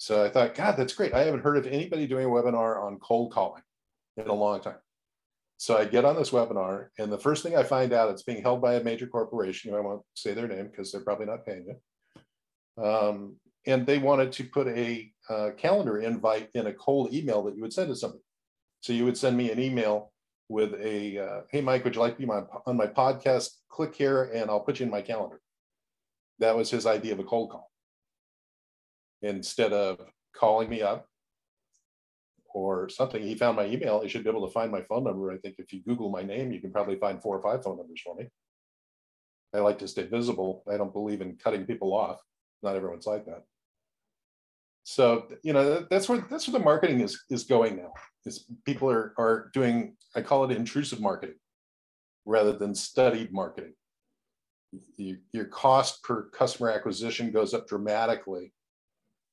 so 0.00 0.24
i 0.24 0.28
thought 0.28 0.54
god 0.54 0.76
that's 0.76 0.94
great 0.94 1.14
i 1.14 1.22
haven't 1.22 1.44
heard 1.44 1.56
of 1.56 1.66
anybody 1.66 2.06
doing 2.06 2.26
a 2.26 2.28
webinar 2.28 2.82
on 2.82 2.98
cold 2.98 3.32
calling 3.32 3.62
in 4.16 4.26
a 4.26 4.32
long 4.32 4.60
time 4.60 4.78
so 5.60 5.76
I 5.76 5.84
get 5.84 6.06
on 6.06 6.16
this 6.16 6.30
webinar, 6.30 6.86
and 6.98 7.12
the 7.12 7.18
first 7.18 7.42
thing 7.42 7.54
I 7.54 7.64
find 7.64 7.92
out, 7.92 8.08
it's 8.08 8.22
being 8.22 8.40
held 8.40 8.62
by 8.62 8.76
a 8.76 8.82
major 8.82 9.06
corporation. 9.06 9.74
I 9.74 9.80
won't 9.80 10.00
say 10.14 10.32
their 10.32 10.48
name 10.48 10.68
because 10.68 10.90
they're 10.90 11.02
probably 11.02 11.26
not 11.26 11.44
paying 11.44 11.66
you. 11.66 12.82
Um, 12.82 13.36
and 13.66 13.86
they 13.86 13.98
wanted 13.98 14.32
to 14.32 14.44
put 14.44 14.68
a 14.68 15.12
uh, 15.28 15.50
calendar 15.58 15.98
invite 15.98 16.48
in 16.54 16.66
a 16.66 16.72
cold 16.72 17.12
email 17.12 17.42
that 17.42 17.56
you 17.56 17.60
would 17.60 17.74
send 17.74 17.90
to 17.90 17.94
somebody. 17.94 18.22
So 18.80 18.94
you 18.94 19.04
would 19.04 19.18
send 19.18 19.36
me 19.36 19.50
an 19.50 19.60
email 19.60 20.12
with 20.48 20.72
a, 20.80 21.18
uh, 21.18 21.40
hey, 21.50 21.60
Mike, 21.60 21.84
would 21.84 21.94
you 21.94 22.00
like 22.00 22.14
to 22.14 22.20
be 22.20 22.26
my, 22.26 22.40
on 22.64 22.78
my 22.78 22.86
podcast? 22.86 23.50
Click 23.68 23.94
here 23.94 24.30
and 24.34 24.48
I'll 24.48 24.60
put 24.60 24.80
you 24.80 24.86
in 24.86 24.90
my 24.90 25.02
calendar. 25.02 25.42
That 26.38 26.56
was 26.56 26.70
his 26.70 26.86
idea 26.86 27.12
of 27.12 27.18
a 27.18 27.24
cold 27.24 27.50
call. 27.50 27.69
Instead 29.22 29.72
of 29.72 30.00
calling 30.34 30.68
me 30.68 30.82
up 30.82 31.06
or 32.54 32.88
something. 32.88 33.22
He 33.22 33.34
found 33.34 33.56
my 33.56 33.66
email. 33.66 34.00
He 34.00 34.08
should 34.08 34.24
be 34.24 34.30
able 34.30 34.46
to 34.46 34.52
find 34.52 34.70
my 34.70 34.82
phone 34.82 35.04
number. 35.04 35.30
I 35.30 35.38
think 35.38 35.56
if 35.58 35.72
you 35.72 35.82
Google 35.82 36.10
my 36.10 36.22
name, 36.22 36.52
you 36.52 36.60
can 36.60 36.72
probably 36.72 36.96
find 36.96 37.22
four 37.22 37.36
or 37.36 37.42
five 37.42 37.62
phone 37.62 37.76
numbers 37.76 38.00
for 38.04 38.14
me. 38.16 38.28
I 39.54 39.58
like 39.58 39.78
to 39.80 39.88
stay 39.88 40.04
visible. 40.04 40.62
I 40.72 40.76
don't 40.76 40.92
believe 40.92 41.20
in 41.20 41.36
cutting 41.36 41.66
people 41.66 41.94
off. 41.94 42.20
Not 42.62 42.76
everyone's 42.76 43.06
like 43.06 43.26
that. 43.26 43.44
So 44.84 45.28
you 45.42 45.52
know 45.52 45.86
that's 45.90 46.08
where 46.08 46.26
that's 46.30 46.48
where 46.48 46.58
the 46.58 46.64
marketing 46.64 47.00
is 47.00 47.22
is 47.30 47.44
going 47.44 47.76
now. 47.76 47.92
Is 48.24 48.46
people 48.64 48.90
are 48.90 49.14
are 49.18 49.50
doing 49.52 49.96
I 50.16 50.22
call 50.22 50.44
it 50.44 50.56
intrusive 50.56 51.00
marketing 51.00 51.36
rather 52.24 52.52
than 52.52 52.74
studied 52.74 53.32
marketing. 53.32 53.74
You, 54.96 55.18
your 55.32 55.46
cost 55.46 56.02
per 56.04 56.28
customer 56.30 56.70
acquisition 56.70 57.32
goes 57.32 57.54
up 57.54 57.66
dramatically 57.66 58.52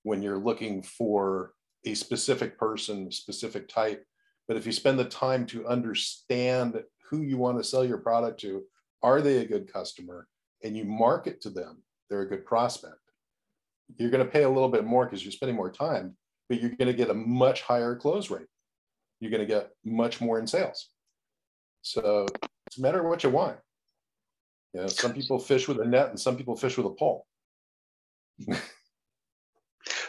when 0.07 0.21
you're 0.21 0.39
looking 0.39 0.81
for 0.81 1.51
a 1.85 1.93
specific 1.93 2.57
person, 2.57 3.11
specific 3.11 3.67
type. 3.67 4.05
But 4.47 4.55
if 4.55 4.65
you 4.65 4.71
spend 4.71 4.97
the 4.97 5.05
time 5.05 5.45
to 5.47 5.67
understand 5.67 6.81
who 7.09 7.23
you 7.23 7.37
want 7.37 7.57
to 7.57 7.63
sell 7.63 7.83
your 7.83 7.97
product 7.97 8.39
to, 8.41 8.63
are 9.03 9.21
they 9.21 9.39
a 9.39 9.45
good 9.45 9.71
customer, 9.71 10.27
and 10.63 10.77
you 10.77 10.85
market 10.85 11.41
to 11.41 11.49
them, 11.49 11.83
they're 12.09 12.21
a 12.21 12.29
good 12.29 12.45
prospect. 12.45 12.95
You're 13.97 14.09
going 14.09 14.25
to 14.25 14.31
pay 14.31 14.43
a 14.43 14.49
little 14.49 14.69
bit 14.69 14.85
more 14.85 15.03
because 15.03 15.25
you're 15.25 15.31
spending 15.33 15.57
more 15.57 15.71
time, 15.71 16.15
but 16.47 16.61
you're 16.61 16.71
going 16.71 16.87
to 16.87 16.93
get 16.93 17.09
a 17.09 17.13
much 17.13 17.61
higher 17.63 17.93
close 17.93 18.31
rate. 18.31 18.47
You're 19.19 19.31
going 19.31 19.45
to 19.45 19.53
get 19.53 19.71
much 19.83 20.21
more 20.21 20.39
in 20.39 20.47
sales. 20.47 20.89
So 21.81 22.27
it's 22.65 22.77
a 22.77 22.81
matter 22.81 23.01
of 23.01 23.07
what 23.07 23.25
you 23.25 23.29
want. 23.29 23.57
You 24.73 24.81
know, 24.81 24.87
some 24.87 25.13
people 25.13 25.37
fish 25.37 25.67
with 25.67 25.81
a 25.81 25.85
net 25.85 26.09
and 26.09 26.19
some 26.19 26.37
people 26.37 26.55
fish 26.55 26.77
with 26.77 26.85
a 26.85 26.91
pole. 26.91 27.25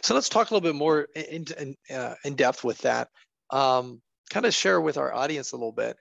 So 0.02 0.14
let's 0.14 0.28
talk 0.28 0.50
a 0.50 0.54
little 0.54 0.68
bit 0.68 0.76
more 0.76 1.08
in 1.14 1.46
in, 1.58 1.74
uh, 1.94 2.14
in 2.24 2.34
depth 2.34 2.64
with 2.64 2.78
that. 2.78 3.08
Um, 3.50 4.00
kind 4.30 4.46
of 4.46 4.54
share 4.54 4.80
with 4.80 4.98
our 4.98 5.12
audience 5.12 5.52
a 5.52 5.56
little 5.56 5.72
bit 5.72 5.96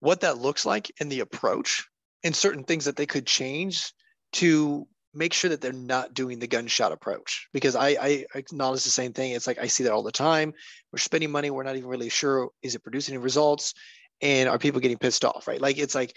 what 0.00 0.20
that 0.20 0.38
looks 0.38 0.66
like 0.66 0.90
in 1.00 1.08
the 1.08 1.20
approach 1.20 1.86
and 2.24 2.34
certain 2.34 2.64
things 2.64 2.84
that 2.84 2.96
they 2.96 3.06
could 3.06 3.26
change 3.26 3.92
to 4.32 4.86
make 5.14 5.32
sure 5.32 5.48
that 5.48 5.60
they're 5.60 5.72
not 5.72 6.12
doing 6.12 6.38
the 6.38 6.46
gunshot 6.46 6.92
approach. 6.92 7.48
Because 7.52 7.74
I, 7.74 7.88
I 8.00 8.26
acknowledge 8.34 8.84
the 8.84 8.90
same 8.90 9.12
thing. 9.12 9.32
It's 9.32 9.46
like 9.46 9.58
i 9.58 9.66
see 9.66 9.84
that 9.84 9.92
all 9.92 10.02
the 10.02 10.12
time. 10.12 10.52
We're 10.92 10.98
spending 10.98 11.30
money. 11.30 11.50
We're 11.50 11.62
not 11.62 11.76
even 11.76 11.88
really 11.88 12.10
sure 12.10 12.50
is 12.62 12.74
it 12.74 12.82
producing 12.82 13.14
any 13.14 13.22
results? 13.22 13.74
And 14.20 14.48
are 14.48 14.58
people 14.58 14.80
getting 14.80 14.98
pissed 14.98 15.24
off 15.24 15.46
right? 15.48 15.60
Like 15.60 15.78
it's 15.78 15.94
like 15.94 16.16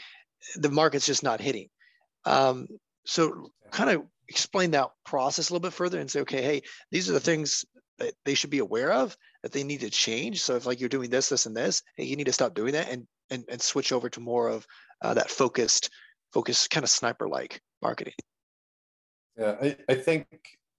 the 0.55 0.69
market's 0.69 1.05
just 1.05 1.23
not 1.23 1.41
hitting. 1.41 1.69
Um, 2.25 2.67
so 3.05 3.51
kind 3.71 3.89
of 3.89 4.03
explain 4.29 4.71
that 4.71 4.89
process 5.05 5.49
a 5.49 5.53
little 5.53 5.67
bit 5.67 5.73
further 5.73 5.99
and 5.99 6.09
say, 6.09 6.21
okay, 6.21 6.41
hey, 6.41 6.61
these 6.91 7.09
are 7.09 7.13
the 7.13 7.19
things 7.19 7.65
that 7.97 8.13
they 8.23 8.33
should 8.33 8.49
be 8.49 8.59
aware 8.59 8.93
of 8.93 9.17
that 9.43 9.51
they 9.51 9.63
need 9.63 9.81
to 9.81 9.89
change. 9.89 10.41
So 10.41 10.55
if 10.55 10.65
like 10.65 10.79
you're 10.79 10.89
doing 10.89 11.09
this, 11.09 11.29
this, 11.29 11.45
and 11.45 11.55
this, 11.55 11.81
hey, 11.97 12.05
you 12.05 12.15
need 12.15 12.27
to 12.27 12.33
stop 12.33 12.53
doing 12.53 12.73
that 12.73 12.89
and 12.89 13.07
and, 13.31 13.45
and 13.47 13.61
switch 13.61 13.91
over 13.91 14.09
to 14.09 14.19
more 14.19 14.49
of 14.49 14.65
uh, 15.03 15.13
that 15.13 15.29
focused, 15.29 15.91
focused 16.33 16.71
kind 16.71 16.83
of 16.83 16.89
sniper-like 16.89 17.61
marketing. 17.81 18.15
Yeah, 19.37 19.55
I, 19.61 19.77
I 19.87 19.93
think 19.93 20.25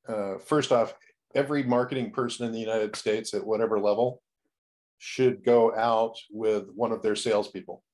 uh, 0.08 0.38
first 0.38 0.72
off, 0.72 0.94
every 1.34 1.62
marketing 1.62 2.10
person 2.10 2.46
in 2.46 2.52
the 2.52 2.58
United 2.58 2.96
States 2.96 3.34
at 3.34 3.46
whatever 3.46 3.78
level 3.78 4.20
should 4.98 5.44
go 5.44 5.74
out 5.76 6.16
with 6.30 6.64
one 6.74 6.90
of 6.90 7.02
their 7.02 7.14
salespeople 7.14 7.84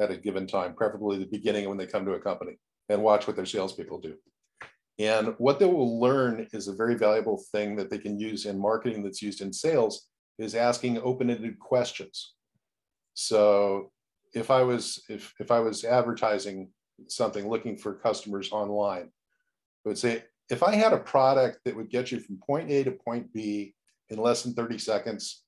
at 0.00 0.12
a 0.12 0.16
given 0.16 0.46
time, 0.46 0.74
preferably 0.74 1.18
the 1.18 1.26
beginning 1.26 1.68
when 1.68 1.76
they 1.76 1.86
come 1.86 2.04
to 2.04 2.12
a 2.12 2.20
company, 2.20 2.58
and 2.88 3.02
watch 3.02 3.26
what 3.26 3.34
their 3.34 3.44
salespeople 3.44 4.00
do. 4.00 4.14
And 5.00 5.34
what 5.38 5.58
they 5.58 5.64
will 5.64 5.98
learn 5.98 6.46
is 6.52 6.68
a 6.68 6.74
very 6.74 6.94
valuable 6.94 7.42
thing 7.52 7.74
that 7.76 7.88
they 7.88 7.96
can 7.96 8.20
use 8.20 8.44
in 8.44 8.58
marketing 8.58 9.02
that's 9.02 9.22
used 9.22 9.40
in 9.40 9.50
sales 9.50 10.08
is 10.38 10.54
asking 10.54 10.98
open-ended 10.98 11.58
questions. 11.58 12.34
So 13.14 13.92
if 14.34 14.50
I 14.50 14.62
was 14.62 15.02
if 15.08 15.32
if 15.40 15.50
I 15.50 15.60
was 15.60 15.84
advertising 15.84 16.68
something 17.08 17.48
looking 17.48 17.78
for 17.78 17.94
customers 17.94 18.52
online, 18.52 19.08
I 19.86 19.88
would 19.88 19.96
say 19.96 20.24
if 20.50 20.62
I 20.62 20.74
had 20.74 20.92
a 20.92 20.98
product 20.98 21.60
that 21.64 21.74
would 21.74 21.88
get 21.88 22.12
you 22.12 22.20
from 22.20 22.36
point 22.36 22.70
A 22.70 22.84
to 22.84 22.90
point 22.90 23.32
B 23.32 23.74
in 24.10 24.18
less 24.18 24.42
than 24.42 24.52
30 24.52 24.76
seconds 24.76 25.44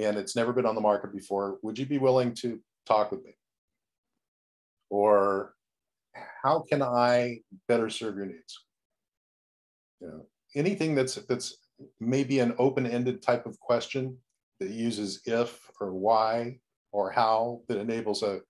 and 0.00 0.16
it's 0.16 0.36
never 0.36 0.54
been 0.54 0.64
on 0.64 0.74
the 0.74 0.80
market 0.80 1.12
before, 1.12 1.58
would 1.62 1.78
you 1.78 1.84
be 1.84 1.98
willing 1.98 2.32
to 2.36 2.58
talk 2.86 3.10
with 3.10 3.22
me? 3.24 3.36
Or 4.88 5.52
how 6.42 6.60
can 6.60 6.82
I 6.82 7.40
better 7.68 7.90
serve 7.90 8.16
your 8.16 8.26
needs? 8.26 8.64
You 10.00 10.08
know, 10.08 10.26
anything 10.54 10.94
that's 10.94 11.14
that's 11.14 11.58
maybe 11.98 12.40
an 12.40 12.54
open-ended 12.58 13.22
type 13.22 13.46
of 13.46 13.58
question 13.60 14.16
that 14.58 14.70
uses 14.70 15.22
if 15.24 15.70
or 15.80 15.94
why 15.94 16.58
or 16.92 17.10
how 17.10 17.62
that 17.68 17.78
enables 17.78 18.22
a 18.22 18.40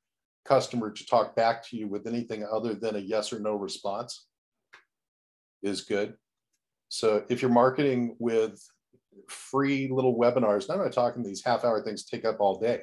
customer 0.44 0.90
to 0.90 1.06
talk 1.06 1.36
back 1.36 1.64
to 1.68 1.76
you 1.76 1.86
with 1.86 2.06
anything 2.06 2.44
other 2.50 2.74
than 2.74 2.96
a 2.96 2.98
yes 2.98 3.32
or 3.32 3.38
no 3.38 3.54
response 3.54 4.26
is 5.62 5.82
good. 5.82 6.14
So 6.88 7.24
if 7.28 7.42
you're 7.42 7.50
marketing 7.50 8.16
with 8.18 8.60
free 9.28 9.88
little 9.92 10.18
webinars, 10.18 10.70
I'm 10.70 10.78
not 10.78 10.92
talking 10.92 11.22
these 11.22 11.44
half 11.44 11.64
hour 11.64 11.82
things 11.82 12.04
take 12.04 12.24
up 12.24 12.40
all 12.40 12.58
day. 12.58 12.82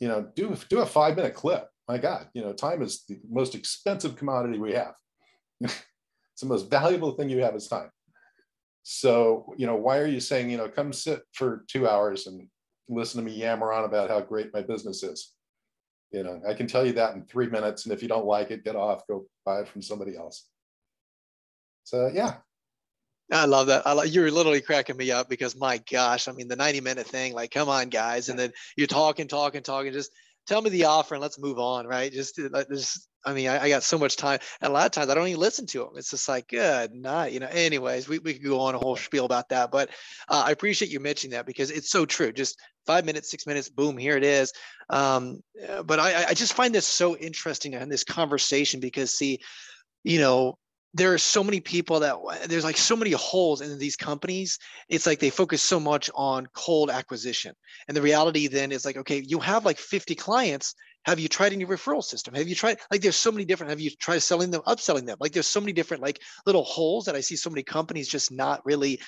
You 0.00 0.08
know, 0.08 0.28
do 0.34 0.56
do 0.68 0.80
a 0.80 0.86
five 0.86 1.16
minute 1.16 1.34
clip. 1.34 1.68
My 1.88 1.98
God, 1.98 2.28
you 2.34 2.42
know, 2.42 2.52
time 2.52 2.82
is 2.82 3.04
the 3.08 3.18
most 3.28 3.54
expensive 3.54 4.16
commodity 4.16 4.58
we 4.58 4.72
have. 4.72 4.94
It's 6.32 6.42
the 6.42 6.48
most 6.48 6.70
valuable 6.70 7.12
thing 7.12 7.28
you 7.28 7.42
have 7.42 7.54
is 7.54 7.68
time. 7.68 7.90
So, 8.82 9.54
you 9.56 9.66
know, 9.66 9.76
why 9.76 9.98
are 9.98 10.06
you 10.06 10.20
saying, 10.20 10.50
you 10.50 10.56
know, 10.56 10.68
come 10.68 10.92
sit 10.92 11.22
for 11.32 11.64
two 11.68 11.88
hours 11.88 12.26
and 12.26 12.48
listen 12.88 13.22
to 13.22 13.30
me 13.30 13.36
yammer 13.36 13.72
on 13.72 13.84
about 13.84 14.10
how 14.10 14.20
great 14.20 14.52
my 14.52 14.62
business 14.62 15.02
is? 15.02 15.32
You 16.10 16.24
know, 16.24 16.42
I 16.46 16.54
can 16.54 16.66
tell 16.66 16.84
you 16.84 16.92
that 16.94 17.14
in 17.14 17.24
three 17.24 17.48
minutes. 17.48 17.84
And 17.84 17.92
if 17.92 18.02
you 18.02 18.08
don't 18.08 18.26
like 18.26 18.50
it, 18.50 18.64
get 18.64 18.76
off, 18.76 19.06
go 19.06 19.26
buy 19.46 19.60
it 19.60 19.68
from 19.68 19.82
somebody 19.82 20.16
else. 20.16 20.48
So, 21.84 22.10
yeah. 22.12 22.34
I 23.30 23.46
love 23.46 23.68
that. 23.68 23.86
I 23.86 23.92
love, 23.92 24.08
you're 24.08 24.30
literally 24.30 24.60
cracking 24.60 24.96
me 24.96 25.10
up 25.10 25.28
because 25.30 25.56
my 25.56 25.78
gosh, 25.90 26.28
I 26.28 26.32
mean, 26.32 26.48
the 26.48 26.56
90 26.56 26.80
minute 26.80 27.06
thing, 27.06 27.34
like, 27.34 27.50
come 27.50 27.68
on, 27.68 27.88
guys. 27.88 28.28
And 28.28 28.38
then 28.38 28.52
you're 28.76 28.86
talking, 28.86 29.26
talking, 29.26 29.62
talking, 29.62 29.92
just 29.92 30.12
tell 30.46 30.60
me 30.60 30.70
the 30.70 30.84
offer 30.84 31.14
and 31.14 31.22
let's 31.22 31.38
move 31.38 31.58
on, 31.58 31.86
right? 31.86 32.12
Just, 32.12 32.38
just 32.70 33.08
I 33.24 33.32
mean, 33.32 33.48
I, 33.48 33.64
I, 33.64 33.68
got 33.68 33.82
so 33.82 33.98
much 33.98 34.16
time, 34.16 34.40
and 34.60 34.70
a 34.70 34.72
lot 34.72 34.86
of 34.86 34.92
times 34.92 35.08
I 35.08 35.14
don't 35.14 35.28
even 35.28 35.40
listen 35.40 35.66
to 35.66 35.78
them. 35.78 35.90
It's 35.96 36.10
just 36.10 36.28
like, 36.28 36.48
good 36.48 36.92
night, 36.92 37.32
you 37.32 37.40
know. 37.40 37.48
Anyways, 37.50 38.08
we, 38.08 38.18
we 38.18 38.34
could 38.34 38.44
go 38.44 38.60
on 38.60 38.74
a 38.74 38.78
whole 38.78 38.96
spiel 38.96 39.24
about 39.24 39.48
that, 39.50 39.70
but 39.70 39.90
uh, 40.28 40.44
I 40.46 40.50
appreciate 40.50 40.90
you 40.90 41.00
mentioning 41.00 41.32
that 41.32 41.46
because 41.46 41.70
it's 41.70 41.90
so 41.90 42.04
true. 42.04 42.32
Just 42.32 42.58
five 42.86 43.04
minutes, 43.04 43.30
six 43.30 43.46
minutes, 43.46 43.68
boom, 43.68 43.96
here 43.96 44.16
it 44.16 44.24
is. 44.24 44.52
Um, 44.90 45.42
but 45.84 46.00
I, 46.00 46.26
I 46.30 46.34
just 46.34 46.54
find 46.54 46.74
this 46.74 46.86
so 46.86 47.16
interesting 47.16 47.74
in 47.74 47.88
this 47.88 48.04
conversation 48.04 48.80
because, 48.80 49.14
see, 49.14 49.40
you 50.02 50.18
know, 50.18 50.58
there 50.94 51.14
are 51.14 51.18
so 51.18 51.42
many 51.42 51.60
people 51.60 52.00
that 52.00 52.16
there's 52.48 52.64
like 52.64 52.76
so 52.76 52.96
many 52.96 53.12
holes 53.12 53.62
in 53.62 53.78
these 53.78 53.96
companies. 53.96 54.58
It's 54.88 55.06
like 55.06 55.20
they 55.20 55.30
focus 55.30 55.62
so 55.62 55.80
much 55.80 56.10
on 56.14 56.48
cold 56.54 56.90
acquisition. 56.90 57.54
And 57.88 57.96
the 57.96 58.02
reality 58.02 58.46
then 58.46 58.72
is 58.72 58.84
like, 58.84 58.98
okay, 58.98 59.22
you 59.26 59.40
have 59.40 59.64
like 59.64 59.78
50 59.78 60.14
clients. 60.14 60.74
Have 61.04 61.18
you 61.18 61.28
tried 61.28 61.52
any 61.52 61.66
referral 61.66 62.04
system? 62.04 62.34
Have 62.34 62.48
you 62.48 62.54
tried 62.54 62.78
like 62.90 63.00
there's 63.00 63.16
so 63.16 63.32
many 63.32 63.44
different, 63.44 63.70
have 63.70 63.80
you 63.80 63.90
tried 63.90 64.20
selling 64.20 64.50
them, 64.50 64.62
upselling 64.66 65.06
them? 65.06 65.16
Like 65.20 65.32
there's 65.32 65.48
so 65.48 65.60
many 65.60 65.72
different 65.72 66.02
like 66.02 66.20
little 66.46 66.64
holes 66.64 67.06
that 67.06 67.16
I 67.16 67.20
see 67.20 67.36
so 67.36 67.50
many 67.50 67.62
companies 67.62 68.08
just 68.08 68.30
not 68.30 68.64
really, 68.64 69.00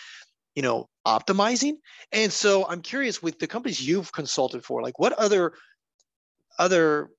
you 0.54 0.62
know, 0.62 0.88
optimizing. 1.07 1.74
And 2.12 2.33
so 2.33 2.66
I'm 2.66 2.83
curious 2.83 3.22
with 3.22 3.38
the 3.38 3.46
companies 3.46 3.87
you've 3.87 4.12
consulted 4.12 4.64
for, 4.64 4.83
like 4.83 4.98
what 4.98 5.12
other 5.12 5.52
other 6.59 7.11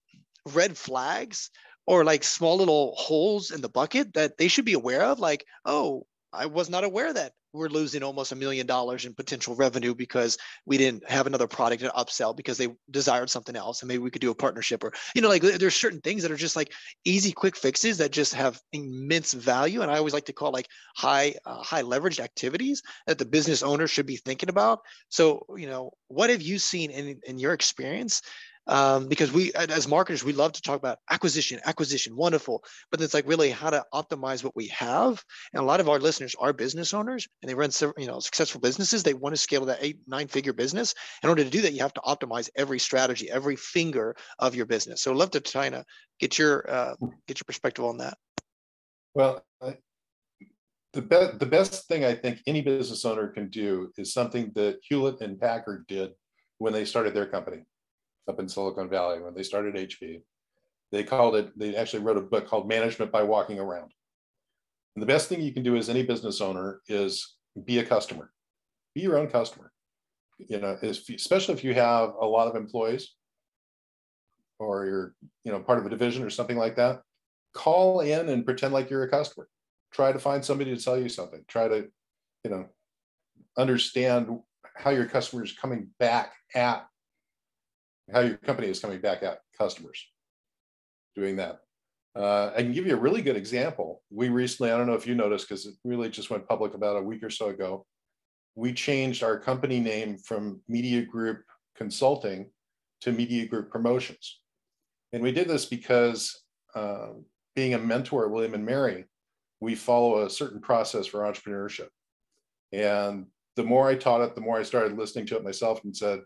red 0.54 0.78
flags 0.78 1.50
or 1.88 2.04
like 2.04 2.24
small 2.24 2.58
little 2.58 2.94
holes 2.96 3.52
in 3.52 3.62
the 3.62 3.70
bucket 3.70 4.14
that 4.14 4.38
they 4.38 4.48
should 4.48 4.66
be 4.66 4.74
aware 4.74 5.04
of 5.04 5.20
like 5.20 5.46
oh 5.66 6.06
i 6.32 6.46
was 6.46 6.70
not 6.70 6.84
aware 6.84 7.12
that 7.12 7.34
we're 7.56 7.70
losing 7.70 8.04
almost 8.04 8.32
a 8.32 8.36
million 8.36 8.68
dollars 8.68 9.06
in 9.06 9.14
potential 9.14 9.56
revenue 9.56 9.96
because 9.96 10.38
we 10.66 10.78
didn't 10.78 11.10
have 11.10 11.26
another 11.28 11.48
product 11.48 11.82
to 11.82 11.90
upsell 11.90 12.36
because 12.36 12.58
they 12.58 12.68
desired 12.92 13.30
something 13.30 13.56
else 13.56 13.82
and 13.82 13.88
maybe 13.88 14.04
we 14.04 14.12
could 14.12 14.22
do 14.22 14.32
a 14.32 14.36
partnership 14.36 14.84
or 14.84 14.94
you 15.16 15.22
know 15.22 15.30
like 15.30 15.42
there's 15.42 15.76
certain 15.76 16.02
things 16.02 16.22
that 16.22 16.32
are 16.32 16.36
just 16.36 16.56
like 16.56 16.74
easy 17.06 17.32
quick 17.32 17.56
fixes 17.56 17.98
that 17.98 18.12
just 18.12 18.34
have 18.34 18.60
immense 18.74 19.34
value. 19.34 19.82
And 19.82 19.90
i 19.90 19.98
always 19.98 20.14
like 20.14 20.26
to 20.26 20.34
call 20.34 20.52
like 20.52 20.68
high 20.96 21.36
uh, 21.46 21.64
high 21.64 21.84
leveraged 21.84 22.20
activities 22.20 22.82
that 23.08 23.18
the 23.18 23.26
business 23.26 23.64
owner 23.64 23.88
should 23.88 24.06
be 24.06 24.18
thinking 24.18 24.50
about. 24.50 24.80
So 25.10 25.46
you 25.58 25.68
know 25.68 25.92
what 26.08 26.30
have 26.30 26.42
you 26.42 26.60
seen 26.60 26.92
in 26.92 27.20
in 27.26 27.40
your 27.40 27.54
experience 27.54 28.22
um, 28.68 29.08
because 29.08 29.32
we 29.32 29.54
as 29.54 29.88
marketers 29.88 30.24
we 30.24 30.34
love 30.34 30.54
to 30.54 30.62
talk 30.62 30.78
about 30.78 31.00
acquisition 31.10 31.60
acquisition 31.66 32.16
wonderful. 32.16 32.64
But 32.92 33.02
it's 33.02 33.14
like 33.14 33.28
really 33.28 33.52
how 33.52 33.70
to 33.70 33.86
optimize 33.94 34.44
what 34.44 34.56
we 34.56 34.68
have. 34.68 35.24
And 35.54 35.62
a 35.62 35.66
lot 35.66 35.80
of 35.80 35.90
our 35.90 36.00
listeners 36.00 36.36
are 36.40 36.54
business 36.54 36.94
owners 36.94 37.28
and 37.42 37.50
they 37.50 37.56
run 37.56 37.72
you 37.98 38.08
know 38.08 38.20
successful 38.20 38.62
businesses. 38.62 39.04
They 39.04 39.14
want 39.14 39.36
to 39.36 39.42
scale 39.42 39.66
that 39.66 39.80
eight 39.82 40.00
nine 40.08 40.28
figure 40.28 40.54
business. 40.54 40.94
In 41.24 41.30
order 41.30 41.44
to 41.44 41.50
do 41.50 41.62
that 41.62 41.74
you 41.74 41.82
have 41.82 41.94
to 41.96 42.02
optimize 42.02 42.50
every 42.56 42.80
strategy 42.80 43.30
every 43.30 43.56
finger 43.56 44.16
of 44.40 44.56
your 44.56 44.66
business. 44.66 45.02
So 45.02 45.12
I'd 45.12 45.18
love 45.18 45.32
to 45.32 45.40
try 45.40 45.70
to 45.70 45.86
get 46.20 46.38
your 46.38 46.70
uh, 46.70 46.96
get 47.28 47.40
your 47.40 47.46
perspective 47.46 47.86
on 47.86 47.98
that. 47.98 48.18
Well 49.14 49.44
I, 49.62 49.78
the 50.94 51.02
best 51.02 51.40
the 51.40 51.46
best 51.46 51.88
thing 51.88 52.06
I 52.06 52.16
think 52.16 52.40
any 52.48 52.62
business 52.62 53.06
owner 53.06 53.28
can 53.28 53.50
do 53.50 53.92
is 53.98 54.14
something 54.14 54.52
that 54.56 54.80
Hewlett 54.82 55.22
and 55.22 55.40
Packard 55.40 55.86
did 55.88 56.12
when 56.58 56.72
they 56.72 56.86
started 56.86 57.14
their 57.14 57.26
company 57.26 57.66
up 58.28 58.40
in 58.40 58.50
Silicon 58.50 58.90
Valley 58.90 59.22
when 59.22 59.34
they 59.34 59.44
started 59.44 59.76
HP. 59.76 60.22
They 60.92 61.04
called 61.04 61.36
it. 61.36 61.58
They 61.58 61.76
actually 61.76 62.04
wrote 62.04 62.18
a 62.18 62.22
book 62.22 62.48
called 62.48 62.68
Management 62.68 63.12
by 63.12 63.24
Walking 63.24 63.60
Around. 63.60 63.92
And 64.96 65.02
the 65.02 65.08
best 65.08 65.28
thing 65.28 65.42
you 65.42 65.54
can 65.54 65.64
do 65.64 65.76
as 65.76 65.90
any 65.90 66.04
business 66.04 66.42
owner 66.42 66.82
is 66.88 67.36
be 67.66 67.80
a 67.80 67.86
customer, 67.86 68.32
be 68.94 69.02
your 69.02 69.18
own 69.18 69.28
customer. 69.28 69.72
You 70.38 70.60
know, 70.60 70.78
especially 70.82 71.54
if 71.54 71.64
you 71.64 71.74
have 71.74 72.14
a 72.20 72.26
lot 72.26 72.48
of 72.48 72.56
employees 72.56 73.14
or 74.60 74.86
you're 74.86 75.16
you 75.44 75.52
know 75.52 75.60
part 75.60 75.80
of 75.80 75.86
a 75.86 75.90
division 75.90 76.24
or 76.24 76.30
something 76.30 76.58
like 76.58 76.76
that. 76.76 77.02
Call 77.54 78.02
in 78.02 78.30
and 78.30 78.46
pretend 78.46 78.74
like 78.74 78.90
you're 78.90 79.04
a 79.04 79.10
customer 79.10 79.48
try 79.96 80.12
to 80.12 80.20
find 80.20 80.44
somebody 80.44 80.76
to 80.76 80.80
sell 80.80 81.00
you 81.00 81.08
something 81.08 81.44
try 81.48 81.68
to 81.70 81.88
you 82.44 82.52
know 82.52 82.66
understand 83.58 84.28
how 84.76 84.90
your 84.90 85.06
customer 85.06 85.44
is 85.44 85.54
coming 85.54 85.88
back 86.00 86.34
at 86.54 86.86
how 88.12 88.22
your 88.22 88.38
company 88.38 88.68
is 88.68 88.80
coming 88.80 89.02
back 89.02 89.24
at 89.24 89.40
customers 89.58 90.06
doing 91.16 91.38
that. 91.38 91.60
Uh, 92.16 92.52
i 92.56 92.62
can 92.62 92.72
give 92.72 92.88
you 92.88 92.96
a 92.96 93.00
really 93.00 93.22
good 93.22 93.36
example. 93.36 94.02
We 94.10 94.30
recently 94.30 94.72
i 94.72 94.78
don't 94.78 94.88
know 94.88 94.94
if 94.94 95.08
you 95.08 95.16
noticed 95.16 95.48
because 95.48 95.66
it 95.66 95.76
really 95.84 96.10
just 96.10 96.30
went 96.30 96.48
public 96.48 96.74
about 96.74 96.98
a 96.98 97.02
week 97.02 97.24
or 97.24 97.30
so 97.30 97.50
ago. 97.50 97.86
We 98.56 98.74
changed 98.74 99.24
our 99.24 99.38
company 99.40 99.80
name 99.80 100.18
from 100.18 100.62
media 100.68 101.02
group 101.02 101.44
consulting 101.76 102.52
to 103.02 103.12
media 103.12 103.46
group 103.46 103.70
promotions. 103.70 104.40
And 105.12 105.22
we 105.22 105.34
did 105.34 105.50
this 105.50 105.66
because 105.66 106.44
uh, 106.74 107.10
being 107.56 107.74
a 107.74 107.80
mentor 107.80 108.26
at 108.26 108.32
william 108.32 108.54
and 108.54 108.66
mary 108.66 109.06
we 109.60 109.76
follow 109.76 110.24
a 110.24 110.30
certain 110.30 110.62
process 110.62 111.08
for 111.08 111.22
entrepreneurship. 111.22 111.88
And 112.72 113.28
the 113.56 113.64
more 113.64 113.88
I 113.88 113.96
taught 113.96 114.22
it, 114.22 114.36
the 114.36 114.42
more 114.42 114.58
I 114.58 114.64
started 114.64 114.98
listening 114.98 115.26
to 115.28 115.38
it 115.38 115.44
myself 115.44 115.84
and 115.84 115.96
said, 115.96 116.20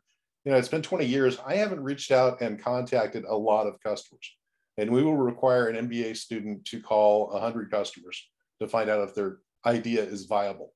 you 0.49 0.55
know, 0.55 0.57
it's 0.57 0.67
been 0.67 0.81
20 0.81 1.05
years. 1.05 1.37
I 1.45 1.57
haven't 1.57 1.83
reached 1.83 2.09
out 2.09 2.41
and 2.41 2.59
contacted 2.59 3.23
a 3.23 3.35
lot 3.35 3.67
of 3.67 3.79
customers. 3.81 4.35
And 4.79 4.89
we 4.89 5.03
will 5.03 5.15
require 5.15 5.67
an 5.67 5.87
MBA 5.87 6.17
student 6.17 6.65
to 6.65 6.81
call 6.81 7.27
100 7.27 7.69
customers 7.69 8.27
to 8.59 8.67
find 8.67 8.89
out 8.89 9.07
if 9.07 9.13
their 9.13 9.41
idea 9.67 10.01
is 10.01 10.25
viable. 10.25 10.73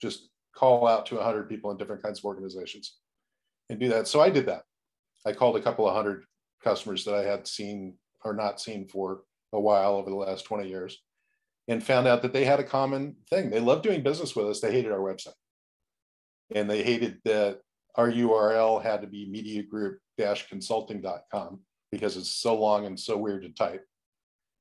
Just 0.00 0.28
call 0.54 0.86
out 0.86 1.06
to 1.06 1.16
100 1.16 1.48
people 1.48 1.72
in 1.72 1.76
different 1.76 2.04
kinds 2.04 2.20
of 2.20 2.24
organizations 2.24 2.98
and 3.68 3.80
do 3.80 3.88
that. 3.88 4.06
So 4.06 4.20
I 4.20 4.30
did 4.30 4.46
that. 4.46 4.62
I 5.26 5.32
called 5.32 5.56
a 5.56 5.60
couple 5.60 5.88
of 5.88 5.96
hundred 5.96 6.22
customers 6.62 7.04
that 7.04 7.16
I 7.16 7.24
had 7.24 7.48
seen 7.48 7.94
or 8.24 8.32
not 8.32 8.60
seen 8.60 8.86
for 8.86 9.22
a 9.52 9.60
while 9.60 9.96
over 9.96 10.08
the 10.08 10.14
last 10.14 10.44
20 10.44 10.68
years 10.68 11.02
and 11.66 11.82
found 11.82 12.06
out 12.06 12.22
that 12.22 12.32
they 12.32 12.44
had 12.44 12.60
a 12.60 12.64
common 12.64 13.16
thing. 13.28 13.50
They 13.50 13.58
loved 13.58 13.82
doing 13.82 14.04
business 14.04 14.36
with 14.36 14.46
us. 14.46 14.60
They 14.60 14.70
hated 14.70 14.92
our 14.92 15.00
website. 15.00 15.34
And 16.54 16.70
they 16.70 16.84
hated 16.84 17.18
that 17.24 17.62
our 17.96 18.10
URL 18.10 18.82
had 18.82 19.00
to 19.00 19.06
be 19.06 19.26
mediagroup-consulting.com 20.18 21.60
because 21.90 22.16
it's 22.16 22.30
so 22.30 22.54
long 22.54 22.86
and 22.86 22.98
so 22.98 23.16
weird 23.16 23.42
to 23.42 23.50
type. 23.50 23.84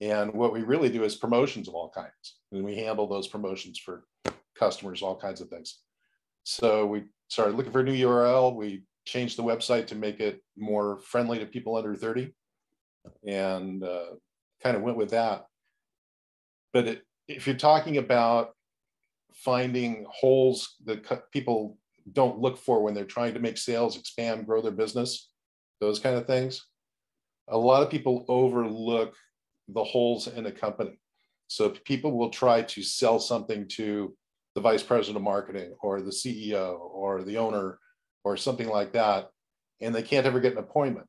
And 0.01 0.33
what 0.33 0.53
we 0.53 0.61
really 0.61 0.89
do 0.89 1.03
is 1.03 1.15
promotions 1.15 1.67
of 1.67 1.73
all 1.73 1.89
kinds. 1.89 2.37
And 2.51 2.63
we 2.63 2.75
handle 2.75 3.07
those 3.07 3.27
promotions 3.27 3.79
for 3.79 4.03
customers, 4.57 5.01
all 5.01 5.15
kinds 5.15 5.41
of 5.41 5.49
things. 5.49 5.79
So 6.43 6.85
we 6.85 7.05
started 7.29 7.55
looking 7.55 7.71
for 7.71 7.79
a 7.81 7.83
new 7.83 8.07
URL. 8.07 8.55
We 8.55 8.83
changed 9.05 9.37
the 9.37 9.43
website 9.43 9.87
to 9.87 9.95
make 9.95 10.19
it 10.19 10.41
more 10.57 10.99
friendly 10.99 11.39
to 11.39 11.45
people 11.45 11.75
under 11.75 11.95
30 11.95 12.33
and 13.27 13.83
uh, 13.83 14.15
kind 14.63 14.75
of 14.75 14.81
went 14.81 14.97
with 14.97 15.11
that 15.11 15.45
but 16.75 16.89
it, 16.89 17.03
if 17.29 17.47
you're 17.47 17.55
talking 17.55 17.97
about 17.99 18.49
finding 19.33 20.05
holes 20.09 20.75
that 20.83 21.31
people 21.31 21.77
don't 22.11 22.39
look 22.39 22.57
for 22.57 22.81
when 22.81 22.93
they're 22.93 23.05
trying 23.05 23.33
to 23.33 23.39
make 23.39 23.57
sales, 23.57 23.97
expand, 23.97 24.45
grow 24.45 24.61
their 24.61 24.71
business, 24.71 25.29
those 25.81 25.99
kind 25.99 26.15
of 26.15 26.27
things, 26.27 26.65
a 27.47 27.57
lot 27.57 27.83
of 27.83 27.89
people 27.89 28.25
overlook 28.27 29.15
the 29.69 29.83
holes 29.83 30.27
in 30.27 30.45
a 30.45 30.51
company. 30.51 30.99
So 31.47 31.69
people 31.69 32.17
will 32.17 32.29
try 32.29 32.63
to 32.63 32.83
sell 32.83 33.19
something 33.19 33.67
to 33.69 34.15
the 34.55 34.61
vice 34.61 34.83
president 34.83 35.17
of 35.17 35.23
marketing 35.23 35.75
or 35.81 36.01
the 36.01 36.11
CEO 36.11 36.79
or 36.79 37.23
the 37.23 37.37
owner 37.37 37.79
or 38.23 38.37
something 38.37 38.67
like 38.67 38.93
that, 38.93 39.29
and 39.81 39.93
they 39.93 40.01
can't 40.01 40.25
ever 40.25 40.39
get 40.39 40.53
an 40.53 40.59
appointment. 40.59 41.07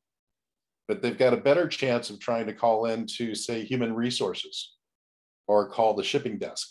But 0.87 1.01
they've 1.01 1.17
got 1.17 1.33
a 1.33 1.37
better 1.37 1.67
chance 1.67 2.09
of 2.09 2.19
trying 2.19 2.45
to 2.47 2.53
call 2.53 2.85
in 2.85 3.07
to, 3.17 3.35
say, 3.35 3.63
human 3.63 3.93
resources 3.95 4.75
or 5.47 5.69
call 5.69 5.95
the 5.95 6.03
shipping 6.03 6.37
desk 6.37 6.69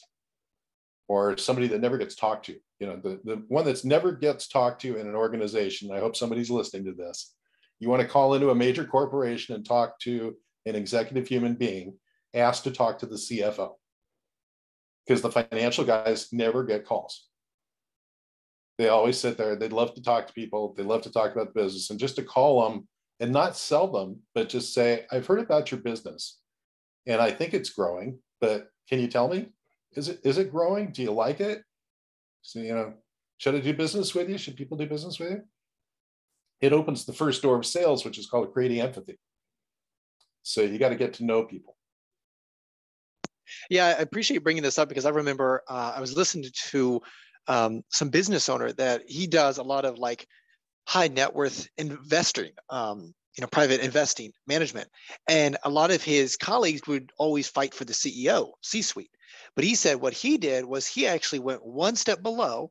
or 1.09 1.37
somebody 1.37 1.69
that 1.69 1.81
never 1.81 1.99
gets 1.99 2.15
talked 2.15 2.47
to. 2.47 2.57
You 2.81 2.87
know, 2.87 2.97
the, 2.97 3.21
the 3.25 3.43
one 3.49 3.65
that's 3.65 3.85
never 3.85 4.13
gets 4.13 4.49
talked 4.49 4.83
to 4.83 4.97
in 4.97 5.07
an 5.07 5.15
organization. 5.15 5.93
I 5.93 6.01
hope 6.01 6.17
somebody's 6.17 6.51
listening 6.51 6.85
to 6.87 6.93
this. 6.93 7.35
You 7.79 7.89
want 7.89 8.03
to 8.03 8.09
call 8.09 8.35
into 8.35 8.51
a 8.51 8.55
major 8.55 8.85
corporation 8.85 9.55
and 9.55 9.65
talk 9.65 9.99
to 10.01 10.35
an 10.67 10.75
executive 10.75 11.29
human 11.29 11.55
being, 11.55 11.95
ask 12.35 12.65
to 12.65 12.71
talk 12.71 12.99
to 12.99 13.07
the 13.07 13.17
CFO 13.17 13.73
because 15.07 15.23
the 15.23 15.31
financial 15.31 15.85
guys 15.85 16.29
never 16.33 16.65
get 16.65 16.87
calls. 16.87 17.29
They 18.79 18.89
always 18.89 19.19
sit 19.19 19.39
there. 19.39 19.57
They'd 19.57 19.73
love 19.73 19.95
to 19.95 20.03
talk 20.03 20.27
to 20.27 20.33
people. 20.33 20.75
They 20.77 20.83
love 20.83 21.03
to 21.03 21.13
talk 21.13 21.33
about 21.33 21.55
the 21.55 21.63
business 21.63 21.91
and 21.91 22.01
just 22.01 22.17
to 22.17 22.23
call 22.23 22.69
them 22.69 22.89
and 23.21 23.33
not 23.33 23.57
sell 23.57 23.91
them, 23.91 24.21
but 24.35 24.49
just 24.49 24.75
say, 24.75 25.07
I've 25.11 25.27
heard 25.27 25.39
about 25.39 25.71
your 25.71 25.81
business 25.81 26.39
and 27.07 27.21
I 27.21 27.31
think 27.31 27.55
it's 27.55 27.71
growing 27.71 28.19
but 28.41 28.69
can 28.89 29.01
you 29.01 29.09
tell 29.09 29.29
me, 29.29 29.49
is 29.97 30.09
it 30.09 30.21
is 30.25 30.39
it 30.39 30.51
growing? 30.51 30.93
Do 30.93 31.03
you 31.03 31.13
like 31.13 31.41
it? 31.41 31.63
So 32.43 32.61
you 32.61 32.75
know, 32.75 32.95
should 33.39 33.55
I 33.55 33.61
do 33.61 33.75
business 33.75 34.15
with 34.15 34.29
you? 34.29 34.39
Should 34.39 34.57
people 34.57 34.77
do 34.77 34.87
business 34.87 35.19
with 35.19 35.31
you? 35.31 35.43
It 36.61 36.73
opens 36.73 37.05
the 37.05 37.13
first 37.13 37.43
door 37.43 37.57
of 37.57 37.67
sales, 37.67 38.05
which 38.05 38.19
is 38.19 38.27
called 38.27 38.53
creating 38.53 38.81
empathy. 38.81 39.19
So 40.43 40.63
you 40.63 40.79
got 40.79 40.91
to 40.91 40.97
get 40.97 41.15
to 41.15 41.25
know 41.25 41.45
people. 41.45 41.77
Yeah, 43.69 43.87
I 43.87 44.03
appreciate 44.03 44.43
bringing 44.43 44.63
this 44.63 44.79
up 44.79 44.89
because 44.89 45.05
I 45.05 45.11
remember 45.11 45.63
uh, 45.69 45.93
I 45.97 46.01
was 46.01 46.17
listening 46.17 46.51
to 46.71 47.01
um, 47.49 47.83
some 47.91 48.09
business 48.09 48.49
owner 48.49 48.73
that 48.73 49.03
he 49.07 49.27
does 49.27 49.59
a 49.59 49.63
lot 49.63 49.85
of 49.85 49.99
like 49.99 50.27
high 50.87 51.09
net 51.09 51.35
worth 51.35 51.69
investing 51.79 52.53
um, 52.71 53.15
you 53.37 53.43
know 53.43 53.49
private 53.49 53.81
investing 53.81 54.33
management 54.47 54.89
and 55.29 55.57
a 55.65 55.71
lot 55.71 55.91
of 55.91 56.03
his 56.03 56.37
colleagues 56.37 56.87
would 56.87 57.13
always 57.19 57.49
fight 57.49 57.75
for 57.75 57.85
the 57.85 57.93
ceo 57.93 58.53
c 58.63 58.83
suite 58.83 59.11
but 59.57 59.65
he 59.65 59.75
said 59.75 60.01
what 60.01 60.13
he 60.13 60.39
did 60.39 60.65
was 60.65 60.87
he 60.87 61.07
actually 61.07 61.41
went 61.41 61.67
one 61.67 61.97
step 61.97 62.23
below 62.23 62.71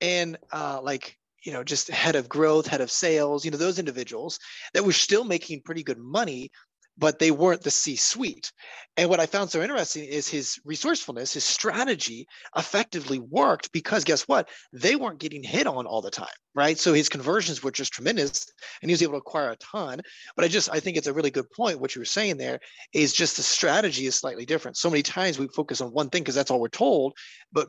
and 0.00 0.38
uh, 0.52 0.80
like 0.82 1.16
you 1.44 1.52
know 1.52 1.64
just 1.64 1.88
head 1.88 2.14
of 2.16 2.28
growth 2.28 2.66
head 2.66 2.80
of 2.80 2.90
sales 2.90 3.44
you 3.44 3.50
know 3.50 3.56
those 3.56 3.78
individuals 3.78 4.38
that 4.74 4.84
were 4.84 4.92
still 4.92 5.24
making 5.24 5.62
pretty 5.62 5.82
good 5.82 5.98
money 5.98 6.50
but 7.00 7.18
they 7.18 7.30
weren't 7.30 7.62
the 7.62 7.70
C 7.70 7.96
suite. 7.96 8.52
And 8.96 9.08
what 9.08 9.20
I 9.20 9.26
found 9.26 9.50
so 9.50 9.62
interesting 9.62 10.04
is 10.04 10.28
his 10.28 10.60
resourcefulness, 10.64 11.32
his 11.32 11.44
strategy 11.44 12.26
effectively 12.56 13.18
worked 13.18 13.72
because 13.72 14.04
guess 14.04 14.28
what? 14.28 14.50
They 14.72 14.94
weren't 14.94 15.18
getting 15.18 15.42
hit 15.42 15.66
on 15.66 15.86
all 15.86 16.02
the 16.02 16.10
time, 16.10 16.28
right? 16.54 16.78
So 16.78 16.92
his 16.92 17.08
conversions 17.08 17.62
were 17.62 17.70
just 17.70 17.94
tremendous 17.94 18.46
and 18.82 18.90
he 18.90 18.92
was 18.92 19.02
able 19.02 19.14
to 19.14 19.18
acquire 19.18 19.50
a 19.50 19.56
ton. 19.56 20.02
But 20.36 20.44
I 20.44 20.48
just, 20.48 20.68
I 20.70 20.80
think 20.80 20.98
it's 20.98 21.06
a 21.06 21.14
really 21.14 21.30
good 21.30 21.50
point. 21.50 21.80
What 21.80 21.94
you 21.94 22.02
were 22.02 22.04
saying 22.06 22.36
there 22.36 22.60
is 22.92 23.14
just 23.14 23.36
the 23.36 23.42
strategy 23.42 24.04
is 24.04 24.16
slightly 24.16 24.44
different. 24.44 24.76
So 24.76 24.90
many 24.90 25.02
times 25.02 25.38
we 25.38 25.48
focus 25.48 25.80
on 25.80 25.88
one 25.88 26.10
thing 26.10 26.22
because 26.22 26.34
that's 26.34 26.50
all 26.50 26.60
we're 26.60 26.68
told, 26.68 27.14
but 27.50 27.68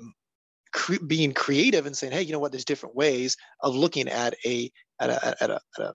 cre- 0.73 1.05
being 1.07 1.33
creative 1.33 1.85
and 1.85 1.95
saying, 1.95 2.11
hey, 2.11 2.23
you 2.23 2.33
know 2.33 2.39
what? 2.39 2.51
There's 2.51 2.65
different 2.65 2.95
ways 2.95 3.37
of 3.61 3.75
looking 3.75 4.09
at 4.09 4.35
a 4.45 4.69
at 4.99 5.09
a, 5.09 5.25
at 5.43 5.49
a, 5.49 5.61
at 5.77 5.85
a 5.85 5.93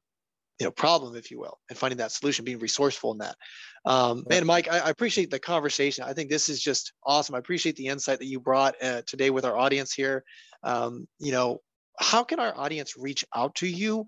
you 0.59 0.65
know 0.65 0.71
problem 0.71 1.17
if 1.17 1.31
you 1.31 1.39
will 1.39 1.59
and 1.69 1.79
finding 1.79 1.99
that 1.99 2.13
solution 2.13 2.45
being 2.45 2.59
resourceful 2.59 3.13
in 3.13 3.19
that. 3.19 3.37
Um, 3.85 4.25
man 4.29 4.47
mike 4.47 4.69
I, 4.71 4.79
I, 4.79 4.91
appreciate 4.91 5.31
the 5.31 5.39
conversation. 5.39 6.05
I 6.05 6.13
think 6.13 6.31
this 6.31 6.49
is 6.49 6.61
just 6.61 6.93
awesome. 7.05 7.35
I 7.35 7.39
appreciate 7.39 7.77
the 7.77 7.87
insight 7.87 8.19
that 8.19 8.27
you 8.27 8.41
brought 8.41 8.75
uh, 8.83 9.03
today 9.07 9.31
with 9.31 9.45
our 9.45 9.57
audience 9.57 9.93
here. 9.93 10.25
Um, 10.63 11.07
you 11.19 11.33
know 11.33 11.61
how 11.99 12.25
can 12.25 12.41
our 12.41 12.57
audience 12.57 12.95
reach 12.97 13.25
out 13.35 13.55
to 13.57 13.67
you 13.67 14.07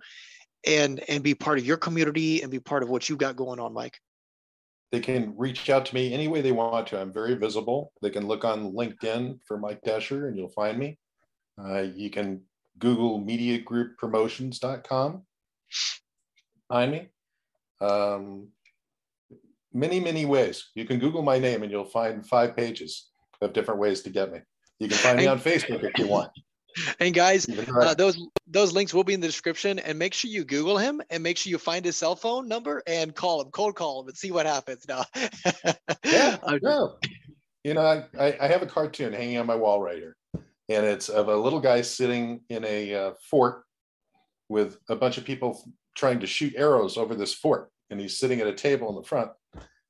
and 0.67 1.03
and 1.09 1.23
be 1.23 1.35
part 1.35 1.59
of 1.59 1.67
your 1.67 1.77
community 1.77 2.43
and 2.43 2.51
be 2.51 2.61
part 2.61 2.83
of 2.83 2.89
what 2.89 3.09
you've 3.09 3.19
got 3.19 3.37
going 3.37 3.61
on 3.61 3.73
mike? 3.73 3.99
They 4.91 5.01
can 5.01 5.35
reach 5.37 5.69
out 5.69 5.85
to 5.87 5.95
me 5.95 6.15
any 6.15 6.29
way 6.29 6.41
they 6.41 6.53
want 6.53 6.87
to. 6.89 6.99
I'm 6.99 7.13
very 7.13 7.35
visible. 7.35 7.93
They 8.01 8.09
can 8.09 8.27
look 8.27 8.45
on 8.45 8.73
linkedin 8.73 9.39
for 9.47 9.59
mike 9.59 9.81
Doescher 9.87 10.29
and 10.29 10.37
you'll 10.37 10.49
find 10.49 10.79
me. 10.79 10.99
Uh, 11.63 11.83
you 11.95 12.09
can 12.09 12.41
google 12.79 13.21
mediagrouppromotions.com 13.21 15.23
me. 16.71 17.09
Um, 17.81 18.49
many, 19.73 20.01
many 20.01 20.25
ways. 20.25 20.71
You 20.75 20.85
can 20.85 20.99
Google 20.99 21.23
my 21.23 21.39
name 21.39 21.63
and 21.63 21.71
you'll 21.71 21.85
find 21.85 22.27
five 22.27 22.57
pages 22.57 23.09
of 23.41 23.53
different 23.53 23.81
ways 23.81 24.03
to 24.03 24.11
get 24.11 24.33
me. 24.33 24.41
You 24.79 24.89
can 24.89 24.97
find 24.97 25.19
me 25.19 25.27
on 25.27 25.39
Facebook 25.39 25.83
if 25.83 25.99
you 25.99 26.07
want. 26.07 26.31
And 27.01 27.13
guys, 27.13 27.49
uh, 27.49 27.95
those 27.95 28.23
those 28.47 28.73
links 28.73 28.95
will 28.95 29.03
be 29.03 29.15
in 29.15 29.21
the 29.21 29.27
description. 29.27 29.81
And 29.81 29.99
make 29.99 30.15
sure 30.15 30.31
you 30.31 30.45
Google 30.45 30.79
him 30.79 31.03
and 31.11 31.23
make 31.23 31.37
sure 31.37 31.51
you 31.51 31.59
find 31.59 31.85
his 31.85 31.97
cell 31.97 32.15
phone 32.15 32.47
number 32.47 32.83
and 32.87 33.13
call 33.13 33.41
him, 33.41 33.51
cold 33.51 33.75
call 33.75 34.03
him, 34.03 34.09
and 34.09 34.17
see 34.17 34.31
what 34.31 34.47
happens. 34.47 34.87
Now, 34.87 35.05
yeah, 36.05 36.37
no. 36.63 36.99
You 37.65 37.75
know, 37.75 38.05
I, 38.17 38.37
I 38.41 38.47
have 38.47 38.63
a 38.63 38.67
cartoon 38.67 39.13
hanging 39.13 39.39
on 39.39 39.47
my 39.47 39.57
wall 39.57 39.83
right 39.83 39.97
here, 39.97 40.17
and 40.69 40.87
it's 40.87 41.09
of 41.09 41.29
a 41.29 41.37
little 41.37 41.59
guy 41.59 41.81
sitting 41.81 42.43
in 42.49 42.65
a 42.65 42.95
uh, 42.95 43.13
fort 43.29 43.65
with 44.49 44.79
a 44.89 44.95
bunch 44.95 45.19
of 45.19 45.25
people 45.25 45.61
trying 45.99 46.21
to 46.21 46.27
shoot 46.27 46.55
arrows 46.57 46.97
over 46.97 47.15
this 47.15 47.35
fort. 47.35 47.71
And 47.91 48.01
he's 48.01 48.19
sitting 48.19 48.41
at 48.41 48.47
a 48.47 48.55
table 48.55 48.89
in 48.89 48.95
the 48.95 49.03
front. 49.03 49.31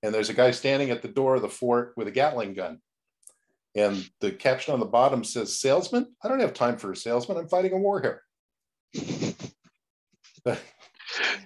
And 0.03 0.15
there's 0.15 0.31
a 0.31 0.35
guy 0.35 0.51
standing 0.53 0.91
at 0.91 1.03
the 1.03 1.09
door 1.09 1.37
of 1.37 1.43
the 1.43 1.49
fort 1.49 1.93
with 1.97 2.09
a 2.09 2.11
Gatling 2.13 2.55
gun. 2.55 2.81
And 3.77 4.09
the 4.21 4.33
caption 4.33 4.73
on 4.73 4.81
the 4.81 4.87
bottom 4.87 5.23
says, 5.23 5.61
Salesman? 5.61 6.15
I 6.23 6.29
don't 6.29 6.41
have 6.41 6.55
time 6.55 6.79
for 6.79 6.91
a 6.93 6.97
salesman. 6.97 7.37
I'm 7.37 7.49
fighting 7.49 7.73
a 7.73 7.77
war 7.77 8.01
here. 8.01 8.23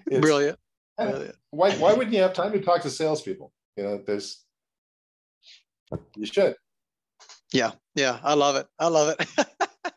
Brilliant. 0.06 0.58
Brilliant. 0.96 1.34
Why, 1.50 1.72
why 1.76 1.92
wouldn't 1.94 2.14
you 2.14 2.22
have 2.22 2.32
time 2.32 2.52
to 2.52 2.60
talk 2.60 2.82
to 2.82 2.90
salespeople? 2.90 3.52
You 3.76 3.84
know, 3.84 4.02
there's, 4.06 4.44
you 6.16 6.26
should. 6.26 6.54
Yeah. 7.52 7.72
Yeah. 7.94 8.20
I 8.22 8.34
love 8.34 8.56
it. 8.56 8.66
I 8.78 8.88
love 8.88 9.16
it. 9.18 9.26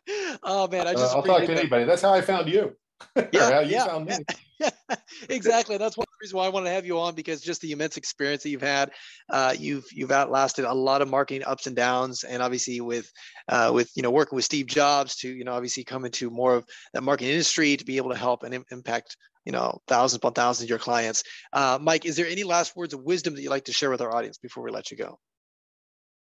oh 0.44 0.68
man. 0.68 0.88
I 0.88 0.92
Uh, 0.92 0.94
just, 0.94 1.16
I'll 1.16 1.24
talk 1.24 1.44
to 1.44 1.52
anybody. 1.52 1.84
That's 1.84 2.02
how 2.02 2.14
I 2.14 2.22
found 2.22 2.50
you. 2.50 2.76
Or 3.18 3.28
Yeah, 3.34 3.52
how 3.52 3.60
you 3.60 3.72
yeah, 3.72 3.86
found 3.86 4.06
me. 4.06 4.16
Yeah. 4.60 4.70
exactly. 5.30 5.78
That's 5.78 5.98
one 5.98 6.04
of 6.04 6.12
the 6.12 6.24
reasons 6.24 6.36
why 6.36 6.46
I 6.46 6.50
wanted 6.50 6.70
to 6.70 6.76
have 6.76 6.86
you 6.86 7.00
on 7.00 7.16
because 7.16 7.42
just 7.42 7.62
the 7.62 7.72
immense 7.72 7.98
experience 7.98 8.44
that 8.44 8.50
you've 8.50 8.62
had, 8.62 8.92
uh, 9.30 9.56
you've 9.58 9.86
you've 9.92 10.12
outlasted 10.12 10.66
a 10.66 10.74
lot 10.74 11.02
of 11.02 11.10
marketing 11.10 11.44
ups 11.46 11.68
and 11.68 11.76
downs, 11.76 12.24
and 12.24 12.42
obviously 12.42 12.82
with 12.82 13.12
uh, 13.50 13.72
with 13.74 13.92
you 13.96 14.04
know 14.04 14.12
working 14.12 14.36
with 14.36 14.46
Steve 14.46 14.68
Jobs 14.68 15.16
to 15.18 15.30
you 15.30 15.44
know 15.44 15.54
obviously 15.54 15.84
come 15.84 16.06
into 16.06 16.30
more 16.30 16.56
of 16.56 16.66
that 16.94 17.02
marketing 17.02 17.32
industry 17.32 17.78
to 17.78 17.86
be 17.86 17.98
able 17.98 18.12
to 18.12 18.18
help 18.18 18.44
and 18.44 18.54
im- 18.54 18.66
impact 18.72 19.18
you 19.46 19.52
know 19.52 19.80
thousands 19.88 20.18
upon 20.18 20.34
thousands 20.34 20.66
of 20.66 20.70
your 20.70 20.80
clients. 20.80 21.24
Uh, 21.54 21.78
Mike, 21.82 22.06
is 22.06 22.16
there 22.16 22.28
any 22.28 22.44
last 22.44 22.76
words 22.76 22.94
of 22.94 23.04
wisdom 23.04 23.36
that 23.36 23.42
you'd 23.42 23.50
like 23.50 23.66
to 23.66 23.74
share 23.74 23.90
with 23.90 24.02
our 24.02 24.14
audience 24.16 24.38
before 24.38 24.64
we 24.64 24.72
let 24.72 24.92
you 24.92 24.98
go? 24.98 25.20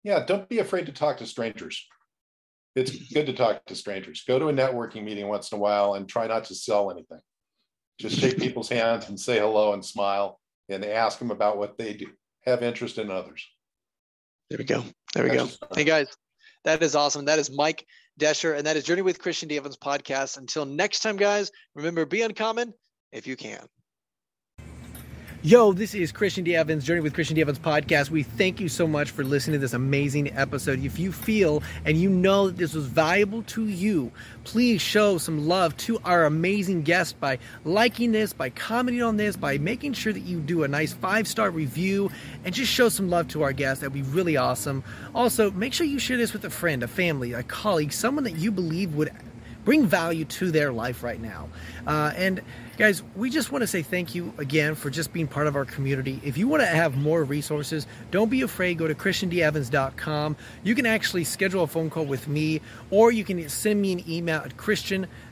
Yeah, 0.05 0.24
don't 0.24 0.49
be 0.49 0.59
afraid 0.59 0.87
to 0.87 0.93
talk 0.93 1.18
to 1.18 1.26
strangers. 1.26 1.87
It's 2.74 3.12
good 3.12 3.26
to 3.26 3.35
talk 3.35 3.64
to 3.66 3.74
strangers. 3.74 4.24
Go 4.26 4.39
to 4.39 4.49
a 4.49 4.53
networking 4.53 5.05
meeting 5.05 5.28
once 5.28 5.53
in 5.53 5.59
a 5.59 5.61
while 5.61 5.95
and 5.95 6.09
try 6.09 6.26
not 6.26 6.45
to 6.45 6.55
sell 6.55 6.91
anything. 6.91 7.20
Just 8.03 8.18
shake 8.18 8.36
people's 8.38 8.68
hands 8.68 9.09
and 9.09 9.18
say 9.18 9.38
hello 9.38 9.74
and 9.74 9.84
smile 9.84 10.40
and 10.68 10.84
ask 10.84 11.20
them 11.20 11.30
about 11.30 11.57
what 11.57 11.78
they 11.78 11.94
do. 11.94 12.09
Have 12.44 12.64
interest 12.64 12.98
in 12.98 13.12
others. 13.12 13.48
There 14.50 14.59
we 14.59 14.64
go. 14.64 14.82
There 15.14 15.22
we 15.22 15.30
That's 15.30 15.57
go. 15.57 15.68
Hey 15.76 15.84
guys, 15.84 16.09
that 16.64 16.82
is 16.82 16.96
awesome. 16.96 17.26
That 17.26 17.38
is 17.38 17.48
Mike 17.48 17.86
Desher, 18.18 18.57
and 18.57 18.66
that 18.66 18.76
is 18.76 18.82
Journey 18.82 19.03
with 19.03 19.20
Christian 19.20 19.48
D. 19.48 19.57
Evans 19.57 19.76
podcast. 19.76 20.36
Until 20.36 20.64
next 20.64 20.98
time, 20.98 21.16
guys, 21.16 21.53
remember 21.76 22.05
be 22.05 22.22
uncommon 22.22 22.74
if 23.12 23.28
you 23.28 23.36
can. 23.36 23.64
Yo, 25.45 25.72
this 25.72 25.93
is 25.93 26.12
Christian 26.12 26.45
D. 26.45 26.55
Evans, 26.55 26.84
Journey 26.84 27.01
with 27.01 27.14
Christian 27.14 27.34
D. 27.34 27.40
Evans 27.40 27.59
podcast. 27.59 28.11
We 28.11 28.22
thank 28.22 28.61
you 28.61 28.68
so 28.68 28.86
much 28.86 29.11
for 29.11 29.24
listening 29.24 29.55
to 29.55 29.59
this 29.59 29.72
amazing 29.72 30.32
episode. 30.36 30.84
If 30.84 31.01
you 31.01 31.11
feel 31.11 31.64
and 31.84 31.97
you 31.97 32.09
know 32.09 32.47
that 32.47 32.59
this 32.59 32.74
was 32.74 32.86
valuable 32.86 33.43
to 33.43 33.66
you, 33.66 34.12
please 34.45 34.80
show 34.80 35.18
some 35.18 35.49
love 35.49 35.76
to 35.78 35.99
our 36.05 36.26
amazing 36.26 36.82
guest 36.82 37.18
by 37.18 37.40
liking 37.64 38.12
this, 38.12 38.32
by 38.32 38.51
commenting 38.51 39.03
on 39.03 39.16
this, 39.16 39.34
by 39.34 39.59
making 39.59 39.95
sure 39.95 40.12
that 40.12 40.20
you 40.20 40.38
do 40.38 40.62
a 40.62 40.68
nice 40.68 40.93
five 40.93 41.26
star 41.26 41.51
review 41.51 42.09
and 42.45 42.55
just 42.55 42.70
show 42.70 42.88
some 42.88 43.11
love 43.11 43.26
to 43.26 43.43
our 43.43 43.53
guest. 43.53 43.80
That'd 43.80 43.93
be 43.95 44.03
really 44.03 44.36
awesome. 44.36 44.84
Also, 45.12 45.51
make 45.51 45.72
sure 45.72 45.88
you 45.88 45.99
share 45.99 46.18
this 46.18 46.32
with 46.32 46.45
a 46.45 46.51
friend, 46.51 46.84
a 46.84 46.88
family, 46.88 47.32
a 47.32 47.43
colleague, 47.43 47.93
someone 47.93 48.22
that 48.22 48.36
you 48.36 48.53
believe 48.53 48.95
would 48.95 49.11
bring 49.64 49.86
value 49.86 50.24
to 50.24 50.50
their 50.50 50.72
life 50.72 51.02
right 51.02 51.20
now. 51.20 51.48
Uh, 51.86 52.12
and 52.16 52.42
guys, 52.78 53.02
we 53.14 53.30
just 53.30 53.52
want 53.52 53.62
to 53.62 53.66
say 53.66 53.82
thank 53.82 54.14
you 54.14 54.32
again 54.38 54.74
for 54.74 54.90
just 54.90 55.12
being 55.12 55.28
part 55.28 55.46
of 55.46 55.56
our 55.56 55.64
community. 55.64 56.20
If 56.24 56.36
you 56.36 56.48
want 56.48 56.62
to 56.62 56.66
have 56.66 56.96
more 56.96 57.24
resources, 57.24 57.86
don't 58.10 58.30
be 58.30 58.42
afraid. 58.42 58.78
Go 58.78 58.88
to 58.88 58.94
christiandevans.com. 58.94 60.36
You 60.64 60.74
can 60.74 60.86
actually 60.86 61.24
schedule 61.24 61.62
a 61.62 61.66
phone 61.66 61.90
call 61.90 62.04
with 62.04 62.28
me, 62.28 62.60
or 62.90 63.12
you 63.12 63.24
can 63.24 63.48
send 63.48 63.80
me 63.80 63.92
an 63.92 64.10
email 64.10 64.40
at 64.40 64.56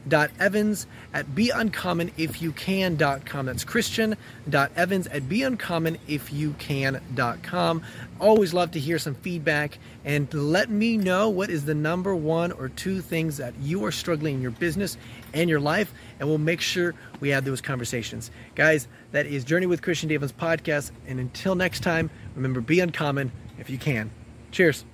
christian.evans 0.09 0.87
at 1.13 1.27
beuncommonifyoucan.com. 1.27 3.47
That's 3.47 3.65
christian.evans 3.65 5.07
at 5.09 5.23
beuncommonifyoucan.com. 5.23 7.83
Always 8.21 8.55
love 8.55 8.71
to 8.73 8.81
hear 8.81 8.99
some 8.99 9.15
feedback 9.17 9.79
and 10.05 10.33
let 10.33 10.71
me 10.71 10.97
know 10.97 11.29
what 11.29 11.51
is 11.51 11.65
the 11.65 11.75
number 11.75 12.15
one 12.15 12.53
or 12.53 12.69
two 12.69 13.01
things 13.01 13.39
that 13.39 13.55
you 13.61 13.85
are 13.85 13.93
struggling 13.93 14.37
in 14.37 14.43
your 14.43 14.53
business 14.53 14.97
and 15.33 15.51
your 15.51 15.61
life, 15.61 15.93
and 16.19 16.29
we'll 16.29 16.39
make 16.39 16.61
sure 16.61 16.95
we 17.21 17.29
have 17.31 17.45
those 17.45 17.61
conversations. 17.61 18.33
Guys, 18.55 18.89
that 19.13 19.27
is 19.27 19.45
Journey 19.45 19.67
with 19.67 19.83
Christian 19.83 20.09
D. 20.09 20.17
Evans 20.17 20.33
podcast. 20.33 20.91
And 21.07 21.21
until 21.21 21.55
next 21.55 21.81
time, 21.81 22.11
remember 22.35 22.61
be 22.61 22.81
uncommon 22.81 23.31
if 23.59 23.71
you 23.71 23.79
can. 23.79 24.11
Cheers. 24.51 24.85